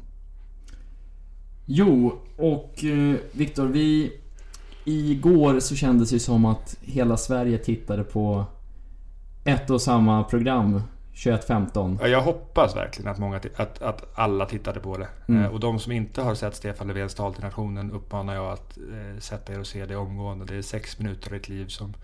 Jo, 1.64 2.18
och 2.36 2.84
eh, 2.84 3.16
Viktor, 3.32 3.66
vi... 3.66 4.20
Igår 4.86 5.60
så 5.60 5.76
kändes 5.76 6.10
det 6.10 6.20
som 6.20 6.44
att 6.44 6.76
hela 6.80 7.16
Sverige 7.16 7.58
tittade 7.58 8.04
på 8.04 8.44
ett 9.44 9.70
och 9.70 9.82
samma 9.82 10.24
program 10.24 10.82
21.15. 11.14 11.98
Ja, 12.00 12.08
jag 12.08 12.20
hoppas 12.20 12.76
verkligen 12.76 13.10
att, 13.10 13.18
många 13.18 13.40
att, 13.56 13.82
att 13.82 14.04
alla 14.14 14.46
tittade 14.46 14.80
på 14.80 14.96
det. 14.96 15.08
Mm. 15.28 15.42
Eh, 15.44 15.50
och 15.50 15.60
de 15.60 15.78
som 15.78 15.92
inte 15.92 16.22
har 16.22 16.34
sett 16.34 16.54
Stefan 16.54 16.88
Löfvens 16.88 17.14
tal 17.14 17.34
till 17.34 17.44
nationen 17.44 17.92
uppmanar 17.92 18.34
jag 18.34 18.52
att 18.52 18.78
eh, 18.78 19.20
sätta 19.20 19.52
er 19.52 19.60
och 19.60 19.66
se 19.66 19.86
det 19.86 19.96
omgående. 19.96 20.44
Det 20.44 20.56
är 20.56 20.62
sex 20.62 20.98
minuter 20.98 21.34
i 21.34 21.38
ditt 21.38 21.48
liv 21.48 21.66
som 21.66 21.94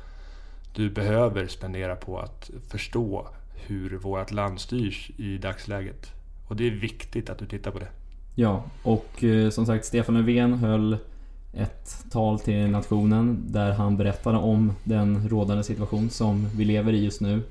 du 0.75 0.91
behöver 0.91 1.47
spendera 1.47 1.97
på 1.97 2.19
att 2.19 2.51
förstå 2.69 3.29
hur 3.55 3.97
vårt 3.97 4.31
land 4.31 4.61
styrs 4.61 5.11
i 5.17 5.39
dagsläget. 5.39 6.13
Och 6.49 6.57
det 6.57 6.67
är 6.67 6.71
viktigt 6.71 7.31
att 7.31 7.39
du 7.39 7.47
tittar 7.47 7.71
på 7.71 7.79
det. 7.79 7.89
Ja, 8.35 8.63
och 8.83 9.25
eh, 9.25 9.51
som 9.51 9.67
sagt 9.67 9.85
Stefan 9.85 10.15
Löfven 10.15 10.55
höll 10.55 10.99
ett 11.53 12.05
tal 12.11 12.41
till 12.41 12.71
nationen 12.71 13.45
där 13.47 13.73
han 13.73 13.97
berättade 13.97 14.39
om 14.39 14.73
den 14.85 15.29
rådande 15.29 15.65
situation 15.65 16.11
som 16.11 16.49
vi 16.57 16.65
lever 16.65 16.93
i 16.93 17.05
just 17.05 17.21
nu. 17.21 17.43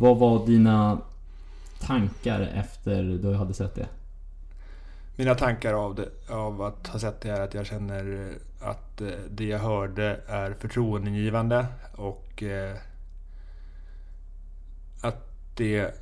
Vad 0.00 0.18
var 0.18 0.46
dina 0.46 1.00
tankar 1.80 2.40
efter 2.40 3.02
du 3.02 3.34
hade 3.34 3.54
sett 3.54 3.74
det? 3.74 3.88
Mina 5.16 5.34
tankar 5.34 5.74
av, 5.74 5.94
det, 5.94 6.08
av 6.28 6.62
att 6.62 6.86
ha 6.86 6.98
sett 6.98 7.20
det 7.20 7.30
är 7.30 7.40
att 7.40 7.54
jag 7.54 7.66
känner 7.66 8.32
att 8.60 9.00
eh, 9.00 9.08
det 9.30 9.44
jag 9.44 9.58
hörde 9.58 10.20
är 10.26 10.54
förtroendeingivande 10.60 11.66
och 11.92 12.42
eh, 12.42 12.76
att 15.00 15.26
det 15.56 15.94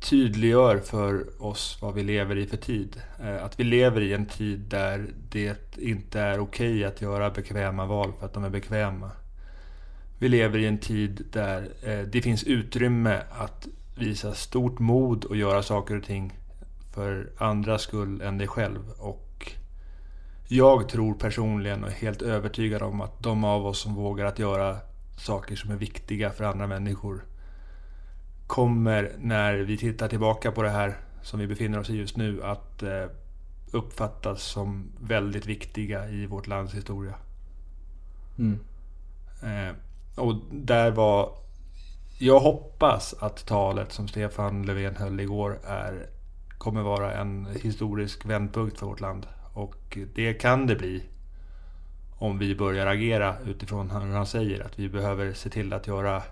tydliggör 0.00 0.78
för 0.78 1.42
oss 1.42 1.78
vad 1.80 1.94
vi 1.94 2.02
lever 2.02 2.36
i 2.36 2.46
för 2.46 2.56
tid. 2.56 3.02
Eh, 3.20 3.44
att 3.44 3.60
vi 3.60 3.64
lever 3.64 4.00
i 4.00 4.12
en 4.12 4.26
tid 4.26 4.60
där 4.60 5.06
det 5.30 5.78
inte 5.78 6.20
är 6.20 6.38
okej 6.38 6.70
okay 6.70 6.84
att 6.84 7.00
göra 7.00 7.30
bekväma 7.30 7.86
val 7.86 8.12
för 8.18 8.26
att 8.26 8.32
de 8.32 8.44
är 8.44 8.50
bekväma. 8.50 9.10
Vi 10.18 10.28
lever 10.28 10.58
i 10.58 10.66
en 10.66 10.78
tid 10.78 11.26
där 11.32 11.68
det 12.12 12.22
finns 12.22 12.44
utrymme 12.44 13.22
att 13.30 13.68
visa 13.96 14.34
stort 14.34 14.78
mod 14.78 15.24
och 15.24 15.36
göra 15.36 15.62
saker 15.62 15.96
och 15.96 16.04
ting 16.04 16.38
för 16.94 17.30
andras 17.38 17.82
skull 17.82 18.20
än 18.20 18.38
dig 18.38 18.48
själv. 18.48 18.90
Och 18.98 19.52
jag 20.48 20.88
tror 20.88 21.14
personligen 21.14 21.84
och 21.84 21.90
är 21.90 21.94
helt 21.94 22.22
övertygad 22.22 22.82
om 22.82 23.00
att 23.00 23.22
de 23.22 23.44
av 23.44 23.66
oss 23.66 23.78
som 23.78 23.94
vågar 23.94 24.24
att 24.24 24.38
göra 24.38 24.76
saker 25.18 25.56
som 25.56 25.70
är 25.70 25.76
viktiga 25.76 26.30
för 26.30 26.44
andra 26.44 26.66
människor 26.66 27.24
kommer 28.46 29.12
när 29.18 29.54
vi 29.54 29.76
tittar 29.76 30.08
tillbaka 30.08 30.52
på 30.52 30.62
det 30.62 30.70
här 30.70 30.96
som 31.22 31.40
vi 31.40 31.46
befinner 31.46 31.78
oss 31.78 31.90
i 31.90 31.96
just 31.96 32.16
nu 32.16 32.42
att 32.42 32.82
eh, 32.82 33.04
uppfattas 33.70 34.42
som 34.42 34.92
väldigt 35.00 35.46
viktiga 35.46 36.08
i 36.08 36.26
vårt 36.26 36.46
lands 36.46 36.74
historia. 36.74 37.14
Mm. 38.38 38.58
Och 40.16 40.34
där 40.50 40.90
var... 40.90 41.32
Jag 42.18 42.40
hoppas 42.40 43.14
att 43.20 43.46
talet 43.46 43.92
som 43.92 44.08
Stefan 44.08 44.62
Löfven 44.62 44.96
höll 44.96 45.20
igår 45.20 45.58
är 45.64 46.06
kommer 46.58 46.82
vara 46.82 47.14
en 47.14 47.48
historisk 47.62 48.26
vändpunkt 48.26 48.78
för 48.78 48.86
vårt 48.86 49.00
land. 49.00 49.26
Och 49.54 49.98
det 50.14 50.34
kan 50.34 50.66
det 50.66 50.76
bli 50.76 51.02
om 52.18 52.38
vi 52.38 52.54
börjar 52.54 52.86
agera 52.86 53.36
utifrån 53.46 53.90
hur 53.90 54.12
han 54.12 54.26
säger. 54.26 54.60
Att 54.60 54.78
vi 54.78 54.88
behöver 54.88 55.32
se 55.32 55.50
till 55.50 55.72
att 55.72 55.86
göra 55.86 56.22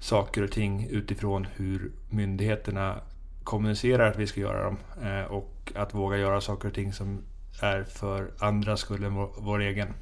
saker 0.00 0.42
och 0.42 0.50
ting 0.50 0.88
utifrån 0.90 1.46
hur 1.56 1.92
myndigheterna 2.10 3.00
kommunicerar 3.44 4.10
att 4.10 4.18
vi 4.18 4.26
ska 4.26 4.40
göra 4.40 4.64
dem. 4.64 4.76
Eh, 5.02 5.24
och 5.24 5.72
att 5.74 5.94
våga 5.94 6.16
göra 6.16 6.40
saker 6.40 6.68
och 6.68 6.74
ting 6.74 6.92
som 6.92 7.22
är 7.60 7.84
för 7.84 8.30
andra 8.38 8.76
skull 8.76 9.04
än 9.04 9.14
vår, 9.14 9.30
vår 9.38 9.60
egen. 9.60 9.94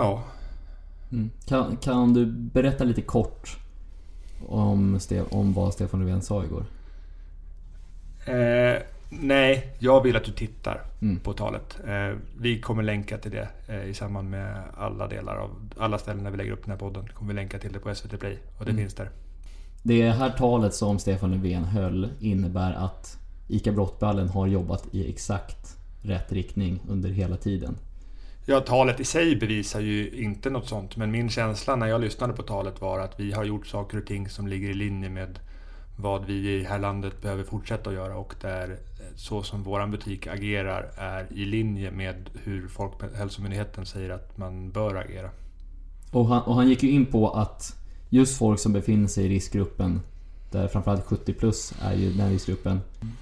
Ja. 0.00 0.22
Mm. 1.12 1.30
Kan, 1.46 1.76
kan 1.76 2.14
du 2.14 2.26
berätta 2.26 2.84
lite 2.84 3.02
kort 3.02 3.58
om, 4.48 4.98
om 5.30 5.52
vad 5.52 5.74
Stefan 5.74 6.00
Löfven 6.00 6.22
sa 6.22 6.44
igår? 6.44 6.64
Eh, 8.26 8.82
nej, 9.08 9.76
jag 9.78 10.02
vill 10.02 10.16
att 10.16 10.24
du 10.24 10.32
tittar 10.32 10.80
mm. 11.02 11.18
på 11.20 11.32
talet. 11.32 11.80
Eh, 11.86 12.16
vi 12.38 12.60
kommer 12.60 12.82
länka 12.82 13.18
till 13.18 13.30
det 13.30 13.48
eh, 13.68 13.84
i 13.84 13.94
samband 13.94 14.30
med 14.30 14.62
alla 14.76 15.08
delar 15.08 15.36
av 15.36 15.50
alla 15.76 15.98
ställen 15.98 16.24
där 16.24 16.30
vi 16.30 16.36
lägger 16.36 16.52
upp 16.52 16.64
den 16.64 16.70
här 16.70 16.78
podden. 16.78 17.08
Kommer 17.14 17.32
vi 17.32 17.34
länka 17.34 17.58
till 17.58 17.72
det 17.72 17.78
på 17.78 17.94
SVT 17.94 18.20
Play 18.20 18.38
och 18.58 18.64
det 18.64 18.70
mm. 18.70 18.82
finns 18.82 18.94
där. 18.94 19.10
Det 19.82 20.10
här 20.10 20.30
talet 20.30 20.74
som 20.74 20.98
Stefan 20.98 21.30
Löfven 21.30 21.64
höll 21.64 22.08
innebär 22.20 22.72
att 22.72 23.18
ICA 23.48 23.72
Brottballen 23.72 24.28
har 24.28 24.46
jobbat 24.46 24.94
i 24.94 25.10
exakt 25.10 25.76
rätt 26.02 26.32
riktning 26.32 26.80
under 26.88 27.08
hela 27.08 27.36
tiden. 27.36 27.76
Ja, 28.50 28.60
talet 28.60 29.00
i 29.00 29.04
sig 29.04 29.36
bevisar 29.36 29.80
ju 29.80 30.10
inte 30.10 30.50
något 30.50 30.68
sånt. 30.68 30.96
Men 30.96 31.10
min 31.10 31.30
känsla 31.30 31.76
när 31.76 31.86
jag 31.86 32.00
lyssnade 32.00 32.32
på 32.32 32.42
talet 32.42 32.80
var 32.80 32.98
att 32.98 33.20
vi 33.20 33.32
har 33.32 33.44
gjort 33.44 33.66
saker 33.66 33.98
och 33.98 34.06
ting 34.06 34.28
som 34.28 34.48
ligger 34.48 34.68
i 34.68 34.74
linje 34.74 35.08
med 35.10 35.38
vad 35.96 36.24
vi 36.24 36.54
i 36.54 36.58
det 36.58 36.68
här 36.68 36.78
landet 36.78 37.22
behöver 37.22 37.44
fortsätta 37.44 37.90
att 37.90 37.96
göra 37.96 38.16
och 38.16 38.34
där 38.40 38.68
eh, 38.70 39.16
så 39.16 39.42
som 39.42 39.62
våran 39.62 39.90
butik 39.90 40.26
agerar 40.26 40.90
är 40.96 41.32
i 41.32 41.44
linje 41.44 41.90
med 41.90 42.30
hur 42.44 42.68
Folkhälsomyndigheten 42.68 43.86
säger 43.86 44.10
att 44.10 44.38
man 44.38 44.70
bör 44.70 44.94
agera. 44.94 45.30
Och 46.10 46.26
han, 46.26 46.42
och 46.42 46.54
han 46.54 46.68
gick 46.68 46.82
ju 46.82 46.90
in 46.90 47.06
på 47.06 47.30
att 47.30 47.76
just 48.08 48.38
folk 48.38 48.60
som 48.60 48.72
befinner 48.72 49.08
sig 49.08 49.24
i 49.24 49.28
riskgruppen, 49.28 50.00
där 50.50 50.68
framförallt 50.68 51.04
70 51.04 51.32
plus 51.32 51.72
är 51.82 51.94
ju 51.94 52.12
den 52.12 52.30
riskgruppen, 52.30 52.80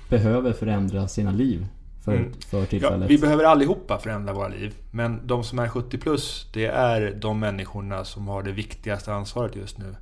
behöver 0.09 0.53
förändra 0.53 1.09
sina 1.09 1.31
liv 1.31 1.67
för, 2.05 2.17
mm. 2.17 2.33
för 2.51 2.67
tillfället. 2.67 3.01
Ja, 3.01 3.07
vi 3.07 3.19
behöver 3.19 3.45
allihopa 3.45 3.99
förändra 3.99 4.33
våra 4.33 4.49
liv. 4.49 4.75
Men 4.91 5.27
de 5.27 5.45
som 5.45 5.59
är 5.59 5.69
70 5.69 5.99
plus, 5.99 6.51
det 6.53 6.67
är 6.67 7.15
de 7.21 7.41
människorna 7.41 8.05
som 8.05 8.29
har 8.29 8.43
det 8.43 8.53
viktigaste 8.53 9.13
ansvaret 9.13 9.57
just 9.57 9.79
nu. 9.79 9.95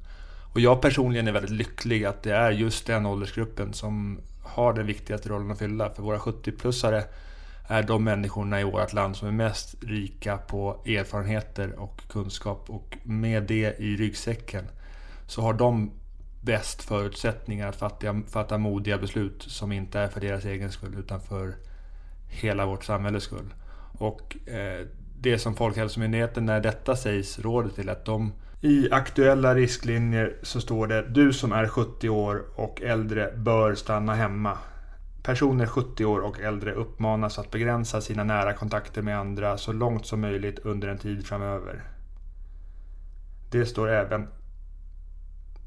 Och 0.55 0.61
jag 0.61 0.81
personligen 0.81 1.29
är 1.29 1.33
väldigt 1.33 1.51
lycklig 1.51 2.05
att 2.05 2.23
det 2.23 2.35
är 2.35 2.51
just 2.51 2.87
den 2.87 3.07
åldersgruppen 3.07 3.73
som 3.73 4.21
har 4.43 4.73
den 4.73 4.87
viktigaste 4.87 5.29
rollen 5.29 5.51
att 5.51 5.59
fylla. 5.59 5.91
För 5.91 6.03
våra 6.03 6.19
70-plussare 6.19 7.03
är 7.69 7.83
de 7.83 8.05
människorna 8.05 8.61
i 8.61 8.65
vårt 8.65 8.93
land 8.93 9.17
som 9.17 9.29
är 9.29 9.33
mest 9.33 9.75
rika 9.83 10.37
på 10.37 10.83
erfarenheter 10.87 11.79
och 11.79 12.03
kunskap. 12.09 12.71
Och 12.71 12.97
med 13.03 13.43
det 13.43 13.81
i 13.81 13.97
ryggsäcken 13.97 14.65
så 15.27 15.43
har 15.43 15.53
de 15.53 15.91
bäst 16.41 16.83
förutsättningar 16.83 17.69
att 17.69 17.77
fatta, 17.77 18.23
fatta 18.29 18.59
modiga 18.59 18.99
beslut 18.99 19.43
som 19.43 19.73
inte 19.73 20.01
är 20.01 20.09
för 20.09 20.21
deras 20.21 20.45
egen 20.45 20.73
skull 20.73 20.97
utan 20.99 21.21
för 21.21 21.55
hela 22.29 22.67
vårt 22.67 22.85
samhälles 22.85 23.23
skull. 23.23 23.55
Och 23.99 24.37
eh, 24.49 24.87
det 25.21 25.39
som 25.39 25.55
Folkhälsomyndigheten, 25.55 26.47
när 26.47 26.61
detta 26.61 26.97
sägs, 26.97 27.39
råder 27.39 27.71
till 27.71 27.89
att 27.89 28.05
de 28.05 28.33
i 28.61 28.89
aktuella 28.91 29.55
risklinjer 29.55 30.37
så 30.43 30.61
står 30.61 30.87
det 30.87 31.03
du 31.03 31.33
som 31.33 31.53
är 31.53 31.69
70 31.69 32.09
år 32.09 32.45
och 32.55 32.83
äldre 32.83 33.33
bör 33.37 33.75
stanna 33.75 34.15
hemma. 34.15 34.59
Personer 35.23 35.67
70 35.67 36.05
år 36.05 36.21
och 36.21 36.41
äldre 36.41 36.73
uppmanas 36.73 37.39
att 37.39 37.51
begränsa 37.51 38.01
sina 38.01 38.25
nära 38.25 38.53
kontakter 38.53 39.03
med 39.03 39.19
andra 39.19 39.59
så 39.59 39.73
långt 39.73 40.07
som 40.07 40.21
möjligt 40.21 40.59
under 40.59 40.89
en 40.89 40.99
tid 40.99 41.27
framöver. 41.27 41.83
Det 43.51 43.67
står 43.67 43.89
även 43.89 44.29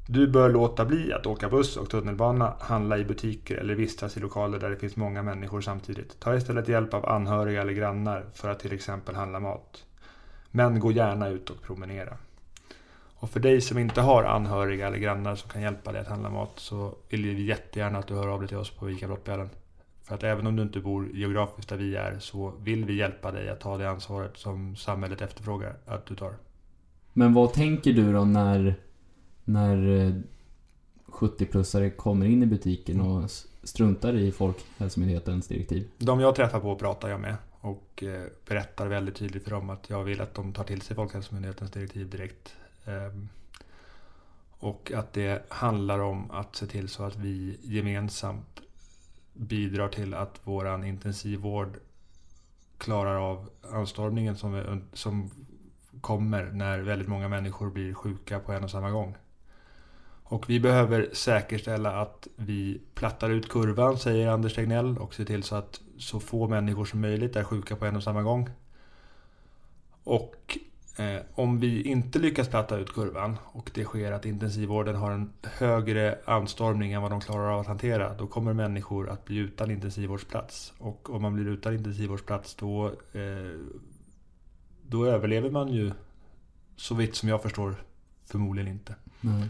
du 0.06 0.28
bör 0.28 0.50
låta 0.50 0.84
bli 0.84 1.12
att 1.12 1.26
åka 1.26 1.48
buss 1.48 1.76
och 1.76 1.90
tunnelbana, 1.90 2.54
handla 2.60 2.98
i 2.98 3.04
butiker 3.04 3.56
eller 3.56 3.74
vistas 3.74 4.16
i 4.16 4.20
lokaler 4.20 4.58
där 4.58 4.70
det 4.70 4.76
finns 4.76 4.96
många 4.96 5.22
människor 5.22 5.60
samtidigt. 5.60 6.20
Ta 6.20 6.36
istället 6.36 6.68
hjälp 6.68 6.94
av 6.94 7.06
anhöriga 7.06 7.60
eller 7.60 7.72
grannar 7.72 8.24
för 8.34 8.48
att 8.48 8.60
till 8.60 8.72
exempel 8.72 9.14
handla 9.14 9.40
mat. 9.40 9.84
Men 10.50 10.80
gå 10.80 10.92
gärna 10.92 11.28
ut 11.28 11.50
och 11.50 11.62
promenera. 11.62 12.16
Och 13.20 13.30
för 13.30 13.40
dig 13.40 13.60
som 13.60 13.78
inte 13.78 14.00
har 14.00 14.24
anhöriga 14.24 14.86
eller 14.86 14.98
grannar 14.98 15.34
som 15.34 15.50
kan 15.50 15.62
hjälpa 15.62 15.92
dig 15.92 16.00
att 16.00 16.08
handla 16.08 16.30
mat 16.30 16.52
så 16.56 16.94
vill 17.08 17.22
vi 17.22 17.44
jättegärna 17.44 17.98
att 17.98 18.06
du 18.06 18.14
hör 18.14 18.28
av 18.28 18.40
dig 18.40 18.48
till 18.48 18.56
oss 18.56 18.70
på 18.70 18.86
Vika 18.86 19.06
Brottbjörnen. 19.06 19.50
För 20.02 20.14
att 20.14 20.22
även 20.22 20.46
om 20.46 20.56
du 20.56 20.62
inte 20.62 20.80
bor 20.80 21.08
geografiskt 21.12 21.68
där 21.68 21.76
vi 21.76 21.96
är 21.96 22.18
så 22.18 22.52
vill 22.60 22.84
vi 22.84 22.94
hjälpa 22.94 23.32
dig 23.32 23.48
att 23.48 23.60
ta 23.60 23.78
det 23.78 23.90
ansvaret 23.90 24.36
som 24.36 24.76
samhället 24.76 25.22
efterfrågar 25.22 25.76
att 25.86 26.06
du 26.06 26.16
tar. 26.16 26.34
Men 27.12 27.34
vad 27.34 27.52
tänker 27.52 27.92
du 27.92 28.12
då 28.12 28.24
när 28.24 28.74
när 29.44 30.06
eh, 30.06 30.14
70-plussare 31.06 31.90
kommer 31.90 32.26
in 32.26 32.42
i 32.42 32.46
butiken 32.46 33.00
och 33.00 33.30
struntar 33.62 34.14
i 34.14 34.32
Folkhälsomyndighetens 34.32 35.48
direktiv? 35.48 35.88
De 35.98 36.20
jag 36.20 36.34
träffar 36.34 36.60
på 36.60 36.76
pratar 36.76 37.08
jag 37.08 37.20
med 37.20 37.36
och 37.60 38.02
eh, 38.02 38.24
berättar 38.46 38.86
väldigt 38.86 39.14
tydligt 39.14 39.44
för 39.44 39.50
dem 39.50 39.70
att 39.70 39.90
jag 39.90 40.04
vill 40.04 40.20
att 40.20 40.34
de 40.34 40.52
tar 40.52 40.64
till 40.64 40.82
sig 40.82 40.96
Folkhälsomyndighetens 40.96 41.70
direktiv 41.70 42.10
direkt. 42.10 42.56
Ehm, 42.84 43.28
och 44.58 44.92
att 44.92 45.12
det 45.12 45.44
handlar 45.48 45.98
om 45.98 46.30
att 46.30 46.56
se 46.56 46.66
till 46.66 46.88
så 46.88 47.02
att 47.02 47.16
vi 47.16 47.58
gemensamt 47.62 48.60
bidrar 49.32 49.88
till 49.88 50.14
att 50.14 50.40
våran 50.44 50.84
intensivvård 50.84 51.76
klarar 52.78 53.16
av 53.30 53.50
anstormningen 53.72 54.36
som, 54.36 54.82
som 54.92 55.30
kommer 56.00 56.44
när 56.44 56.78
väldigt 56.78 57.08
många 57.08 57.28
människor 57.28 57.70
blir 57.70 57.94
sjuka 57.94 58.40
på 58.40 58.52
en 58.52 58.64
och 58.64 58.70
samma 58.70 58.90
gång. 58.90 59.16
Och 60.30 60.50
vi 60.50 60.60
behöver 60.60 61.08
säkerställa 61.12 62.00
att 62.00 62.28
vi 62.36 62.80
plattar 62.94 63.30
ut 63.30 63.48
kurvan, 63.48 63.98
säger 63.98 64.28
Anders 64.28 64.54
Tegnell, 64.54 64.98
och 64.98 65.14
ser 65.14 65.24
till 65.24 65.42
så 65.42 65.56
att 65.56 65.80
så 65.98 66.20
få 66.20 66.48
människor 66.48 66.84
som 66.84 67.00
möjligt 67.00 67.36
är 67.36 67.44
sjuka 67.44 67.76
på 67.76 67.86
en 67.86 67.96
och 67.96 68.02
samma 68.02 68.22
gång. 68.22 68.50
Och 70.04 70.58
eh, 70.96 71.22
om 71.34 71.60
vi 71.60 71.82
inte 71.82 72.18
lyckas 72.18 72.48
platta 72.48 72.78
ut 72.78 72.94
kurvan 72.94 73.36
och 73.44 73.70
det 73.74 73.84
sker 73.84 74.12
att 74.12 74.24
intensivvården 74.24 74.96
har 74.96 75.10
en 75.10 75.32
högre 75.42 76.18
anstormning 76.24 76.92
än 76.92 77.02
vad 77.02 77.10
de 77.10 77.20
klarar 77.20 77.52
av 77.52 77.60
att 77.60 77.66
hantera, 77.66 78.14
då 78.14 78.26
kommer 78.26 78.52
människor 78.52 79.08
att 79.08 79.24
bli 79.24 79.36
utan 79.36 79.70
intensivvårdsplats. 79.70 80.72
Och 80.78 81.10
om 81.10 81.22
man 81.22 81.34
blir 81.34 81.48
utan 81.48 81.74
intensivvårdsplats 81.74 82.54
då, 82.54 82.86
eh, 83.12 83.60
då 84.82 85.06
överlever 85.06 85.50
man 85.50 85.68
ju, 85.72 85.92
så 86.76 86.94
vitt 86.94 87.14
som 87.16 87.28
jag 87.28 87.42
förstår, 87.42 87.74
Förmodligen 88.30 88.68
inte. 88.68 88.94
Mm. 89.24 89.48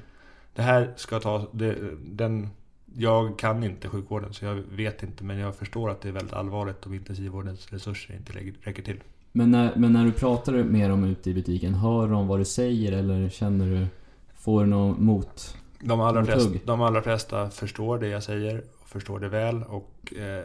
Det 0.60 0.64
här 0.64 0.92
ska 0.96 1.20
ta... 1.20 1.46
Det, 1.52 1.78
den, 2.04 2.48
jag 2.96 3.38
kan 3.38 3.64
inte 3.64 3.88
sjukvården 3.88 4.34
så 4.34 4.44
jag 4.44 4.54
vet 4.54 5.02
inte 5.02 5.24
men 5.24 5.38
jag 5.38 5.56
förstår 5.56 5.90
att 5.90 6.00
det 6.00 6.08
är 6.08 6.12
väldigt 6.12 6.32
allvarligt 6.32 6.86
om 6.86 6.94
intensivvårdens 6.94 7.72
resurser 7.72 8.14
inte 8.14 8.32
räcker 8.62 8.82
till. 8.82 9.00
Men 9.32 9.50
när, 9.50 9.76
men 9.76 9.92
när 9.92 10.04
du 10.04 10.12
pratar 10.12 10.52
med 10.52 10.90
dem 10.90 11.04
ute 11.04 11.30
i 11.30 11.34
butiken, 11.34 11.74
hör 11.74 12.08
de 12.08 12.26
vad 12.26 12.38
du 12.38 12.44
säger 12.44 12.92
eller 12.92 13.28
känner 13.28 13.66
du... 13.66 13.86
Får 14.34 14.60
du 14.60 14.66
någon 14.70 15.04
mot... 15.04 15.56
De 15.80 16.00
allra, 16.00 16.24
flesta, 16.24 16.50
de 16.64 16.80
allra 16.80 17.02
flesta 17.02 17.50
förstår 17.50 17.98
det 17.98 18.08
jag 18.08 18.22
säger 18.22 18.62
och 18.80 18.88
förstår 18.88 19.20
det 19.20 19.28
väl. 19.28 19.62
Och, 19.62 20.14
eh, 20.14 20.44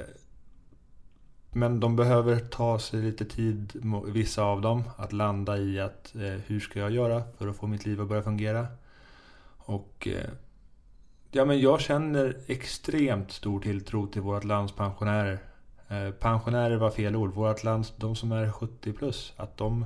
men 1.52 1.80
de 1.80 1.96
behöver 1.96 2.40
ta 2.40 2.80
sig 2.80 3.02
lite 3.02 3.26
tid, 3.26 3.74
vissa 4.08 4.44
av 4.44 4.62
dem, 4.62 4.84
att 4.98 5.14
landa 5.14 5.58
i 5.58 5.80
att 5.80 6.16
eh, 6.16 6.42
hur 6.46 6.60
ska 6.60 6.80
jag 6.80 6.92
göra 6.92 7.24
för 7.38 7.48
att 7.48 7.56
få 7.56 7.68
mitt 7.68 7.86
liv 7.86 8.02
att 8.02 8.08
börja 8.08 8.24
fungera. 8.24 8.68
Och 9.66 10.08
eh, 10.08 10.30
ja, 11.32 11.46
men 11.46 11.60
jag 11.60 11.82
känner 11.82 12.38
extremt 12.48 13.32
stor 13.32 13.60
tilltro 13.60 14.08
till 14.08 14.22
vårt 14.22 14.44
lands 14.44 14.74
pensionärer. 14.74 15.40
Eh, 15.88 16.12
pensionärer 16.12 16.78
var 16.78 16.92
fel 16.92 17.16
ord. 17.16 17.34
Vårt 17.34 17.64
lands, 17.64 17.94
de 17.98 18.16
som 18.16 18.32
är 18.32 18.52
70 18.52 18.94
plus, 18.94 19.34
att 19.38 19.58
de 19.58 19.86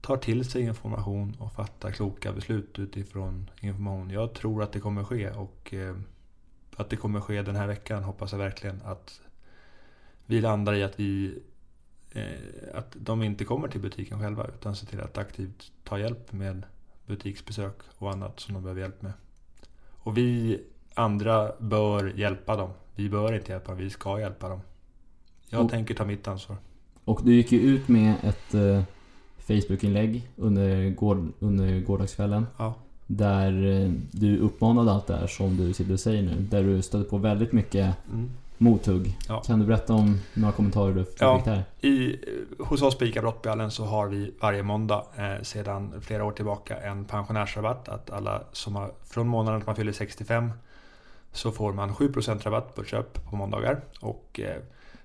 tar 0.00 0.16
till 0.16 0.50
sig 0.50 0.62
information 0.62 1.36
och 1.38 1.52
fattar 1.52 1.90
kloka 1.90 2.32
beslut 2.32 2.78
utifrån 2.78 3.50
information. 3.60 4.10
Jag 4.10 4.34
tror 4.34 4.62
att 4.62 4.72
det 4.72 4.80
kommer 4.80 5.04
ske 5.04 5.30
och 5.30 5.74
eh, 5.74 5.96
att 6.76 6.90
det 6.90 6.96
kommer 6.96 7.20
ske 7.20 7.42
den 7.42 7.56
här 7.56 7.66
veckan 7.66 8.02
hoppas 8.02 8.32
jag 8.32 8.38
verkligen 8.38 8.82
att 8.84 9.20
vi 10.26 10.40
landar 10.40 10.74
i 10.74 10.82
att 10.82 11.00
vi 11.00 11.42
att 12.74 12.96
de 13.00 13.22
inte 13.22 13.44
kommer 13.44 13.68
till 13.68 13.80
butiken 13.80 14.20
själva 14.20 14.46
utan 14.46 14.76
ser 14.76 14.86
till 14.86 15.00
att 15.00 15.18
aktivt 15.18 15.72
ta 15.84 15.98
hjälp 15.98 16.32
med 16.32 16.62
butiksbesök 17.06 17.74
och 17.98 18.10
annat 18.12 18.40
som 18.40 18.54
de 18.54 18.62
behöver 18.62 18.80
hjälp 18.80 19.02
med. 19.02 19.12
Och 19.90 20.16
vi 20.18 20.60
andra 20.94 21.52
bör 21.58 22.12
hjälpa 22.16 22.56
dem. 22.56 22.70
Vi 22.94 23.08
bör 23.08 23.34
inte 23.34 23.52
hjälpa 23.52 23.70
dem, 23.70 23.78
vi 23.80 23.90
ska 23.90 24.20
hjälpa 24.20 24.48
dem. 24.48 24.60
Jag 25.48 25.64
Och- 25.64 25.70
tänker 25.70 25.94
ta 25.94 26.04
mitt 26.04 26.28
ansvar. 26.28 26.56
Och 27.04 27.20
du 27.24 27.34
gick 27.34 27.52
ju 27.52 27.60
ut 27.60 27.88
med 27.88 28.14
ett 28.22 28.54
eh, 28.54 28.82
Facebook-inlägg 29.38 30.28
under, 30.36 30.90
går, 30.90 31.28
under 31.38 31.80
gårdagskvällen. 31.80 32.46
Ja. 32.58 32.74
Där 33.06 33.66
eh, 33.82 33.90
du 34.10 34.38
uppmanade 34.38 34.92
allt 34.92 35.06
det 35.06 35.16
här 35.16 35.26
som 35.26 35.56
du 35.56 35.72
sitter 35.72 35.92
och 35.92 36.00
säger 36.00 36.22
nu. 36.22 36.34
Där 36.50 36.62
du 36.62 36.82
stötte 36.82 37.10
på 37.10 37.18
väldigt 37.18 37.52
mycket 37.52 37.96
Mm. 38.12 38.30
Mothugg. 38.58 39.18
Ja. 39.28 39.40
Kan 39.40 39.60
du 39.60 39.66
berätta 39.66 39.94
om 39.94 40.20
några 40.34 40.52
kommentarer 40.52 40.94
du 40.94 41.06
Ja. 41.18 41.36
fick 41.38 41.44
där? 41.44 41.64
I, 41.80 42.18
hos 42.58 42.82
oss 42.82 42.98
på 42.98 43.04
ICA 43.04 43.20
Brottbjallen 43.20 43.70
så 43.70 43.84
har 43.84 44.08
vi 44.08 44.34
varje 44.40 44.62
måndag 44.62 45.04
eh, 45.16 45.42
sedan 45.42 46.00
flera 46.00 46.24
år 46.24 46.32
tillbaka 46.32 46.76
en 46.76 47.04
pensionärsrabatt. 47.04 47.88
Att 47.88 48.10
alla 48.10 48.42
som 48.52 48.76
har, 48.76 48.92
från 49.04 49.28
månaden 49.28 49.60
att 49.60 49.66
man 49.66 49.76
fyller 49.76 49.92
65 49.92 50.50
så 51.32 51.50
får 51.52 51.72
man 51.72 51.90
7% 51.94 52.42
rabatt 52.44 52.74
på 52.74 52.84
köp 52.84 53.24
på 53.30 53.36
måndagar. 53.36 53.80
Och 54.00 54.40
eh, 54.40 54.56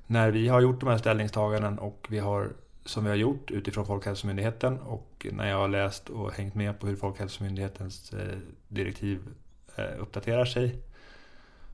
när 0.08 0.32
vi 0.32 0.48
har 0.48 0.62
gjort 0.62 0.80
de 0.80 0.90
här 0.90 0.98
ställningstaganden 0.98 1.80
och 1.80 2.08
vi 2.10 2.20
har 2.20 2.50
som 2.86 3.04
vi 3.04 3.10
har 3.10 3.18
gjort 3.18 3.52
utifrån 3.52 3.86
Folkhälsomyndigheten 3.86 4.80
och 4.80 5.28
när 5.32 5.50
jag 5.50 5.58
har 5.58 5.68
läst 5.68 6.10
och 6.10 6.32
hängt 6.32 6.56
med 6.56 6.80
på 6.80 6.88
hur 6.88 6.96
Folkhälsomyndighetens 6.96 8.14
eh, 8.14 8.38
direktiv 8.68 9.20
eh, 9.76 9.84
uppdaterar 10.00 10.46
sig 10.46 10.76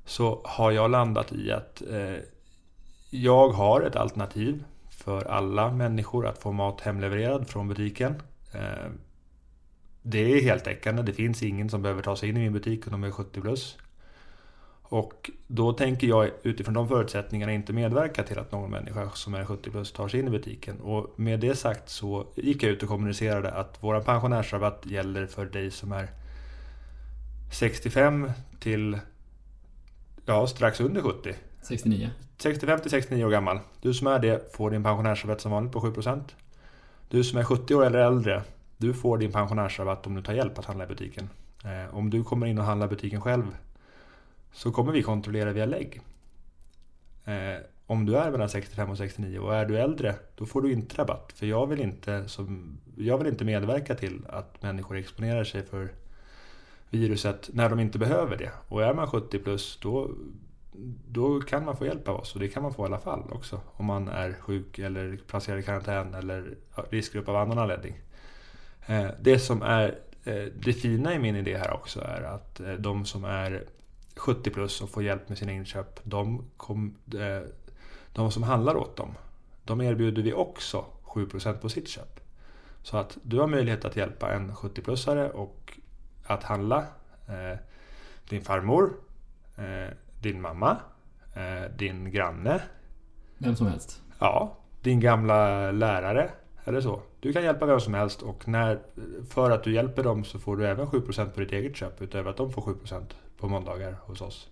så 0.05 0.41
har 0.45 0.71
jag 0.71 0.91
landat 0.91 1.31
i 1.31 1.51
att 1.51 1.81
eh, 1.81 2.17
jag 3.09 3.49
har 3.49 3.81
ett 3.81 3.95
alternativ 3.95 4.63
för 4.89 5.25
alla 5.25 5.71
människor 5.71 6.27
att 6.27 6.37
få 6.37 6.51
mat 6.51 6.81
hemlevererad 6.81 7.47
från 7.47 7.67
butiken. 7.67 8.21
Eh, 8.53 8.89
Det 10.05 10.19
är 10.19 10.41
heltäckande. 10.41 11.01
Det 11.01 11.13
finns 11.13 11.43
ingen 11.43 11.69
som 11.69 11.81
behöver 11.81 12.01
ta 12.01 12.15
sig 12.15 12.29
in 12.29 12.37
i 12.37 12.39
min 12.39 12.53
butik 12.53 12.87
om 12.87 12.91
de 12.91 13.03
är 13.03 13.11
70 13.11 13.41
plus. 13.41 13.77
Och 14.83 15.31
då 15.47 15.73
tänker 15.73 16.07
jag 16.07 16.31
utifrån 16.43 16.73
de 16.73 16.87
förutsättningarna 16.87 17.53
inte 17.53 17.73
medverka 17.73 18.23
till 18.23 18.39
att 18.39 18.51
någon 18.51 18.71
människa 18.71 19.09
som 19.09 19.33
är 19.33 19.45
70 19.45 19.71
plus 19.71 19.91
tar 19.91 20.07
sig 20.07 20.19
in 20.19 20.27
i 20.27 20.29
butiken. 20.29 20.79
Och 20.81 21.19
med 21.19 21.39
det 21.39 21.55
sagt 21.55 21.89
så 21.89 22.27
gick 22.35 22.63
jag 22.63 22.71
ut 22.71 22.83
och 22.83 22.89
kommunicerade 22.89 23.51
att 23.51 23.77
vår 23.79 23.99
pensionärsrabatt 24.01 24.85
gäller 24.85 25.25
för 25.25 25.45
dig 25.45 25.71
som 25.71 25.91
är 25.91 26.07
65 27.51 28.31
till 28.59 28.99
ja, 30.25 30.47
strax 30.47 30.79
under 30.79 31.01
70. 31.01 31.33
69. 31.61 32.09
65 32.37 32.79
till 32.79 32.91
69 32.91 33.25
år 33.25 33.29
gammal. 33.29 33.59
Du 33.81 33.93
som 33.93 34.07
är 34.07 34.19
det 34.19 34.55
får 34.55 34.71
din 34.71 34.83
pensionärsrabatt 34.83 35.41
som 35.41 35.51
vanligt 35.51 35.73
på 35.73 35.79
7%. 35.79 36.21
Du 37.09 37.23
som 37.23 37.39
är 37.39 37.43
70 37.43 37.75
år 37.75 37.85
eller 37.85 37.99
äldre, 37.99 38.43
du 38.77 38.93
får 38.93 39.17
din 39.17 39.31
pensionärsrabatt 39.31 40.07
om 40.07 40.15
du 40.15 40.21
tar 40.21 40.33
hjälp 40.33 40.59
att 40.59 40.65
handla 40.65 40.83
i 40.83 40.87
butiken. 40.87 41.29
Eh, 41.63 41.95
om 41.95 42.09
du 42.09 42.23
kommer 42.23 42.47
in 42.47 42.57
och 42.57 42.65
handlar 42.65 42.87
i 42.87 42.89
butiken 42.89 43.21
själv 43.21 43.43
så 44.51 44.71
kommer 44.71 44.91
vi 44.91 45.03
kontrollera 45.03 45.51
via 45.51 45.65
lägg. 45.65 46.01
Eh, 47.25 47.61
om 47.85 48.05
du 48.05 48.17
är 48.17 48.31
mellan 48.31 48.49
65 48.49 48.89
och 48.89 48.97
69 48.97 49.39
och 49.39 49.55
är 49.55 49.65
du 49.65 49.77
äldre, 49.77 50.15
då 50.35 50.45
får 50.45 50.61
du 50.61 50.71
inte 50.71 50.97
rabatt. 50.97 51.33
För 51.35 51.45
jag 51.45 51.67
vill 51.67 51.81
inte, 51.81 52.29
som, 52.29 52.77
jag 52.97 53.17
vill 53.17 53.27
inte 53.27 53.45
medverka 53.45 53.95
till 53.95 54.21
att 54.29 54.61
människor 54.61 54.97
exponerar 54.97 55.43
sig 55.43 55.65
för 55.65 55.89
viruset 56.93 57.49
när 57.53 57.69
de 57.69 57.79
inte 57.79 57.99
behöver 57.99 58.37
det. 58.37 58.51
Och 58.67 58.83
är 58.83 58.93
man 58.93 59.07
70 59.07 59.39
plus, 59.39 59.79
då 59.81 60.11
då 61.07 61.41
kan 61.41 61.65
man 61.65 61.77
få 61.77 61.85
hjälp 61.85 62.07
av 62.07 62.15
oss 62.15 62.33
och 62.33 62.39
det 62.39 62.47
kan 62.47 62.63
man 62.63 62.73
få 62.73 62.83
i 62.83 62.85
alla 62.85 62.99
fall 62.99 63.23
också. 63.31 63.61
Om 63.73 63.85
man 63.85 64.07
är 64.07 64.33
sjuk 64.33 64.79
eller 64.79 65.19
placerad 65.27 65.59
i 65.59 65.63
karantän 65.63 66.13
eller 66.13 66.55
riskgrupp 66.89 67.29
av 67.29 67.35
annan 67.35 67.59
anledning. 67.59 67.99
Eh, 68.85 69.07
det 69.21 69.39
som 69.39 69.61
är 69.61 69.99
eh, 70.23 70.43
det 70.55 70.73
fina 70.73 71.13
i 71.13 71.19
min 71.19 71.35
idé 71.35 71.57
här 71.57 71.73
också 71.73 72.01
är 72.01 72.21
att 72.21 72.59
eh, 72.59 72.73
de 72.73 73.05
som 73.05 73.23
är 73.23 73.63
70 74.15 74.49
plus 74.49 74.81
och 74.81 74.89
får 74.89 75.03
hjälp 75.03 75.29
med 75.29 75.37
sina 75.37 75.51
inköp, 75.51 75.99
de, 76.03 76.45
kom, 76.57 76.97
de 78.13 78.31
som 78.31 78.43
handlar 78.43 78.75
åt 78.75 78.95
dem, 78.95 79.15
de 79.63 79.81
erbjuder 79.81 80.21
vi 80.21 80.33
också 80.33 80.85
7% 81.03 81.53
på 81.53 81.69
sitt 81.69 81.87
köp. 81.87 82.19
Så 82.81 82.97
att 82.97 83.17
du 83.23 83.39
har 83.39 83.47
möjlighet 83.47 83.85
att 83.85 83.95
hjälpa 83.95 84.33
en 84.33 84.51
70-plussare 84.51 85.29
och 85.29 85.79
att 86.25 86.43
handla. 86.43 86.77
Eh, 87.27 87.57
Din 88.29 88.41
farmor, 88.41 88.93
eh, 89.57 89.93
din 90.21 90.41
mamma, 90.41 90.77
eh, 91.35 91.71
din 91.77 92.11
granne, 92.11 92.61
Vem 93.37 93.55
som 93.55 93.67
helst. 93.67 94.01
ja, 94.19 94.57
din 94.81 94.99
gamla 94.99 95.71
lärare 95.71 96.29
eller 96.65 96.81
så. 96.81 97.01
Du 97.19 97.33
kan 97.33 97.43
hjälpa 97.43 97.65
vem 97.65 97.79
som 97.79 97.93
helst 97.93 98.21
och 98.21 98.47
när, 98.47 98.79
för 99.29 99.51
att 99.51 99.63
du 99.63 99.73
hjälper 99.73 100.03
dem 100.03 100.23
så 100.23 100.39
får 100.39 100.57
du 100.57 100.67
även 100.67 100.87
7% 100.87 101.33
på 101.33 101.39
ditt 101.39 101.51
eget 101.51 101.75
köp 101.75 102.01
utöver 102.01 102.29
att 102.29 102.37
de 102.37 102.51
får 102.51 102.61
7% 102.61 103.03
på 103.37 103.47
måndagar 103.47 103.95
hos 104.01 104.21
oss. 104.21 104.49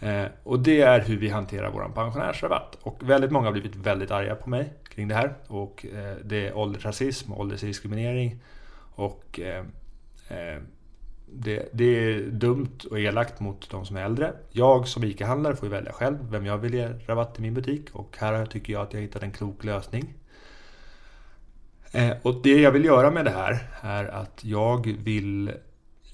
Eh, 0.00 0.24
och 0.42 0.60
det 0.60 0.80
är 0.82 1.00
hur 1.00 1.16
vi 1.18 1.28
hanterar 1.28 1.70
vår 1.70 1.88
pensionärsrabatt. 1.94 2.78
Och 2.82 3.10
väldigt 3.10 3.30
många 3.30 3.46
har 3.46 3.52
blivit 3.52 3.76
väldigt 3.76 4.10
arga 4.10 4.34
på 4.34 4.50
mig 4.50 4.72
kring 4.88 5.08
det 5.08 5.14
här. 5.14 5.34
Och 5.46 5.86
eh, 5.86 6.16
det 6.24 6.48
är 6.48 6.56
åldersrasism 6.56 7.32
och 7.32 7.40
åldersdiskriminering. 7.40 8.40
Och 8.94 9.40
eh, 9.40 9.64
Eh, 10.28 10.62
det, 11.26 11.68
det 11.72 11.84
är 11.84 12.20
dumt 12.20 12.78
och 12.90 13.00
elakt 13.00 13.40
mot 13.40 13.70
de 13.70 13.86
som 13.86 13.96
är 13.96 14.04
äldre. 14.04 14.32
Jag 14.50 14.88
som 14.88 15.04
ICA-handlare 15.04 15.56
får 15.56 15.68
ju 15.68 15.74
välja 15.74 15.92
själv 15.92 16.18
vem 16.30 16.46
jag 16.46 16.58
vill 16.58 16.74
ge 16.74 16.88
rabatt 17.06 17.38
i 17.38 17.42
min 17.42 17.54
butik. 17.54 17.90
Och 17.92 18.16
här 18.18 18.46
tycker 18.46 18.72
jag 18.72 18.82
att 18.82 18.94
jag 18.94 19.00
hittat 19.00 19.22
en 19.22 19.32
klok 19.32 19.64
lösning. 19.64 20.14
Eh, 21.92 22.12
och 22.22 22.42
det 22.42 22.60
jag 22.60 22.72
vill 22.72 22.84
göra 22.84 23.10
med 23.10 23.24
det 23.24 23.30
här 23.30 23.68
är 23.80 24.04
att 24.04 24.44
jag 24.44 24.96
vill 24.98 25.48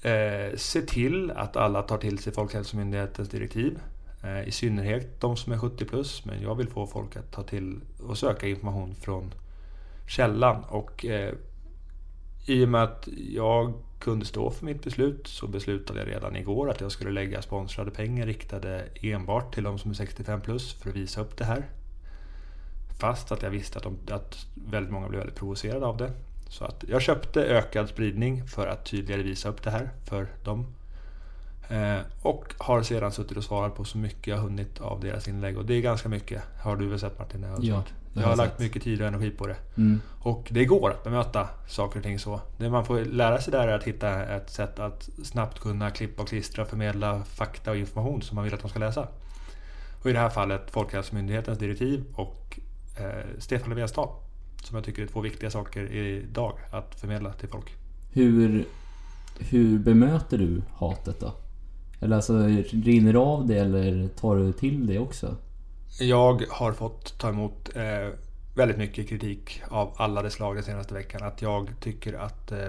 eh, 0.01 0.55
se 0.55 0.81
till 0.81 1.31
att 1.31 1.57
alla 1.57 1.81
tar 1.81 1.97
till 1.97 2.19
sig 2.19 2.33
Folkhälsomyndighetens 2.33 3.29
direktiv. 3.29 3.79
Eh, 4.23 4.47
I 4.47 4.51
synnerhet 4.51 5.21
de 5.21 5.37
som 5.37 5.53
är 5.53 5.57
70 5.57 5.85
plus. 5.85 6.25
Men 6.25 6.41
jag 6.41 6.55
vill 6.55 6.67
få 6.67 6.87
folk 6.87 7.15
att 7.15 7.31
ta 7.31 7.43
till 7.43 7.81
och 7.99 8.17
söka 8.17 8.47
information 8.47 8.95
från 8.95 9.33
källan. 10.07 10.63
Och 10.63 11.05
eh, 11.05 11.33
i 12.45 12.65
och 12.65 12.69
med 12.69 12.83
att 12.83 13.07
jag 13.29 13.73
kunde 14.03 14.25
stå 14.25 14.51
för 14.51 14.65
mitt 14.65 14.83
beslut 14.83 15.27
så 15.27 15.47
beslutade 15.47 15.99
jag 15.99 16.07
redan 16.07 16.35
igår 16.35 16.69
att 16.69 16.81
jag 16.81 16.91
skulle 16.91 17.11
lägga 17.11 17.41
sponsrade 17.41 17.91
pengar 17.91 18.25
riktade 18.25 18.85
enbart 19.01 19.53
till 19.53 19.63
de 19.63 19.79
som 19.79 19.91
är 19.91 19.95
65 19.95 20.41
plus 20.41 20.73
för 20.73 20.89
att 20.89 20.95
visa 20.95 21.21
upp 21.21 21.37
det 21.37 21.45
här. 21.45 21.65
Fast 22.99 23.31
att 23.31 23.41
jag 23.41 23.49
visste 23.49 23.77
att, 23.77 23.83
de, 23.83 23.97
att 24.13 24.45
väldigt 24.53 24.91
många 24.91 25.07
blev 25.07 25.19
väldigt 25.19 25.37
provocerade 25.37 25.85
av 25.85 25.97
det. 25.97 26.11
Så 26.49 26.65
att 26.65 26.83
jag 26.87 27.01
köpte 27.01 27.43
ökad 27.43 27.89
spridning 27.89 28.47
för 28.47 28.67
att 28.67 28.85
tydligare 28.85 29.23
visa 29.23 29.49
upp 29.49 29.63
det 29.63 29.71
här 29.71 29.89
för 30.05 30.27
dem. 30.43 30.65
Eh, 31.69 31.99
och 32.21 32.53
har 32.57 32.81
sedan 32.81 33.11
suttit 33.11 33.37
och 33.37 33.43
svarat 33.43 33.75
på 33.75 33.83
så 33.83 33.97
mycket 33.97 34.27
jag 34.27 34.37
hunnit 34.37 34.81
av 34.81 34.99
deras 34.99 35.27
inlägg. 35.27 35.57
Och 35.57 35.65
det 35.65 35.73
är 35.73 35.81
ganska 35.81 36.09
mycket. 36.09 36.43
Har 36.61 36.75
du 36.75 36.87
väl 36.87 36.99
sett 36.99 37.19
Martin? 37.19 37.45
Ja, 37.61 37.83
jag 38.13 38.27
har 38.27 38.35
lagt 38.35 38.59
mycket 38.59 38.83
tid 38.83 39.01
och 39.01 39.07
energi 39.07 39.29
på 39.31 39.47
det. 39.47 39.55
Mm. 39.77 40.01
Och 40.19 40.47
det 40.51 40.65
går 40.65 40.91
att 40.91 41.03
bemöta 41.03 41.49
saker 41.67 41.99
och 41.99 42.03
ting 42.03 42.19
så. 42.19 42.41
Det 42.57 42.69
man 42.69 42.85
får 42.85 42.99
lära 42.99 43.41
sig 43.41 43.51
där 43.51 43.67
är 43.67 43.75
att 43.75 43.83
hitta 43.83 44.23
ett 44.25 44.49
sätt 44.49 44.79
att 44.79 45.09
snabbt 45.23 45.59
kunna 45.59 45.89
klippa 45.89 46.21
och 46.21 46.27
klistra 46.27 46.61
och 46.61 46.67
förmedla 46.69 47.23
fakta 47.23 47.71
och 47.71 47.77
information 47.77 48.21
som 48.21 48.35
man 48.35 48.43
vill 48.43 48.53
att 48.53 48.61
de 48.61 48.69
ska 48.69 48.79
läsa. 48.79 49.07
Och 50.01 50.09
i 50.09 50.13
det 50.13 50.19
här 50.19 50.29
fallet 50.29 50.71
Folkhälsomyndighetens 50.71 51.59
direktiv 51.59 52.03
och 52.13 52.59
eh, 52.99 53.25
Stefan 53.39 53.69
Löfvens 53.69 53.91
tal. 53.91 54.09
Som 54.63 54.75
jag 54.75 54.85
tycker 54.85 55.01
är 55.01 55.07
två 55.07 55.21
viktiga 55.21 55.49
saker 55.49 55.91
idag 55.91 56.59
att 56.71 56.99
förmedla 56.99 57.33
till 57.33 57.49
folk. 57.49 57.75
Hur 58.11 58.65
Hur 59.39 59.79
bemöter 59.79 60.37
du 60.37 60.61
hatet 60.73 61.19
då? 61.19 61.33
Eller 61.99 62.15
alltså, 62.15 62.47
rinner 62.71 63.13
det 63.13 63.19
av 63.19 63.47
det 63.47 63.57
eller 63.57 64.07
tar 64.07 64.35
du 64.35 64.53
till 64.53 64.87
det 64.87 64.99
också? 64.99 65.35
Jag 65.99 66.43
har 66.49 66.73
fått 66.73 67.17
ta 67.17 67.29
emot 67.29 67.69
eh, 67.75 68.09
väldigt 68.55 68.77
mycket 68.77 69.09
kritik 69.09 69.61
av 69.69 69.93
alla 69.97 70.21
de 70.21 70.29
slag 70.29 70.55
den 70.55 70.63
senaste 70.63 70.93
veckan. 70.93 71.23
Att 71.23 71.41
jag 71.41 71.71
tycker 71.79 72.13
att 72.13 72.51
eh, 72.51 72.67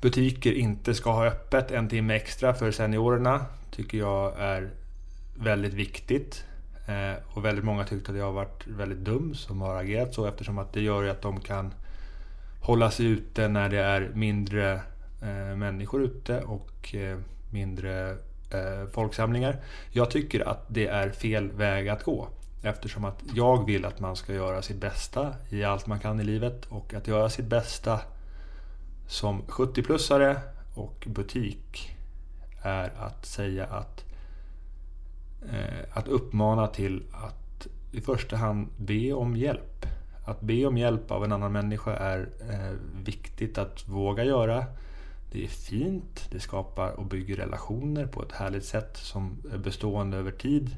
butiker 0.00 0.52
inte 0.52 0.94
ska 0.94 1.12
ha 1.12 1.26
öppet 1.26 1.70
en 1.70 1.88
timme 1.88 2.14
extra 2.14 2.54
för 2.54 2.70
seniorerna. 2.70 3.46
Tycker 3.70 3.98
jag 3.98 4.34
är 4.38 4.70
väldigt 5.34 5.74
viktigt. 5.74 6.44
Eh, 6.88 7.36
och 7.36 7.44
väldigt 7.44 7.64
många 7.64 7.84
tyckte 7.84 8.12
att 8.12 8.18
jag 8.18 8.24
har 8.24 8.32
varit 8.32 8.66
väldigt 8.66 8.98
dum 8.98 9.34
som 9.34 9.60
har 9.60 9.76
agerat 9.76 10.14
så 10.14 10.26
eftersom 10.26 10.58
att 10.58 10.72
det 10.72 10.80
gör 10.80 11.02
ju 11.02 11.10
att 11.10 11.22
de 11.22 11.40
kan 11.40 11.74
hålla 12.60 12.90
sig 12.90 13.06
ute 13.06 13.48
när 13.48 13.68
det 13.68 13.80
är 13.80 14.10
mindre 14.14 14.72
eh, 15.22 15.56
människor 15.56 16.02
ute 16.02 16.40
och 16.40 16.94
eh, 16.94 17.18
mindre 17.50 18.16
eh, 18.50 18.88
folksamlingar. 18.92 19.56
Jag 19.90 20.10
tycker 20.10 20.48
att 20.48 20.64
det 20.68 20.86
är 20.86 21.10
fel 21.10 21.52
väg 21.52 21.88
att 21.88 22.04
gå. 22.04 22.28
Eftersom 22.62 23.04
att 23.04 23.22
jag 23.34 23.66
vill 23.66 23.84
att 23.84 24.00
man 24.00 24.16
ska 24.16 24.34
göra 24.34 24.62
sitt 24.62 24.76
bästa 24.76 25.34
i 25.48 25.64
allt 25.64 25.86
man 25.86 26.00
kan 26.00 26.20
i 26.20 26.24
livet 26.24 26.66
och 26.68 26.94
att 26.94 27.06
göra 27.06 27.30
sitt 27.30 27.46
bästa 27.46 28.00
som 29.08 29.42
70-plussare 29.42 30.36
och 30.74 31.06
butik 31.06 31.96
är 32.62 32.92
att 32.98 33.26
säga 33.26 33.66
att 33.66 34.04
eh, 35.52 35.84
att 35.92 36.08
uppmana 36.08 36.66
till 36.66 37.02
att 37.12 37.66
i 37.92 38.00
första 38.00 38.36
hand 38.36 38.68
be 38.76 39.12
om 39.12 39.36
hjälp. 39.36 39.86
Att 40.24 40.40
be 40.40 40.66
om 40.66 40.78
hjälp 40.78 41.10
av 41.10 41.24
en 41.24 41.32
annan 41.32 41.52
människa 41.52 41.96
är 41.96 42.28
eh, 42.50 42.76
viktigt 43.04 43.58
att 43.58 43.88
våga 43.88 44.24
göra. 44.24 44.64
Det 45.36 45.44
är 45.44 45.48
fint, 45.48 46.28
det 46.30 46.40
skapar 46.40 46.90
och 46.90 47.06
bygger 47.06 47.36
relationer 47.36 48.06
på 48.06 48.22
ett 48.22 48.32
härligt 48.32 48.64
sätt 48.64 48.96
som 48.96 49.42
är 49.52 49.58
bestående 49.58 50.16
över 50.16 50.30
tid. 50.30 50.76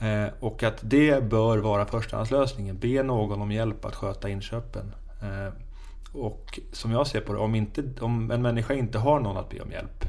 Eh, 0.00 0.26
och 0.40 0.62
att 0.62 0.78
det 0.82 1.24
bör 1.24 1.58
vara 1.58 1.86
förstahandslösningen. 1.86 2.78
Be 2.78 3.02
någon 3.02 3.42
om 3.42 3.52
hjälp 3.52 3.84
att 3.84 3.94
sköta 3.94 4.28
inköpen. 4.28 4.94
Eh, 5.22 5.52
och 6.12 6.60
som 6.72 6.90
jag 6.90 7.06
ser 7.06 7.20
på 7.20 7.32
det, 7.32 7.38
om, 7.38 7.54
inte, 7.54 7.84
om 8.00 8.30
en 8.30 8.42
människa 8.42 8.74
inte 8.74 8.98
har 8.98 9.20
någon 9.20 9.36
att 9.36 9.50
be 9.50 9.60
om 9.60 9.70
hjälp. 9.70 10.04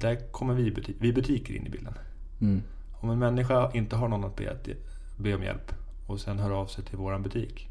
Där 0.00 0.32
kommer 0.32 0.54
vi, 0.54 0.70
butik, 0.70 0.96
vi 1.00 1.12
butiker 1.12 1.54
in 1.54 1.66
i 1.66 1.70
bilden. 1.70 1.94
Mm. 2.40 2.62
Om 3.00 3.10
en 3.10 3.18
människa 3.18 3.70
inte 3.74 3.96
har 3.96 4.08
någon 4.08 4.24
att 4.24 4.36
be, 4.36 4.56
be 5.18 5.34
om 5.34 5.42
hjälp 5.42 5.72
och 6.06 6.20
sen 6.20 6.38
hör 6.38 6.50
av 6.50 6.66
sig 6.66 6.84
till 6.84 6.98
våran 6.98 7.22
butik. 7.22 7.68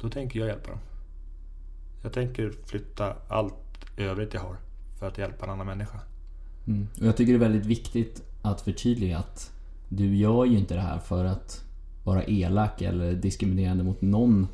Då 0.00 0.10
tänker 0.10 0.38
jag 0.40 0.48
hjälpa 0.48 0.70
dem. 0.70 0.80
Jag 2.02 2.12
tänker 2.12 2.52
flytta 2.66 3.16
allt 3.28 3.54
övrigt 3.96 4.34
jag 4.34 4.40
har 4.40 4.56
för 4.98 5.08
att 5.08 5.18
hjälpa 5.18 5.44
en 5.44 5.50
annan 5.50 5.66
människa. 5.66 6.00
Mm. 6.66 6.88
Och 7.00 7.06
jag 7.06 7.16
tycker 7.16 7.32
det 7.32 7.36
är 7.36 7.48
väldigt 7.48 7.66
viktigt 7.66 8.22
att 8.42 8.60
förtydliga 8.60 9.18
att 9.18 9.52
du 9.88 10.16
gör 10.16 10.44
ju 10.44 10.58
inte 10.58 10.74
det 10.74 10.80
här 10.80 10.98
för 10.98 11.24
att 11.24 11.64
vara 12.04 12.24
elak 12.24 12.82
eller 12.82 13.12
diskriminerande 13.12 13.84
mot 13.84 14.02
någon 14.02 14.48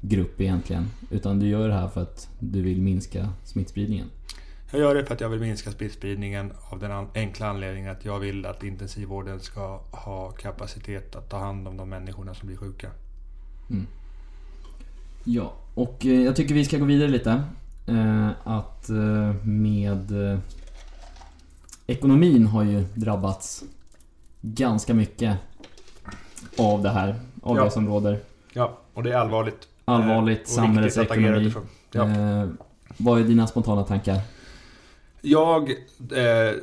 grupp 0.00 0.40
egentligen. 0.40 0.86
Utan 1.10 1.38
du 1.38 1.46
gör 1.48 1.68
det 1.68 1.74
här 1.74 1.88
för 1.88 2.02
att 2.02 2.28
du 2.38 2.62
vill 2.62 2.82
minska 2.82 3.28
smittspridningen. 3.44 4.10
Jag 4.70 4.80
gör 4.80 4.94
det 4.94 5.04
för 5.04 5.14
att 5.14 5.20
jag 5.20 5.28
vill 5.28 5.40
minska 5.40 5.70
smittspridningen 5.70 6.52
av 6.70 6.78
den 6.78 7.06
enkla 7.14 7.46
anledningen 7.46 7.92
att 7.92 8.04
jag 8.04 8.18
vill 8.18 8.46
att 8.46 8.62
intensivvården 8.62 9.40
ska 9.40 9.80
ha 9.90 10.30
kapacitet 10.30 11.16
att 11.16 11.28
ta 11.28 11.38
hand 11.38 11.68
om 11.68 11.76
de 11.76 11.88
människorna 11.88 12.34
som 12.34 12.46
blir 12.46 12.56
sjuka. 12.56 12.90
Mm. 13.70 13.86
Ja, 15.24 15.52
och 15.74 16.06
eh, 16.06 16.22
jag 16.22 16.36
tycker 16.36 16.54
vi 16.54 16.64
ska 16.64 16.78
gå 16.78 16.84
vidare 16.84 17.08
lite. 17.08 17.42
Eh, 17.88 18.28
att 18.44 18.88
eh, 18.88 19.34
med 19.44 20.12
ekonomin 21.86 22.46
har 22.46 22.64
ju 22.64 22.84
drabbats 22.94 23.64
ganska 24.40 24.94
mycket 24.94 25.36
av 26.58 26.82
det 26.82 26.90
här, 26.90 27.14
av 27.42 27.56
Ja. 27.56 27.64
det 27.64 27.70
som 27.70 27.86
råder. 27.88 28.18
Ja, 28.52 28.78
och 28.94 29.02
det 29.02 29.12
är 29.12 29.16
allvarligt. 29.16 29.68
Allvarligt 29.84 30.48
samhällsekonomi. 30.48 31.52
Ja. 31.92 32.08
Eh, 32.10 32.48
vad 32.96 33.20
är 33.20 33.24
dina 33.24 33.46
spontana 33.46 33.82
tankar? 33.82 34.20
Jag 35.20 35.70
eh, 35.70 36.54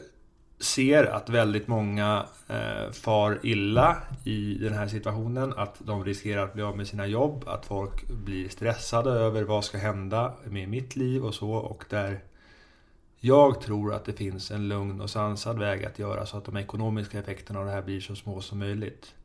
ser 0.62 1.03
att 1.03 1.30
väldigt 1.30 1.68
många 1.68 2.26
eh, 2.47 2.91
far 2.91 3.39
illa 3.43 3.97
i 4.24 4.53
den 4.53 4.74
här 4.74 4.88
situationen. 4.88 5.53
Att 5.57 5.76
de 5.80 6.05
riskerar 6.05 6.43
att 6.43 6.53
bli 6.53 6.64
av 6.64 6.78
med 6.78 6.88
sina 6.88 7.07
jobb. 7.07 7.43
Att 7.47 7.66
folk 7.66 8.07
blir 8.07 8.49
stressade 8.49 9.12
över 9.12 9.43
vad 9.43 9.66
ska 9.66 9.78
hända 9.78 10.34
med 10.43 10.70
mitt 10.70 10.95
liv 10.95 11.26
och 11.26 11.34
så. 11.34 11.51
Och 11.51 11.84
där 11.89 12.20
jag 13.24 13.62
tror 13.62 13.93
att 13.93 14.05
det 14.05 14.14
finns 14.14 14.51
en 14.51 14.68
lugn 14.68 15.01
och 15.01 15.09
sansad 15.09 15.59
väg 15.59 15.86
att 15.86 15.99
göra 15.99 16.26
så 16.26 16.38
att 16.38 16.45
de 16.45 16.57
ekonomiska 16.57 17.20
effekterna 17.20 17.59
av 17.59 17.66
det 17.66 17.72
här 17.72 17.82
blir 17.82 17.99
så 17.99 18.16
små 18.16 18.41
som 18.41 18.59
möjligt. 18.59 19.16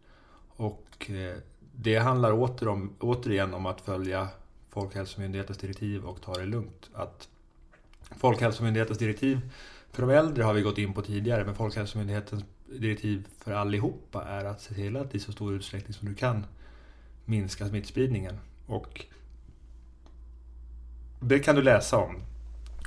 Och 0.56 1.10
eh, 1.10 1.36
det 1.72 1.96
handlar 1.96 2.32
åter 2.32 2.68
om, 2.68 2.96
återigen 3.00 3.54
om 3.54 3.66
att 3.66 3.80
följa 3.80 4.28
Folkhälsomyndighetens 4.70 5.58
direktiv 5.58 6.04
och 6.04 6.20
ta 6.20 6.34
det 6.34 6.46
lugnt. 6.46 6.90
Att 6.94 7.28
Folkhälsomyndighetens 8.16 8.98
direktiv 8.98 9.40
för 9.96 10.06
de 10.06 10.10
äldre 10.10 10.44
har 10.44 10.54
vi 10.54 10.62
gått 10.62 10.78
in 10.78 10.92
på 10.92 11.02
tidigare, 11.02 11.44
men 11.44 11.54
Folkhälsomyndighetens 11.54 12.44
direktiv 12.66 13.26
för 13.38 13.52
allihopa 13.52 14.24
är 14.24 14.44
att 14.44 14.60
se 14.60 14.74
till 14.74 14.96
att 14.96 15.14
i 15.14 15.20
så 15.20 15.32
stor 15.32 15.54
utsträckning 15.54 15.94
som 15.94 16.08
du 16.08 16.14
kan 16.14 16.46
minska 17.24 17.68
smittspridningen. 17.68 18.38
Och 18.66 19.04
det 21.20 21.38
kan 21.38 21.56
du 21.56 21.62
läsa 21.62 21.96
om 21.96 22.22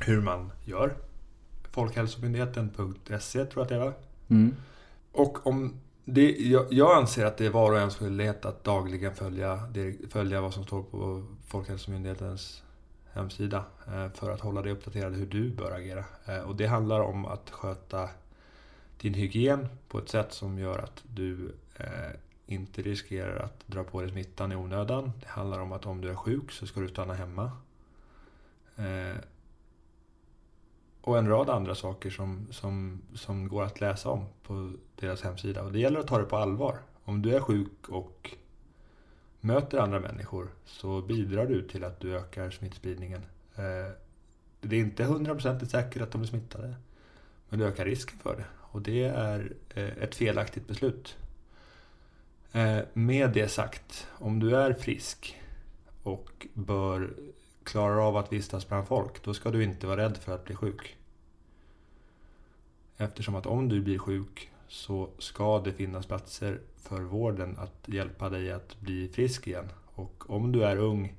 hur 0.06 0.22
man 0.22 0.52
gör. 0.66 0.96
Folkhälsomyndigheten.se 1.72 3.46
tror 3.46 3.52
jag 3.56 3.62
att 3.62 3.70
det 3.70 3.80
var. 3.80 3.94
Mm. 4.28 4.56
Och 5.12 5.48
om 5.48 5.80
det, 6.06 6.32
jag, 6.32 6.74
jag 6.74 6.98
anser 6.98 7.26
att 7.26 7.38
det 7.38 7.46
är 7.46 7.50
var 7.50 7.72
och 7.72 7.78
ens 7.78 7.96
skyldighet 7.96 8.46
att 8.46 8.64
dagligen 8.64 9.16
följa, 9.16 9.60
följa 10.10 10.42
vad 10.42 10.54
som 10.54 10.64
står 10.64 10.84
på 10.84 11.24
Folkhälsomyndighetens 11.48 12.64
hemsida 13.20 13.64
eh, 13.88 14.10
för 14.14 14.32
att 14.32 14.42
hålla 14.42 14.62
dig 14.62 14.72
uppdaterad 14.72 15.16
hur 15.16 15.26
du 15.26 15.50
bör 15.50 15.72
agera. 15.72 16.06
Eh, 16.26 16.42
och 16.42 16.56
det 16.56 16.66
handlar 16.66 17.00
om 17.00 17.26
att 17.26 17.50
sköta 17.50 18.10
din 18.98 19.14
hygien 19.14 19.68
på 19.88 20.00
ett 20.00 20.10
sätt 20.10 20.34
som 20.34 20.60
gör 20.60 20.80
att 20.80 21.04
du 21.08 21.56
eh, 21.76 22.12
inte 22.46 22.82
riskerar 22.82 23.40
att 23.40 23.68
dra 23.68 23.84
på 23.84 24.02
dig 24.02 24.12
smittan 24.12 24.52
i 24.52 24.56
onödan. 24.56 25.12
Det 25.20 25.28
handlar 25.28 25.60
om 25.60 25.72
att 25.72 25.86
om 25.86 26.02
du 26.02 26.10
är 26.10 26.16
sjuk 26.16 26.52
så 26.52 26.68
ska 26.68 26.80
du 26.80 26.88
stanna 26.88 27.14
hemma. 27.14 27.52
Och 31.02 31.18
en 31.18 31.28
rad 31.28 31.50
andra 31.50 31.76
saker 31.76 32.10
som, 32.10 32.48
som, 32.52 33.02
som 33.14 33.48
går 33.48 33.64
att 33.64 33.82
läsa 33.82 34.10
om 34.10 34.26
på 34.44 34.74
deras 34.96 35.22
hemsida. 35.22 35.64
Och 35.64 35.72
det 35.72 35.80
gäller 35.80 36.00
att 36.00 36.08
ta 36.08 36.18
det 36.18 36.24
på 36.24 36.38
allvar. 36.38 36.78
Om 37.04 37.22
du 37.22 37.36
är 37.36 37.40
sjuk 37.40 37.90
och 37.90 38.36
möter 39.42 39.78
andra 39.78 40.00
människor 40.00 40.48
så 40.66 41.02
bidrar 41.02 41.46
du 41.46 41.68
till 41.68 41.84
att 41.84 42.00
du 42.00 42.18
ökar 42.18 42.52
smittspridningen. 42.52 43.22
Eh, 43.56 43.94
det 44.62 44.76
är 44.76 44.80
inte 44.80 45.04
hundraprocentigt 45.04 45.72
säkert 45.72 46.02
att 46.02 46.12
de 46.12 46.22
är 46.22 46.26
smittade. 46.26 46.76
Men 47.50 47.60
du 47.60 47.66
ökar 47.66 47.86
risken 47.86 48.20
för 48.20 48.36
det. 48.36 48.46
Och 48.72 48.82
det 48.82 49.04
är 49.04 49.54
eh, 49.70 49.98
ett 49.98 50.16
felaktigt 50.16 50.68
beslut. 50.68 51.18
Eh, 52.52 52.80
med 52.94 53.32
det 53.32 53.48
sagt, 53.48 54.08
om 54.12 54.40
du 54.40 54.56
är 54.56 54.74
frisk 54.74 55.42
och 56.04 56.48
bör 56.54 57.14
klara 57.64 58.04
av 58.04 58.18
att 58.18 58.34
vistas 58.34 58.68
bland 58.68 58.88
folk, 58.88 59.24
då 59.24 59.34
ska 59.34 59.52
du 59.52 59.64
inte 59.64 59.88
vara 59.88 60.02
rädd 60.02 60.18
för 60.18 60.36
att 60.36 60.46
bli 60.46 60.56
sjuk. 60.56 60.98
Eftersom 62.98 63.36
att 63.36 63.46
om 63.46 63.70
du 63.70 63.82
blir 63.82 63.98
sjuk 63.98 64.52
så 64.68 65.10
ska 65.20 65.60
det 65.60 65.74
finnas 65.74 66.06
platser 66.06 66.60
för 66.90 67.02
vården 67.02 67.56
att 67.60 67.88
hjälpa 67.88 68.30
dig 68.30 68.52
att 68.52 68.80
bli 68.82 69.10
frisk 69.10 69.48
igen. 69.48 69.70
Och 69.96 70.24
om 70.30 70.52
du 70.52 70.64
är 70.64 70.78
ung 70.78 71.14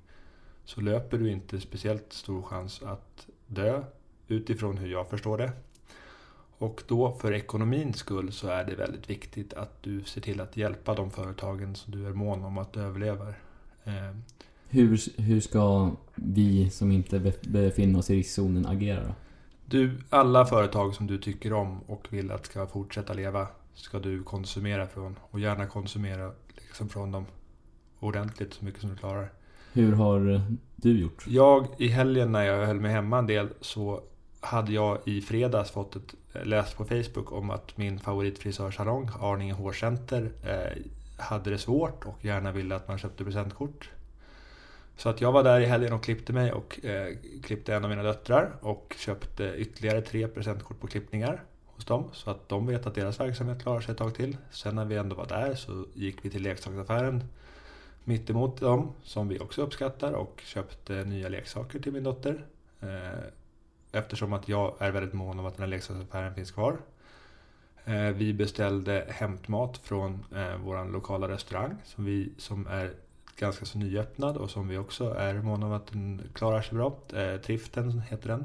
så 0.65 0.81
löper 0.81 1.19
du 1.19 1.31
inte 1.31 1.61
speciellt 1.61 2.13
stor 2.13 2.43
chans 2.43 2.83
att 2.83 3.27
dö 3.47 3.83
utifrån 4.29 4.79
hur 4.79 4.89
jag 4.93 5.09
förstår 5.11 5.39
det. 5.39 5.53
Och 6.59 6.83
då 6.89 7.13
för 7.13 7.33
ekonomins 7.33 7.97
skull 7.97 8.33
så 8.33 8.49
är 8.49 8.65
det 8.65 8.75
väldigt 8.75 9.11
viktigt 9.11 9.55
att 9.55 9.83
du 9.83 10.05
ser 10.05 10.21
till 10.21 10.41
att 10.41 10.57
hjälpa 10.57 10.95
de 10.95 11.11
företagen 11.11 11.75
som 11.75 11.93
du 11.93 12.07
är 12.07 12.13
mån 12.13 12.45
om 12.45 12.59
att 12.59 12.77
överleva. 12.77 13.29
Eh, 13.85 14.17
Hur, 14.69 15.21
hur 15.23 15.41
ska 15.41 15.91
vi 16.15 16.71
som 16.71 16.93
inte 16.93 17.21
be- 17.21 17.41
befinner 17.49 17.99
oss 17.99 18.11
i 18.11 18.17
riskzonen 18.17 18.67
agera 18.67 19.05
då? 19.05 19.15
Du, 19.65 19.99
alla 20.11 20.47
företag 20.47 20.95
som 20.95 21.07
du 21.07 21.19
tycker 21.19 21.53
om 21.53 21.81
och 21.87 22.07
vill 22.11 22.31
att 22.33 22.47
ska 22.47 22.67
fortsätta 22.67 23.13
leva 23.13 23.49
ska 23.75 23.99
du 23.99 24.23
konsumera 24.23 24.87
från. 24.87 25.19
Och 25.31 25.41
gärna 25.41 25.67
konsumera 25.67 26.33
liksom 26.57 26.89
från 26.89 27.13
dem 27.13 27.27
ordentligt 28.01 28.55
så 28.55 28.65
mycket 28.65 28.81
som 28.81 28.91
du 28.91 28.97
klarar. 28.97 29.33
Hur 29.73 29.93
har 29.93 30.43
du 30.77 31.01
gjort? 31.01 31.25
Jag, 31.27 31.67
i 31.79 31.89
helgen 31.89 32.33
när 32.33 32.43
jag 32.43 32.67
höll 32.67 32.81
mig 32.81 32.93
hemma 32.93 33.19
en 33.19 33.27
del 33.27 33.49
så 33.61 34.01
hade 34.41 34.73
jag 34.73 34.99
i 35.05 35.21
fredags 35.21 35.71
fått 35.71 35.97
ett, 35.97 36.15
läst 36.45 36.77
på 36.77 36.85
Facebook 36.85 37.33
om 37.33 37.51
att 37.51 37.77
min 37.77 37.99
favoritfrisörsalong, 37.99 39.11
Arninge 39.21 39.53
Hårcenter, 39.53 40.31
eh, 40.47 40.83
hade 41.17 41.51
det 41.51 41.59
svårt 41.59 42.05
och 42.07 42.25
gärna 42.25 42.53
ville 42.53 42.77
att 42.77 42.89
man 42.89 42.99
köpte 42.99 43.25
presentkort. 43.25 43.91
Så 44.97 45.09
att 45.09 45.21
jag 45.21 45.33
var 45.33 45.43
där 45.43 45.61
i 45.61 45.67
helgen 45.67 45.93
och 45.93 46.03
klippte 46.03 46.33
mig 46.33 46.53
och 46.53 46.85
eh, 46.85 47.17
klippte 47.43 47.75
en 47.75 47.85
av 47.85 47.91
mina 47.91 48.03
döttrar 48.03 48.53
och 48.61 48.95
köpte 48.99 49.55
ytterligare 49.57 50.01
tre 50.01 50.29
presentkort 50.29 50.81
på 50.81 50.87
klippningar 50.87 51.43
hos 51.81 51.87
dem. 51.87 52.05
Så 52.13 52.31
att 52.31 52.49
de 52.49 52.67
vet 52.67 52.87
att 52.87 52.95
deras 52.95 53.21
verksamhet 53.21 53.63
klarar 53.63 53.81
sig 53.81 53.93
ett 53.93 53.99
tag 53.99 54.15
till. 54.15 54.37
Sen 54.51 54.75
när 54.75 54.85
vi 54.85 54.97
ändå 54.97 55.17
var 55.17 55.27
där 55.27 55.55
så 55.55 55.87
gick 55.95 56.25
vi 56.25 56.31
till 56.31 56.43
leksaksaffären 56.43 57.25
mitt 58.05 58.31
emot 58.31 58.61
dem, 58.61 58.93
som 59.03 59.29
vi 59.29 59.39
också 59.39 59.63
uppskattar, 59.63 60.13
och 60.13 60.43
köpte 60.45 61.05
nya 61.05 61.29
leksaker 61.29 61.81
till 61.81 61.93
min 61.93 62.03
dotter. 62.03 62.45
Eh, 62.81 63.25
eftersom 63.93 64.33
att 64.33 64.49
jag 64.49 64.75
är 64.79 64.91
väldigt 64.91 65.13
mån 65.13 65.39
om 65.39 65.47
att 65.47 65.57
den 65.57 65.63
här 65.63 65.71
leksaksaffären 65.71 66.35
finns 66.35 66.51
kvar. 66.51 66.79
Eh, 67.85 68.09
vi 68.09 68.33
beställde 68.33 69.07
hämtmat 69.09 69.79
från 69.79 70.25
eh, 70.35 70.57
vår 70.57 70.93
lokala 70.93 71.29
restaurang 71.29 71.77
som, 71.85 72.05
vi, 72.05 72.33
som 72.39 72.67
är 72.67 72.93
ganska 73.37 73.65
så 73.65 73.79
nyöppnad 73.79 74.37
och 74.37 74.51
som 74.51 74.69
vi 74.69 74.79
också 74.79 75.15
är 75.15 75.35
måna 75.35 75.67
om 75.67 75.73
att 75.73 75.87
den 75.87 76.23
klarar 76.35 76.63
sig 76.63 76.75
bra. 76.75 76.97
Triften 77.43 78.01
heter 78.01 78.29
den. 78.29 78.45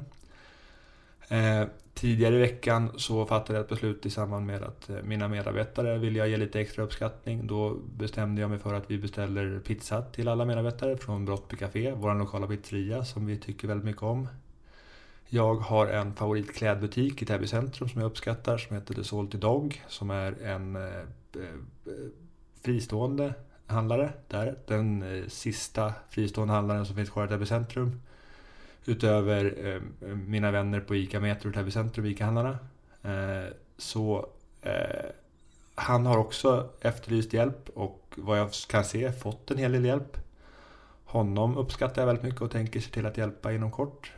Eh, 1.28 1.64
tidigare 1.94 2.34
i 2.34 2.38
veckan 2.38 2.92
så 2.96 3.26
fattade 3.26 3.58
jag 3.58 3.64
ett 3.64 3.70
beslut 3.70 4.06
i 4.06 4.10
samband 4.10 4.46
med 4.46 4.62
att 4.62 4.90
eh, 4.90 4.96
mina 5.02 5.28
medarbetare 5.28 5.98
ville 5.98 6.18
jag 6.18 6.28
ge 6.28 6.36
lite 6.36 6.60
extra 6.60 6.84
uppskattning. 6.84 7.46
Då 7.46 7.74
bestämde 7.74 8.40
jag 8.40 8.50
mig 8.50 8.58
för 8.58 8.74
att 8.74 8.90
vi 8.90 8.98
beställer 8.98 9.60
pizza 9.60 10.02
till 10.02 10.28
alla 10.28 10.44
medarbetare 10.44 10.96
från 10.96 11.24
Brottby 11.24 11.56
Café, 11.56 11.92
vår 11.92 12.14
lokala 12.14 12.46
pizzeria 12.46 13.04
som 13.04 13.26
vi 13.26 13.38
tycker 13.38 13.68
väldigt 13.68 13.84
mycket 13.84 14.02
om. 14.02 14.28
Jag 15.28 15.54
har 15.54 15.86
en 15.86 16.14
favoritklädbutik 16.14 17.22
i 17.22 17.26
Täby 17.26 17.46
centrum 17.46 17.88
som 17.88 18.00
jag 18.00 18.08
uppskattar 18.08 18.58
som 18.58 18.76
heter 18.76 18.94
The 18.94 19.04
Salty 19.04 19.38
Dog 19.38 19.82
som 19.88 20.10
är 20.10 20.42
en 20.42 20.76
eh, 20.76 21.42
fristående 22.64 23.34
handlare 23.66 24.12
där. 24.28 24.58
Den 24.66 25.04
sista 25.28 25.92
fristående 26.10 26.54
handlaren 26.54 26.86
som 26.86 26.96
finns 26.96 27.10
kvar 27.10 27.24
i 27.24 27.28
Täby 27.28 27.46
centrum. 27.46 28.00
Utöver 28.86 29.80
mina 30.14 30.50
vänner 30.50 30.80
på 30.80 30.96
ICA 30.96 31.20
Metro, 31.20 31.52
Täby 31.52 31.70
centrum, 31.70 32.06
ICA-handlarna. 32.06 32.58
Så 33.78 34.28
han 35.74 36.06
har 36.06 36.18
också 36.18 36.70
efterlyst 36.80 37.32
hjälp 37.32 37.68
och 37.74 38.14
vad 38.16 38.38
jag 38.38 38.50
kan 38.68 38.84
se 38.84 39.12
fått 39.12 39.50
en 39.50 39.58
hel 39.58 39.72
del 39.72 39.84
hjälp. 39.84 40.16
Honom 41.04 41.56
uppskattar 41.56 42.02
jag 42.02 42.06
väldigt 42.06 42.24
mycket 42.24 42.40
och 42.40 42.50
tänker 42.50 42.80
se 42.80 42.90
till 42.90 43.06
att 43.06 43.18
hjälpa 43.18 43.52
inom 43.52 43.70
kort. 43.70 44.12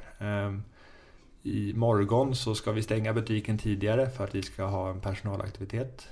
I 1.42 1.72
morgon 1.74 2.36
så 2.36 2.54
ska 2.54 2.72
vi 2.72 2.82
stänga 2.82 3.12
butiken 3.12 3.58
tidigare 3.58 4.10
för 4.10 4.24
att 4.24 4.34
vi 4.34 4.42
ska 4.42 4.64
ha 4.64 4.90
en 4.90 5.00
personalaktivitet. 5.00 6.08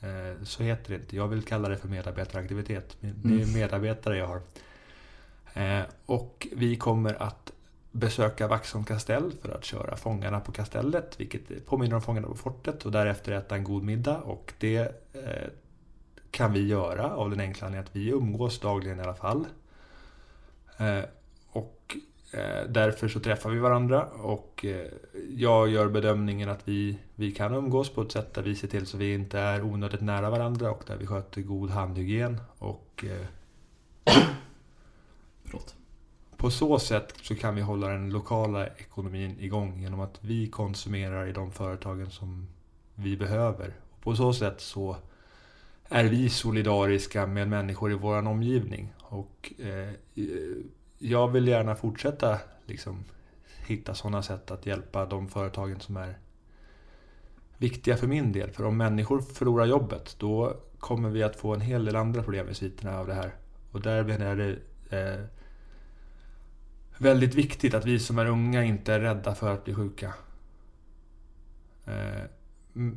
Eh, 0.00 0.42
så 0.42 0.62
heter 0.62 0.90
det 0.90 0.96
inte. 0.96 1.16
Jag 1.16 1.28
vill 1.28 1.42
kalla 1.42 1.68
det 1.68 1.76
för 1.76 1.88
medarbetaraktivitet. 1.88 2.96
Det 3.00 3.06
är 3.06 3.34
mm. 3.34 3.52
medarbetare 3.52 4.18
jag 4.18 4.26
har. 4.26 4.40
Eh, 5.54 5.84
och 6.06 6.48
vi 6.52 6.76
kommer 6.76 7.22
att 7.22 7.52
besöka 7.94 8.48
Vaxholm 8.48 8.84
kastell 8.84 9.32
för 9.42 9.48
att 9.48 9.64
köra 9.64 9.96
Fångarna 9.96 10.40
på 10.40 10.52
kastellet, 10.52 11.20
vilket 11.20 11.66
påminner 11.66 11.96
om 11.96 12.02
Fångarna 12.02 12.26
på 12.26 12.34
fortet 12.34 12.86
och 12.86 12.92
därefter 12.92 13.32
äta 13.32 13.54
en 13.54 13.64
god 13.64 13.82
middag. 13.82 14.16
Och 14.16 14.52
det 14.58 14.78
eh, 15.12 15.48
kan 16.30 16.52
vi 16.52 16.66
göra 16.66 17.10
av 17.10 17.30
den 17.30 17.40
enkla 17.40 17.66
anledningen 17.66 17.88
att 17.90 17.96
vi 17.96 18.08
umgås 18.08 18.60
dagligen 18.60 18.98
i 18.98 19.02
alla 19.02 19.14
fall. 19.14 19.46
Eh, 20.78 21.04
och 21.50 21.96
Eh, 22.36 22.68
därför 22.68 23.08
så 23.08 23.20
träffar 23.20 23.50
vi 23.50 23.58
varandra 23.58 24.04
och 24.04 24.64
eh, 24.64 24.86
jag 25.36 25.68
gör 25.68 25.88
bedömningen 25.88 26.48
att 26.48 26.68
vi, 26.68 26.98
vi 27.14 27.32
kan 27.32 27.54
umgås 27.54 27.90
på 27.90 28.02
ett 28.02 28.12
sätt 28.12 28.34
där 28.34 28.42
vi 28.42 28.54
ser 28.54 28.68
till 28.68 28.86
så 28.86 28.96
vi 28.96 29.14
inte 29.14 29.38
är 29.38 29.62
onödigt 29.62 30.00
nära 30.00 30.30
varandra 30.30 30.70
och 30.70 30.82
där 30.86 30.96
vi 30.96 31.06
sköter 31.06 31.40
god 31.40 31.70
handhygien. 31.70 32.40
Och, 32.58 33.04
eh, 33.04 33.26
på 36.44 36.50
så 36.50 36.78
sätt 36.78 37.14
så 37.22 37.34
kan 37.34 37.54
vi 37.54 37.60
hålla 37.60 37.88
den 37.88 38.10
lokala 38.10 38.66
ekonomin 38.66 39.36
igång 39.40 39.80
genom 39.80 40.00
att 40.00 40.18
vi 40.20 40.46
konsumerar 40.46 41.26
i 41.26 41.32
de 41.32 41.52
företagen 41.52 42.10
som 42.10 42.48
vi 42.94 43.16
behöver. 43.16 43.74
Och 43.90 44.00
på 44.00 44.16
så 44.16 44.32
sätt 44.32 44.60
så 44.60 44.96
är 45.88 46.04
vi 46.04 46.28
solidariska 46.28 47.26
med 47.26 47.48
människor 47.48 47.92
i 47.92 47.94
vår 47.94 48.28
omgivning. 48.28 48.92
Och 48.98 49.52
eh, 49.58 50.22
jag 50.98 51.28
vill 51.28 51.48
gärna 51.48 51.76
fortsätta 51.76 52.38
liksom, 52.66 53.04
hitta 53.66 53.94
sådana 53.94 54.22
sätt 54.22 54.50
att 54.50 54.66
hjälpa 54.66 55.06
de 55.06 55.28
företagen 55.28 55.80
som 55.80 55.96
är 55.96 56.18
viktiga 57.58 57.96
för 57.96 58.06
min 58.06 58.32
del. 58.32 58.50
För 58.50 58.64
om 58.64 58.76
människor 58.76 59.20
förlorar 59.20 59.66
jobbet, 59.66 60.16
då 60.18 60.56
kommer 60.78 61.10
vi 61.10 61.22
att 61.22 61.36
få 61.36 61.54
en 61.54 61.60
hel 61.60 61.84
del 61.84 61.96
andra 61.96 62.22
problem 62.22 62.48
i 62.48 62.54
sviterna 62.54 62.98
av 62.98 63.06
det 63.06 63.14
här. 63.14 63.34
Och 63.70 63.80
där 63.80 64.10
är 64.10 64.36
det 64.36 64.58
eh, 64.90 65.24
väldigt 66.98 67.34
viktigt 67.34 67.74
att 67.74 67.86
vi 67.86 67.98
som 67.98 68.18
är 68.18 68.26
unga 68.26 68.64
inte 68.64 68.94
är 68.94 69.00
rädda 69.00 69.34
för 69.34 69.52
att 69.52 69.64
bli 69.64 69.74
sjuka. 69.74 70.14
Eh, 71.84 72.22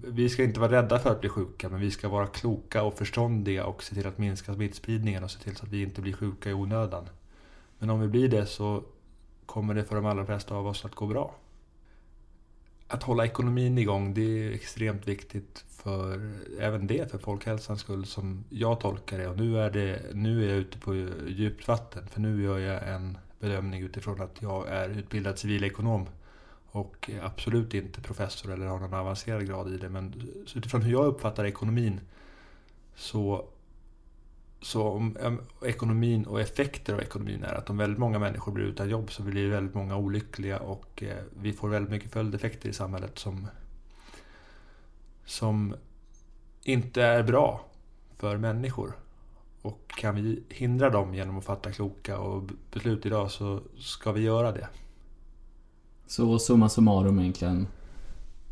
vi 0.07 0.29
ska 0.29 0.43
inte 0.43 0.59
vara 0.59 0.71
rädda 0.71 0.99
för 0.99 1.11
att 1.11 1.21
bli 1.21 1.29
sjuka, 1.29 1.69
men 1.69 1.79
vi 1.79 1.91
ska 1.91 2.09
vara 2.09 2.27
kloka 2.27 2.83
och 2.83 2.97
förståndiga 2.97 3.65
och 3.65 3.83
se 3.83 3.95
till 3.95 4.07
att 4.07 4.17
minska 4.17 4.53
smittspridningen 4.53 5.23
och 5.23 5.31
se 5.31 5.39
till 5.39 5.55
så 5.55 5.65
att 5.65 5.71
vi 5.71 5.83
inte 5.83 6.01
blir 6.01 6.13
sjuka 6.13 6.49
i 6.49 6.53
onödan. 6.53 7.09
Men 7.79 7.89
om 7.89 7.99
vi 7.99 8.07
blir 8.07 8.29
det 8.29 8.45
så 8.45 8.83
kommer 9.45 9.73
det 9.73 9.83
för 9.83 9.95
de 9.95 10.05
allra 10.05 10.25
flesta 10.25 10.55
av 10.55 10.67
oss 10.67 10.85
att 10.85 10.95
gå 10.95 11.05
bra. 11.05 11.35
Att 12.87 13.03
hålla 13.03 13.25
ekonomin 13.25 13.77
igång, 13.77 14.13
det 14.13 14.21
är 14.21 14.51
extremt 14.51 15.07
viktigt 15.07 15.65
för 15.69 16.31
även 16.59 16.87
det 16.87 17.11
för 17.11 17.17
folkhälsans 17.17 17.81
skull 17.81 18.05
som 18.05 18.43
jag 18.49 18.79
tolkar 18.79 19.17
det. 19.17 19.27
Och 19.27 19.37
nu 19.37 19.59
är, 19.59 19.71
det, 19.71 20.01
nu 20.13 20.43
är 20.43 20.49
jag 20.49 20.57
ute 20.57 20.77
på 20.77 20.95
djupt 21.27 21.67
vatten 21.67 22.07
för 22.07 22.21
nu 22.21 22.43
gör 22.43 22.59
jag 22.59 22.89
en 22.89 23.17
bedömning 23.39 23.81
utifrån 23.81 24.21
att 24.21 24.41
jag 24.41 24.67
är 24.67 24.89
utbildad 24.89 25.39
civilekonom 25.39 26.05
och 26.71 27.09
absolut 27.21 27.73
inte 27.73 28.01
professor 28.01 28.53
eller 28.53 28.65
har 28.65 28.79
någon 28.79 28.93
avancerad 28.93 29.47
grad 29.47 29.73
i 29.73 29.77
det. 29.77 29.89
Men 29.89 30.13
utifrån 30.55 30.81
hur 30.81 30.91
jag 30.91 31.05
uppfattar 31.05 31.45
ekonomin 31.45 31.99
så 32.95 33.47
så 34.61 34.87
om 34.87 35.17
ekonomin 35.65 36.25
och 36.25 36.41
effekter 36.41 36.93
av 36.93 37.01
ekonomin 37.01 37.43
är 37.43 37.53
att 37.53 37.69
om 37.69 37.77
väldigt 37.77 37.99
många 37.99 38.19
människor 38.19 38.51
blir 38.51 38.65
utan 38.65 38.89
jobb 38.89 39.11
så 39.11 39.23
blir 39.23 39.49
väldigt 39.49 39.75
många 39.75 39.97
olyckliga 39.97 40.59
och 40.59 41.03
eh, 41.03 41.23
vi 41.39 41.53
får 41.53 41.69
väldigt 41.69 41.91
mycket 41.91 42.11
följdeffekter 42.11 42.69
i 42.69 42.73
samhället 42.73 43.19
som, 43.19 43.47
som 45.25 45.75
inte 46.63 47.03
är 47.03 47.23
bra 47.23 47.65
för 48.17 48.37
människor. 48.37 48.93
Och 49.61 49.81
kan 49.87 50.15
vi 50.15 50.43
hindra 50.49 50.89
dem 50.89 51.13
genom 51.13 51.37
att 51.37 51.45
fatta 51.45 51.71
kloka 51.71 52.19
och 52.19 52.43
beslut 52.71 53.05
idag 53.05 53.31
så 53.31 53.59
ska 53.79 54.11
vi 54.11 54.21
göra 54.21 54.51
det. 54.51 54.67
Så 56.07 56.39
summa 56.39 56.69
summarum 56.69 57.19
egentligen. 57.19 57.67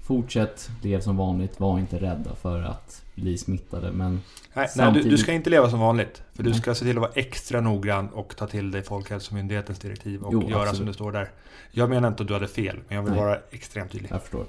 Fortsätt, 0.04 0.70
lev 0.84 1.02
som 1.02 1.18
vanligt, 1.18 1.60
var 1.60 1.80
inte 1.80 1.98
rädda 1.98 2.36
för 2.36 2.62
att 2.62 3.04
bli 3.16 3.38
smittade. 3.38 3.92
Men 3.92 4.22
nej, 4.54 4.68
samtidigt... 4.68 4.94
nej 4.94 5.04
du, 5.04 5.10
du, 5.10 5.18
ska 5.18 5.34
inte 5.34 5.50
leva 5.50 5.70
som 5.70 5.80
vanligt. 5.80 6.24
För 6.34 6.44
du 6.44 6.54
ska 6.54 6.76
se 6.76 6.86
till 6.86 6.98
att 6.98 7.02
vara 7.02 7.12
extra 7.16 7.62
noggrann 7.62 8.10
och 8.10 8.36
ta 8.36 8.48
till 8.48 8.72
dig 8.72 8.84
Folkhälsomyndighetens 8.84 9.80
direktiv 9.80 10.24
och 10.24 10.34
jo, 10.34 10.50
göra 10.50 10.60
absolut. 10.60 10.78
som 10.78 10.86
det 10.86 10.94
står 10.94 11.12
där. 11.12 11.30
Jag 11.72 11.90
menar 11.90 12.08
inte 12.08 12.24
att 12.24 12.28
du 12.28 12.34
hade 12.34 12.48
fel, 12.48 12.80
men 12.88 12.96
jag 12.96 13.04
vill 13.04 13.14
nej. 13.14 13.22
vara 13.22 13.40
extremt 13.52 13.92
tydlig. 13.92 14.12
Jag 14.12 14.22
förstår. 14.22 14.46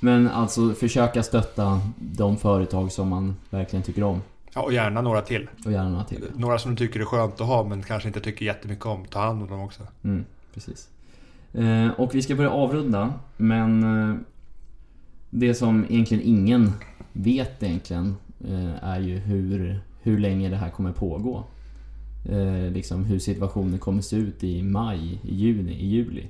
Men 0.00 0.28
alltså 0.28 0.74
försöka 0.74 1.22
stötta 1.22 1.80
de 1.96 2.36
företag 2.36 2.92
som 2.92 3.08
man 3.08 3.36
verkligen 3.50 3.82
tycker 3.82 4.02
om. 4.02 4.22
Ja, 4.54 4.62
och 4.62 4.72
gärna 4.72 5.00
några 5.00 5.20
till. 5.20 5.48
Och 5.64 5.72
gärna 5.72 5.90
några 5.90 6.04
till. 6.04 6.24
Några 6.36 6.58
som 6.58 6.74
du 6.74 6.76
tycker 6.76 7.00
är 7.00 7.04
skönt 7.04 7.40
att 7.40 7.46
ha, 7.46 7.64
men 7.64 7.82
kanske 7.82 8.08
inte 8.08 8.20
tycker 8.20 8.46
jättemycket 8.46 8.86
om. 8.86 9.04
Ta 9.04 9.20
hand 9.20 9.42
om 9.42 9.48
dem 9.48 9.60
också. 9.60 9.82
Mm, 10.04 10.24
precis. 10.54 10.88
Eh, 11.52 11.88
och 11.88 12.14
vi 12.14 12.22
ska 12.22 12.34
börja 12.34 12.50
avrunda, 12.50 13.14
men 13.36 13.82
eh, 13.82 14.16
det 15.30 15.54
som 15.54 15.84
egentligen 15.88 16.24
ingen 16.26 16.72
vet 17.12 17.62
egentligen 17.62 18.16
eh, 18.48 18.84
är 18.84 19.00
ju 19.00 19.18
hur, 19.18 19.80
hur 20.02 20.18
länge 20.18 20.48
det 20.48 20.56
här 20.56 20.70
kommer 20.70 20.92
pågå. 20.92 21.44
Liksom 22.72 23.04
hur 23.04 23.18
situationen 23.18 23.78
kommer 23.78 24.02
se 24.02 24.16
ut 24.16 24.44
i 24.44 24.62
maj, 24.62 25.20
i 25.22 25.34
juni, 25.34 25.72
i 25.72 25.86
juli. 25.86 26.28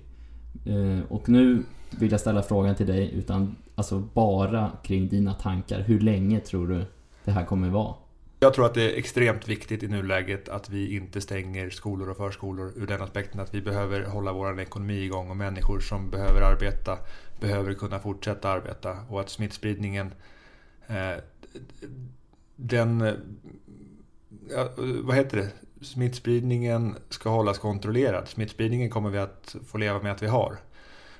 Och 1.09 1.29
nu 1.29 1.63
vill 1.91 2.11
jag 2.11 2.21
ställa 2.21 2.43
frågan 2.43 2.75
till 2.75 2.87
dig 2.87 3.11
utan 3.15 3.57
alltså 3.75 3.99
bara 4.15 4.71
kring 4.83 5.09
dina 5.09 5.35
tankar. 5.35 5.81
Hur 5.81 6.01
länge 6.01 6.41
tror 6.41 6.69
du 6.69 6.85
det 7.25 7.31
här 7.31 7.45
kommer 7.45 7.69
vara? 7.69 7.95
Jag 8.43 8.55
tror 8.55 8.67
att 8.67 8.75
det 8.75 8.93
är 8.93 8.99
extremt 8.99 9.49
viktigt 9.49 9.83
i 9.83 9.89
nuläget 9.89 10.49
att 10.49 10.71
vi 10.71 10.97
inte 10.97 11.21
stänger 11.21 11.71
skolor 11.71 12.11
och 12.11 12.17
förskolor 12.17 12.73
ur 12.77 12.87
den 12.87 13.03
aspekten 13.03 13.41
att 13.41 13.55
vi 13.55 13.61
behöver 13.61 14.05
hålla 14.05 14.33
vår 14.33 14.61
ekonomi 14.61 15.05
igång 15.05 15.31
och 15.31 15.37
människor 15.37 15.81
som 15.81 16.11
behöver 16.11 16.41
arbeta 16.41 16.99
behöver 17.41 17.75
kunna 17.75 17.99
fortsätta 17.99 18.49
arbeta 18.49 18.99
och 19.09 19.21
att 19.21 19.31
smittspridningen 19.31 20.15
eh, 20.87 21.13
den 22.57 23.17
ja, 24.51 24.69
vad 25.03 25.17
heter 25.17 25.37
det? 25.37 25.51
Smittspridningen 25.85 26.97
ska 27.09 27.31
hållas 27.31 27.59
kontrollerad. 27.59 28.29
Smittspridningen 28.29 28.91
kommer 28.91 29.11
vi 29.11 29.19
att 29.19 29.57
få 29.67 29.79
leva 29.79 30.03
med 30.03 30.13
att 30.13 30.23
vi 30.23 30.27
har. 30.27 30.59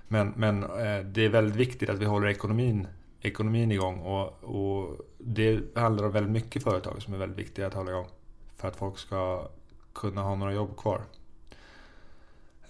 Men, 0.09 0.33
men 0.37 0.63
eh, 0.63 1.05
det 1.05 1.25
är 1.25 1.29
väldigt 1.29 1.57
viktigt 1.57 1.91
att 1.91 1.99
vi 1.99 2.05
håller 2.05 2.29
ekonomin, 2.29 2.87
ekonomin 3.23 3.73
igång 3.73 3.99
och, 3.99 4.45
och 4.45 4.99
det 5.19 5.77
handlar 5.77 6.05
om 6.05 6.13
väldigt 6.13 6.33
mycket 6.33 6.63
företag 6.63 7.03
som 7.03 7.15
är 7.15 7.19
väldigt 7.19 7.39
viktiga 7.39 7.67
att 7.67 7.75
hålla 7.75 7.91
igång 7.91 8.09
för 8.57 8.69
att 8.69 8.77
folk 8.77 8.99
ska 8.99 9.49
kunna 9.93 10.23
ha 10.23 10.35
några 10.35 10.53
jobb 10.53 10.77
kvar. 10.77 11.03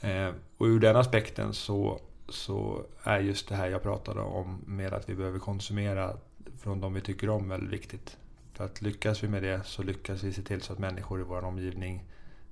Eh, 0.01 0.31
och 0.57 0.67
ur 0.67 0.81
den 0.81 0.97
aspekten 0.97 1.55
så, 1.55 2.01
så 2.29 2.83
är 3.03 3.21
just 3.21 3.49
det 3.49 3.55
här 3.55 3.69
jag 3.69 3.83
pratade 3.83 4.21
om 4.21 4.59
med 4.67 4.93
att 4.93 5.09
vi 5.09 5.15
behöver 5.15 5.39
konsumera 5.39 6.17
från 6.59 6.81
de 6.81 6.95
vi 6.95 7.01
tycker 7.01 7.31
om 7.31 7.49
väldigt 7.49 7.71
viktigt. 7.71 8.17
För 8.53 8.65
att 8.65 8.83
lyckas 8.83 9.23
vi 9.23 9.29
med 9.29 9.43
det 9.43 9.61
så 9.65 9.83
lyckas 9.83 10.23
vi 10.23 10.33
se 10.33 10.43
till 10.43 10.63
så 10.63 10.73
att 10.73 10.79
människor 10.79 11.21
i 11.21 11.23
vår 11.23 11.45
omgivning 11.45 12.05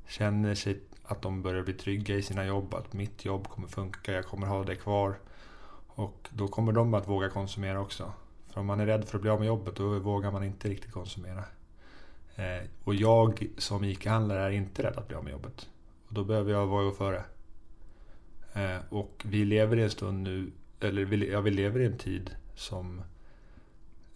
känner 0.09 0.55
sig 0.55 0.81
att 1.03 1.23
de 1.23 1.43
börjar 1.43 1.63
bli 1.63 1.75
trygga 1.75 2.15
i 2.15 2.23
sina 2.23 2.47
jobb, 2.47 2.75
att 2.75 2.93
mitt 2.93 3.25
jobb 3.25 3.49
kommer 3.49 3.69
funka, 3.69 4.13
jag 4.13 4.27
kommer 4.27 4.47
ha 4.47 4.65
det 4.65 4.77
kvar. 4.77 5.19
Och 5.95 6.29
då 6.31 6.49
kommer 6.49 6.73
de 6.73 6.95
att 6.95 7.09
våga 7.09 7.29
konsumera 7.29 7.81
också. 7.81 8.13
För 8.49 8.61
om 8.61 8.67
man 8.67 8.81
är 8.81 8.87
rädd 8.87 9.05
för 9.05 9.19
att 9.19 9.23
bli 9.23 9.31
av 9.31 9.39
med 9.39 9.47
jobbet 9.47 9.77
då 9.77 9.99
vågar 9.99 10.31
man 10.31 10.45
inte 10.45 10.69
riktigt 10.69 10.93
konsumera. 10.93 11.45
Eh, 12.35 12.69
och 12.85 12.95
jag 12.95 13.47
som 13.59 13.85
ICA-handlare 13.85 14.43
är 14.43 14.51
inte 14.51 14.83
rädd 14.83 14.97
att 14.97 15.09
bli 15.09 15.17
av 15.17 15.25
med 15.25 15.33
jobbet. 15.33 15.69
Och 16.09 16.15
då 16.15 16.25
behöver 16.25 16.53
jag 16.53 16.67
vara 16.67 16.93
före. 16.93 17.25
Eh, 18.53 18.79
och 18.89 19.23
vi 19.25 19.45
lever 19.45 19.77
i 19.77 19.83
en 19.83 19.91
stund 19.91 20.23
nu, 20.23 20.53
eller 20.81 21.05
vi, 21.05 21.31
ja, 21.31 21.41
vi 21.41 21.51
lever 21.51 21.81
i 21.81 21.87
en 21.87 21.99
tid 21.99 22.31
som 22.55 23.03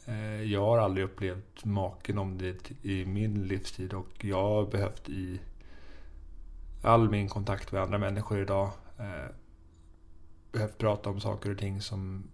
eh, 0.06 0.42
jag 0.42 0.60
har 0.60 0.78
aldrig 0.78 1.04
upplevt 1.04 1.64
maken 1.64 2.18
om 2.18 2.38
det 2.38 2.70
i 2.82 3.06
min 3.06 3.42
livstid 3.42 3.92
och 3.92 4.24
jag 4.24 4.42
har 4.42 4.66
behövt 4.66 5.08
i 5.08 5.40
all 6.82 7.10
min 7.10 7.28
kontakt 7.28 7.72
med 7.72 7.82
andra 7.82 7.98
människor 7.98 8.42
idag 8.42 8.70
eh, 8.98 9.30
behövt 10.54 10.78
prata 10.78 11.10
om 11.10 11.20
saker 11.20 11.50
och 11.50 11.58
ting 11.58 11.80
som 11.80 12.24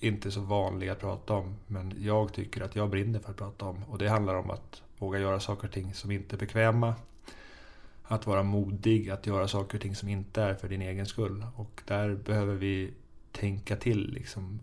inte 0.00 0.28
är 0.28 0.30
så 0.30 0.40
vanliga 0.40 0.92
att 0.92 1.00
prata 1.00 1.34
om. 1.34 1.56
Men 1.66 1.94
jag 1.98 2.32
tycker 2.32 2.60
att 2.60 2.76
jag 2.76 2.90
brinner 2.90 3.18
för 3.18 3.30
att 3.30 3.36
prata 3.36 3.64
om. 3.64 3.84
Och 3.84 3.98
det 3.98 4.08
handlar 4.08 4.34
om 4.34 4.50
att 4.50 4.82
våga 4.98 5.18
göra 5.18 5.40
saker 5.40 5.68
och 5.68 5.74
ting 5.74 5.94
som 5.94 6.10
inte 6.10 6.36
är 6.36 6.38
bekväma. 6.38 6.94
Att 8.02 8.26
vara 8.26 8.42
modig, 8.42 9.10
att 9.10 9.26
göra 9.26 9.48
saker 9.48 9.78
och 9.78 9.82
ting 9.82 9.96
som 9.96 10.08
inte 10.08 10.42
är 10.42 10.54
för 10.54 10.68
din 10.68 10.82
egen 10.82 11.06
skull. 11.06 11.46
Och 11.56 11.82
där 11.86 12.14
behöver 12.14 12.54
vi 12.54 12.94
tänka 13.32 13.76
till. 13.76 14.12
Liksom, 14.12 14.60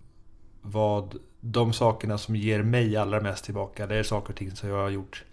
vad 0.61 1.19
de 1.39 1.73
sakerna 1.73 2.17
som 2.17 2.35
ger 2.35 2.63
mig 2.63 2.97
allra 2.97 3.21
mest 3.21 3.45
tillbaka, 3.45 3.87
det 3.87 3.95
är 3.95 4.03
saker 4.03 4.29
och 4.29 4.37
ting 4.37 4.51
som 4.51 4.69
jag 4.69 4.75
har 4.75 4.89
gjort 4.89 5.25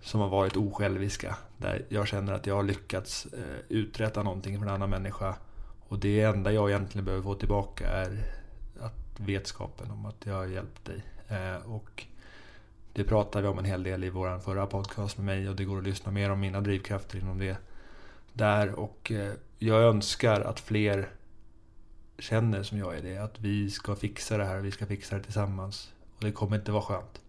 som 0.00 0.20
har 0.20 0.28
varit 0.28 0.56
osjälviska. 0.56 1.36
Där 1.56 1.84
jag 1.88 2.08
känner 2.08 2.32
att 2.32 2.46
jag 2.46 2.54
har 2.54 2.62
lyckats 2.62 3.26
eh, 3.26 3.58
uträtta 3.68 4.22
någonting 4.22 4.58
för 4.58 4.66
en 4.66 4.72
annan 4.72 4.90
människa. 4.90 5.34
Och 5.88 5.98
det 5.98 6.22
enda 6.22 6.52
jag 6.52 6.70
egentligen 6.70 7.04
behöver 7.04 7.24
få 7.24 7.34
tillbaka 7.34 7.88
är 7.88 8.22
att 8.80 9.20
vetskapen 9.20 9.90
om 9.90 10.06
att 10.06 10.26
jag 10.26 10.34
har 10.34 10.46
hjälpt 10.46 10.84
dig. 10.84 11.04
Eh, 11.28 11.72
och 11.72 12.06
det 12.92 13.04
pratade 13.04 13.42
vi 13.42 13.48
om 13.48 13.58
en 13.58 13.64
hel 13.64 13.82
del 13.82 14.04
i 14.04 14.10
vår 14.10 14.38
förra 14.38 14.66
podcast 14.66 15.18
med 15.18 15.26
mig 15.26 15.48
och 15.48 15.56
det 15.56 15.64
går 15.64 15.78
att 15.78 15.84
lyssna 15.84 16.12
mer 16.12 16.30
om 16.30 16.40
mina 16.40 16.60
drivkrafter 16.60 17.18
inom 17.18 17.38
det 17.38 17.56
där. 18.32 18.72
Och 18.72 19.12
eh, 19.12 19.32
jag 19.58 19.82
önskar 19.82 20.40
att 20.40 20.60
fler 20.60 21.08
känner 22.18 22.62
som 22.62 22.78
jag 22.78 22.98
är 22.98 23.02
det. 23.02 23.18
Att 23.18 23.40
vi 23.40 23.70
ska 23.70 23.96
fixa 23.96 24.36
det 24.36 24.44
här 24.44 24.58
vi 24.58 24.70
ska 24.70 24.86
fixa 24.86 25.16
det 25.16 25.22
tillsammans. 25.22 25.92
Och 26.16 26.24
det 26.24 26.32
kommer 26.32 26.56
inte 26.56 26.72
vara 26.72 26.82
skönt. 26.82 27.20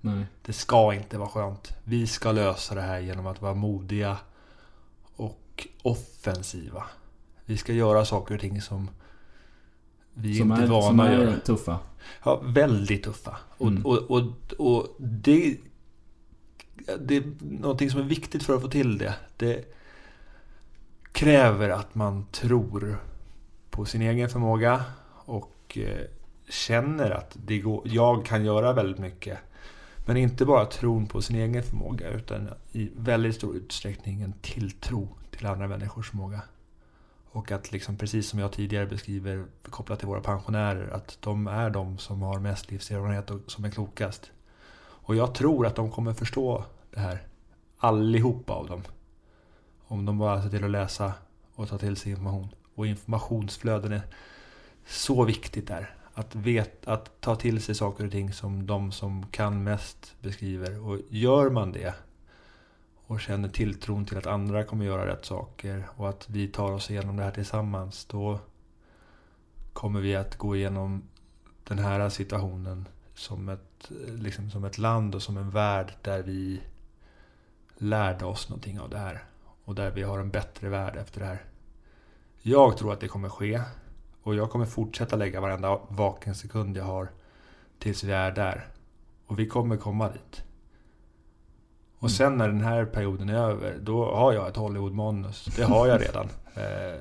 Nej. 0.00 0.26
Det 0.42 0.52
ska 0.52 0.94
inte 0.94 1.18
vara 1.18 1.28
skönt. 1.28 1.72
Vi 1.84 2.06
ska 2.06 2.32
lösa 2.32 2.74
det 2.74 2.80
här 2.80 2.98
genom 2.98 3.26
att 3.26 3.42
vara 3.42 3.54
modiga 3.54 4.18
och 5.16 5.68
offensiva. 5.82 6.84
Vi 7.46 7.56
ska 7.56 7.72
göra 7.72 8.04
saker 8.04 8.34
och 8.34 8.40
ting 8.40 8.60
som 8.62 8.90
vi 10.14 10.38
som 10.38 10.50
inte 10.50 10.62
är 10.62 10.66
är, 10.66 10.70
vana 10.70 10.86
som 10.86 11.00
att 11.00 11.08
är 11.08 11.12
göra. 11.12 11.36
tuffa. 11.38 11.78
Ja, 12.24 12.40
väldigt 12.44 13.02
tuffa. 13.04 13.36
Och, 13.58 13.68
Mm. 13.68 13.86
och, 13.86 13.98
och, 14.10 14.22
och 14.58 14.96
det, 14.98 15.56
det 17.00 17.16
är 17.16 17.22
någonting 17.40 17.90
som 17.90 18.00
är 18.00 18.04
viktigt 18.04 18.42
för 18.42 18.56
att 18.56 18.62
få 18.62 18.68
till 18.68 18.98
det. 18.98 19.14
Det 19.36 19.74
kräver 21.12 21.68
att 21.68 21.94
man 21.94 22.26
tror 22.32 22.98
på 23.70 23.84
sin 23.84 24.02
egen 24.02 24.28
förmåga 24.28 24.84
och 25.24 25.78
eh, 25.78 26.04
känner 26.48 27.10
att 27.10 27.36
det 27.46 27.58
går, 27.58 27.82
jag 27.84 28.24
kan 28.26 28.44
göra 28.44 28.72
väldigt 28.72 28.98
mycket. 28.98 29.38
Men 30.06 30.16
inte 30.16 30.44
bara 30.44 30.64
tron 30.64 31.06
på 31.06 31.22
sin 31.22 31.36
egen 31.36 31.62
förmåga 31.62 32.08
utan 32.10 32.48
i 32.72 32.90
väldigt 32.96 33.34
stor 33.36 33.56
utsträckning 33.56 34.22
en 34.22 34.32
tilltro 34.42 35.08
till 35.30 35.46
andra 35.46 35.68
människors 35.68 36.10
förmåga. 36.10 36.40
Och 37.36 37.52
att 37.52 37.72
liksom 37.72 37.96
precis 37.96 38.28
som 38.28 38.38
jag 38.38 38.52
tidigare 38.52 38.86
beskriver 38.86 39.44
kopplat 39.62 39.98
till 39.98 40.08
våra 40.08 40.20
pensionärer 40.20 40.90
att 40.90 41.18
de 41.20 41.46
är 41.46 41.70
de 41.70 41.98
som 41.98 42.22
har 42.22 42.40
mest 42.40 42.70
livserfarenhet 42.70 43.30
och 43.30 43.40
som 43.46 43.64
är 43.64 43.70
klokast. 43.70 44.30
Och 44.78 45.16
jag 45.16 45.34
tror 45.34 45.66
att 45.66 45.76
de 45.76 45.90
kommer 45.90 46.12
förstå 46.12 46.64
det 46.90 47.00
här. 47.00 47.26
Allihopa 47.78 48.52
av 48.52 48.66
dem. 48.66 48.82
Om 49.86 50.04
de 50.04 50.18
bara 50.18 50.42
ser 50.42 50.50
till 50.50 50.64
att 50.64 50.70
läsa 50.70 51.12
och 51.54 51.68
ta 51.68 51.78
till 51.78 51.96
sig 51.96 52.10
information. 52.10 52.48
Och 52.74 52.86
informationsflöden 52.86 53.92
är 53.92 54.02
så 54.86 55.24
viktigt 55.24 55.68
där. 55.68 55.94
Att, 56.14 56.34
vet, 56.34 56.86
att 56.86 57.20
ta 57.20 57.36
till 57.36 57.62
sig 57.62 57.74
saker 57.74 58.04
och 58.04 58.12
ting 58.12 58.32
som 58.32 58.66
de 58.66 58.92
som 58.92 59.26
kan 59.26 59.64
mest 59.64 60.14
beskriver. 60.22 60.86
Och 60.86 60.98
gör 61.08 61.50
man 61.50 61.72
det 61.72 61.94
och 63.06 63.20
känner 63.20 63.48
tilltron 63.48 64.04
till 64.04 64.18
att 64.18 64.26
andra 64.26 64.64
kommer 64.64 64.84
göra 64.84 65.06
rätt 65.06 65.24
saker 65.24 65.88
och 65.96 66.08
att 66.08 66.30
vi 66.30 66.48
tar 66.48 66.72
oss 66.72 66.90
igenom 66.90 67.16
det 67.16 67.22
här 67.22 67.30
tillsammans. 67.30 68.04
Då 68.04 68.38
kommer 69.72 70.00
vi 70.00 70.16
att 70.16 70.36
gå 70.36 70.56
igenom 70.56 71.02
den 71.64 71.78
här 71.78 72.08
situationen 72.08 72.88
som 73.14 73.48
ett, 73.48 73.90
liksom 74.06 74.50
som 74.50 74.64
ett 74.64 74.78
land 74.78 75.14
och 75.14 75.22
som 75.22 75.36
en 75.36 75.50
värld 75.50 75.92
där 76.02 76.22
vi 76.22 76.60
lärde 77.78 78.24
oss 78.24 78.48
någonting 78.48 78.80
av 78.80 78.90
det 78.90 78.98
här. 78.98 79.24
Och 79.64 79.74
där 79.74 79.90
vi 79.90 80.02
har 80.02 80.18
en 80.18 80.30
bättre 80.30 80.68
värld 80.68 80.96
efter 80.96 81.20
det 81.20 81.26
här. 81.26 81.44
Jag 82.42 82.76
tror 82.76 82.92
att 82.92 83.00
det 83.00 83.08
kommer 83.08 83.28
ske. 83.28 83.60
Och 84.22 84.34
jag 84.34 84.50
kommer 84.50 84.66
fortsätta 84.66 85.16
lägga 85.16 85.40
varenda 85.40 85.80
vaken 85.88 86.34
sekund 86.34 86.76
jag 86.76 86.84
har 86.84 87.08
tills 87.78 88.04
vi 88.04 88.12
är 88.12 88.32
där. 88.32 88.68
Och 89.26 89.38
vi 89.38 89.46
kommer 89.46 89.76
komma 89.76 90.08
dit. 90.08 90.45
Och 91.98 92.10
sen 92.10 92.36
när 92.36 92.48
den 92.48 92.60
här 92.60 92.84
perioden 92.84 93.28
är 93.28 93.34
över, 93.34 93.78
då 93.80 94.04
har 94.04 94.32
jag 94.32 94.48
ett 94.48 94.56
Hollywood-manus. 94.56 95.44
Det 95.56 95.62
har 95.62 95.86
jag 95.86 96.00
redan. 96.00 96.28
Eh, 96.56 97.00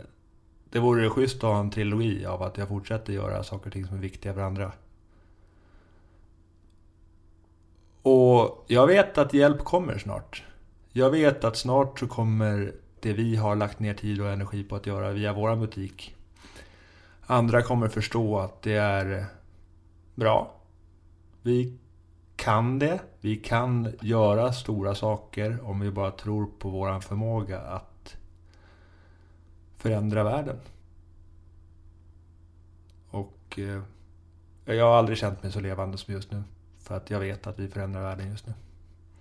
det 0.69 0.79
vore 0.79 1.09
schysst 1.09 1.35
att 1.35 1.41
ha 1.41 1.59
en 1.59 1.69
trilogi 1.69 2.25
av 2.25 2.43
att 2.43 2.57
jag 2.57 2.67
fortsätter 2.67 3.13
göra 3.13 3.43
saker 3.43 3.67
och 3.67 3.73
ting 3.73 3.85
som 3.87 3.97
är 3.97 4.01
viktiga 4.01 4.33
för 4.33 4.41
andra. 4.41 4.71
Och 8.01 8.65
jag 8.67 8.87
vet 8.87 9.17
att 9.17 9.33
hjälp 9.33 9.63
kommer 9.63 9.97
snart. 9.97 10.43
Jag 10.91 11.09
vet 11.09 11.43
att 11.43 11.57
snart 11.57 11.99
så 11.99 12.07
kommer 12.07 12.73
det 12.99 13.13
vi 13.13 13.35
har 13.35 13.55
lagt 13.55 13.79
ner 13.79 13.93
tid 13.93 14.21
och 14.21 14.29
energi 14.29 14.63
på 14.63 14.75
att 14.75 14.85
göra 14.85 15.11
via 15.11 15.33
vår 15.33 15.55
butik. 15.55 16.15
Andra 17.25 17.61
kommer 17.61 17.87
förstå 17.87 18.39
att 18.39 18.61
det 18.61 18.73
är 18.75 19.25
bra. 20.15 20.51
Vi 21.41 21.77
kan 22.45 22.79
det. 22.79 22.99
Vi 23.21 23.35
kan 23.35 23.93
göra 24.01 24.53
stora 24.53 24.95
saker 24.95 25.57
om 25.63 25.79
vi 25.79 25.91
bara 25.91 26.11
tror 26.11 26.45
på 26.59 26.69
vår 26.69 26.99
förmåga 26.99 27.59
att 27.59 28.15
förändra 29.77 30.23
världen. 30.23 30.57
Och 33.09 33.59
eh, 33.59 33.81
jag 34.75 34.85
har 34.85 34.97
aldrig 34.97 35.17
känt 35.17 35.43
mig 35.43 35.51
så 35.51 35.59
levande 35.59 35.97
som 35.97 36.13
just 36.13 36.31
nu. 36.31 36.43
För 36.79 36.95
att 36.97 37.09
jag 37.09 37.19
vet 37.19 37.47
att 37.47 37.59
vi 37.59 37.67
förändrar 37.67 38.01
världen 38.01 38.29
just 38.29 38.47
nu. 38.47 38.53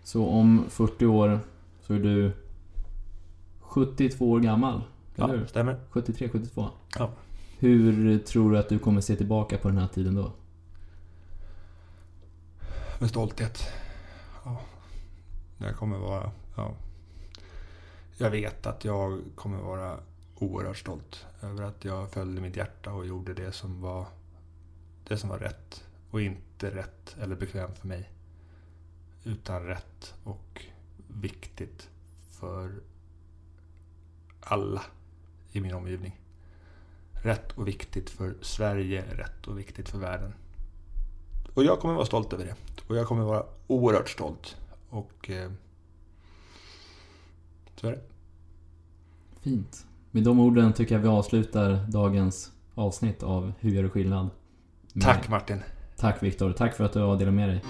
Så 0.03 0.27
om 0.27 0.65
40 0.69 1.07
år 1.07 1.41
så 1.83 1.95
är 1.95 1.99
du 1.99 2.33
72 3.61 4.31
år 4.31 4.41
gammal. 4.41 4.81
Eller 5.17 5.29
Ja, 5.29 5.35
hur? 5.35 5.47
stämmer. 5.47 5.77
73, 5.91 6.29
72. 6.29 6.69
Ja. 6.99 7.11
Hur 7.59 8.19
tror 8.19 8.53
du 8.53 8.59
att 8.59 8.69
du 8.69 8.79
kommer 8.79 9.01
se 9.01 9.17
tillbaka 9.17 9.59
på 9.59 9.69
den 9.69 9.79
här 9.79 9.89
tiden 9.89 10.15
då? 10.15 10.33
Med 13.05 13.11
stolthet. 13.11 13.73
Ja. 14.45 14.61
Jag 15.59 15.77
kommer 15.77 15.99
vara... 15.99 16.31
Ja. 16.57 16.75
Jag 18.17 18.31
vet 18.31 18.67
att 18.67 18.85
jag 18.85 19.23
kommer 19.35 19.59
vara 19.59 20.01
oerhört 20.35 20.77
stolt 20.77 21.27
över 21.43 21.63
att 21.63 21.85
jag 21.85 22.11
följde 22.11 22.41
mitt 22.41 22.57
hjärta 22.57 22.93
och 22.93 23.07
gjorde 23.07 23.35
det 23.35 23.53
som 23.53 23.81
var 23.81 24.07
det 25.09 25.17
som 25.17 25.29
var 25.29 25.39
rätt. 25.39 25.85
Och 26.11 26.21
inte 26.21 26.71
rätt 26.71 27.17
eller 27.21 27.37
bekvämt 27.37 27.79
för 27.79 27.89
mig. 27.89 28.11
Utan 29.25 29.63
rätt 29.63 30.15
och 30.25 30.65
viktigt 31.09 31.89
för 32.31 32.73
alla 34.41 34.83
i 35.53 35.61
min 35.61 35.75
omgivning. 35.75 36.21
Rätt 37.13 37.53
och 37.53 37.69
viktigt 37.69 38.11
för 38.11 38.35
Sverige, 38.41 39.05
rätt 39.15 39.47
och 39.47 39.59
viktigt 39.59 39.89
för 39.89 39.99
världen. 39.99 40.35
Och 41.55 41.65
jag 41.65 41.81
kommer 41.81 41.95
vara 41.95 42.07
stolt 42.07 42.33
över 42.33 42.45
det. 42.45 42.55
Och 42.89 42.97
jag 42.97 43.07
kommer 43.07 43.23
vara 43.25 43.43
oerhört 43.67 44.09
stolt. 44.09 44.57
Och... 44.91 45.31
Eh, 45.31 45.51
så 47.81 47.87
är 47.87 47.93
det. 47.93 48.01
Fint. 49.41 49.87
Med 50.11 50.23
de 50.25 50.41
orden 50.41 50.73
tycker 50.73 50.95
jag 50.95 51.03
vi 51.03 51.09
avslutar 51.09 51.87
dagens 51.89 52.53
avsnitt 52.75 53.23
av 53.23 53.53
Hur 53.61 53.71
gör 53.71 53.83
du 53.83 53.89
skillnad? 53.91 54.29
Med- 54.93 55.05
Tack 55.05 55.29
Martin. 55.29 55.63
Tack 55.97 56.23
Viktor. 56.23 56.53
Tack 56.53 56.77
för 56.77 56.85
att 56.85 56.93
du 56.93 57.01
har 57.01 57.17
delat 57.17 57.35
med 57.35 57.49
dig. 57.49 57.63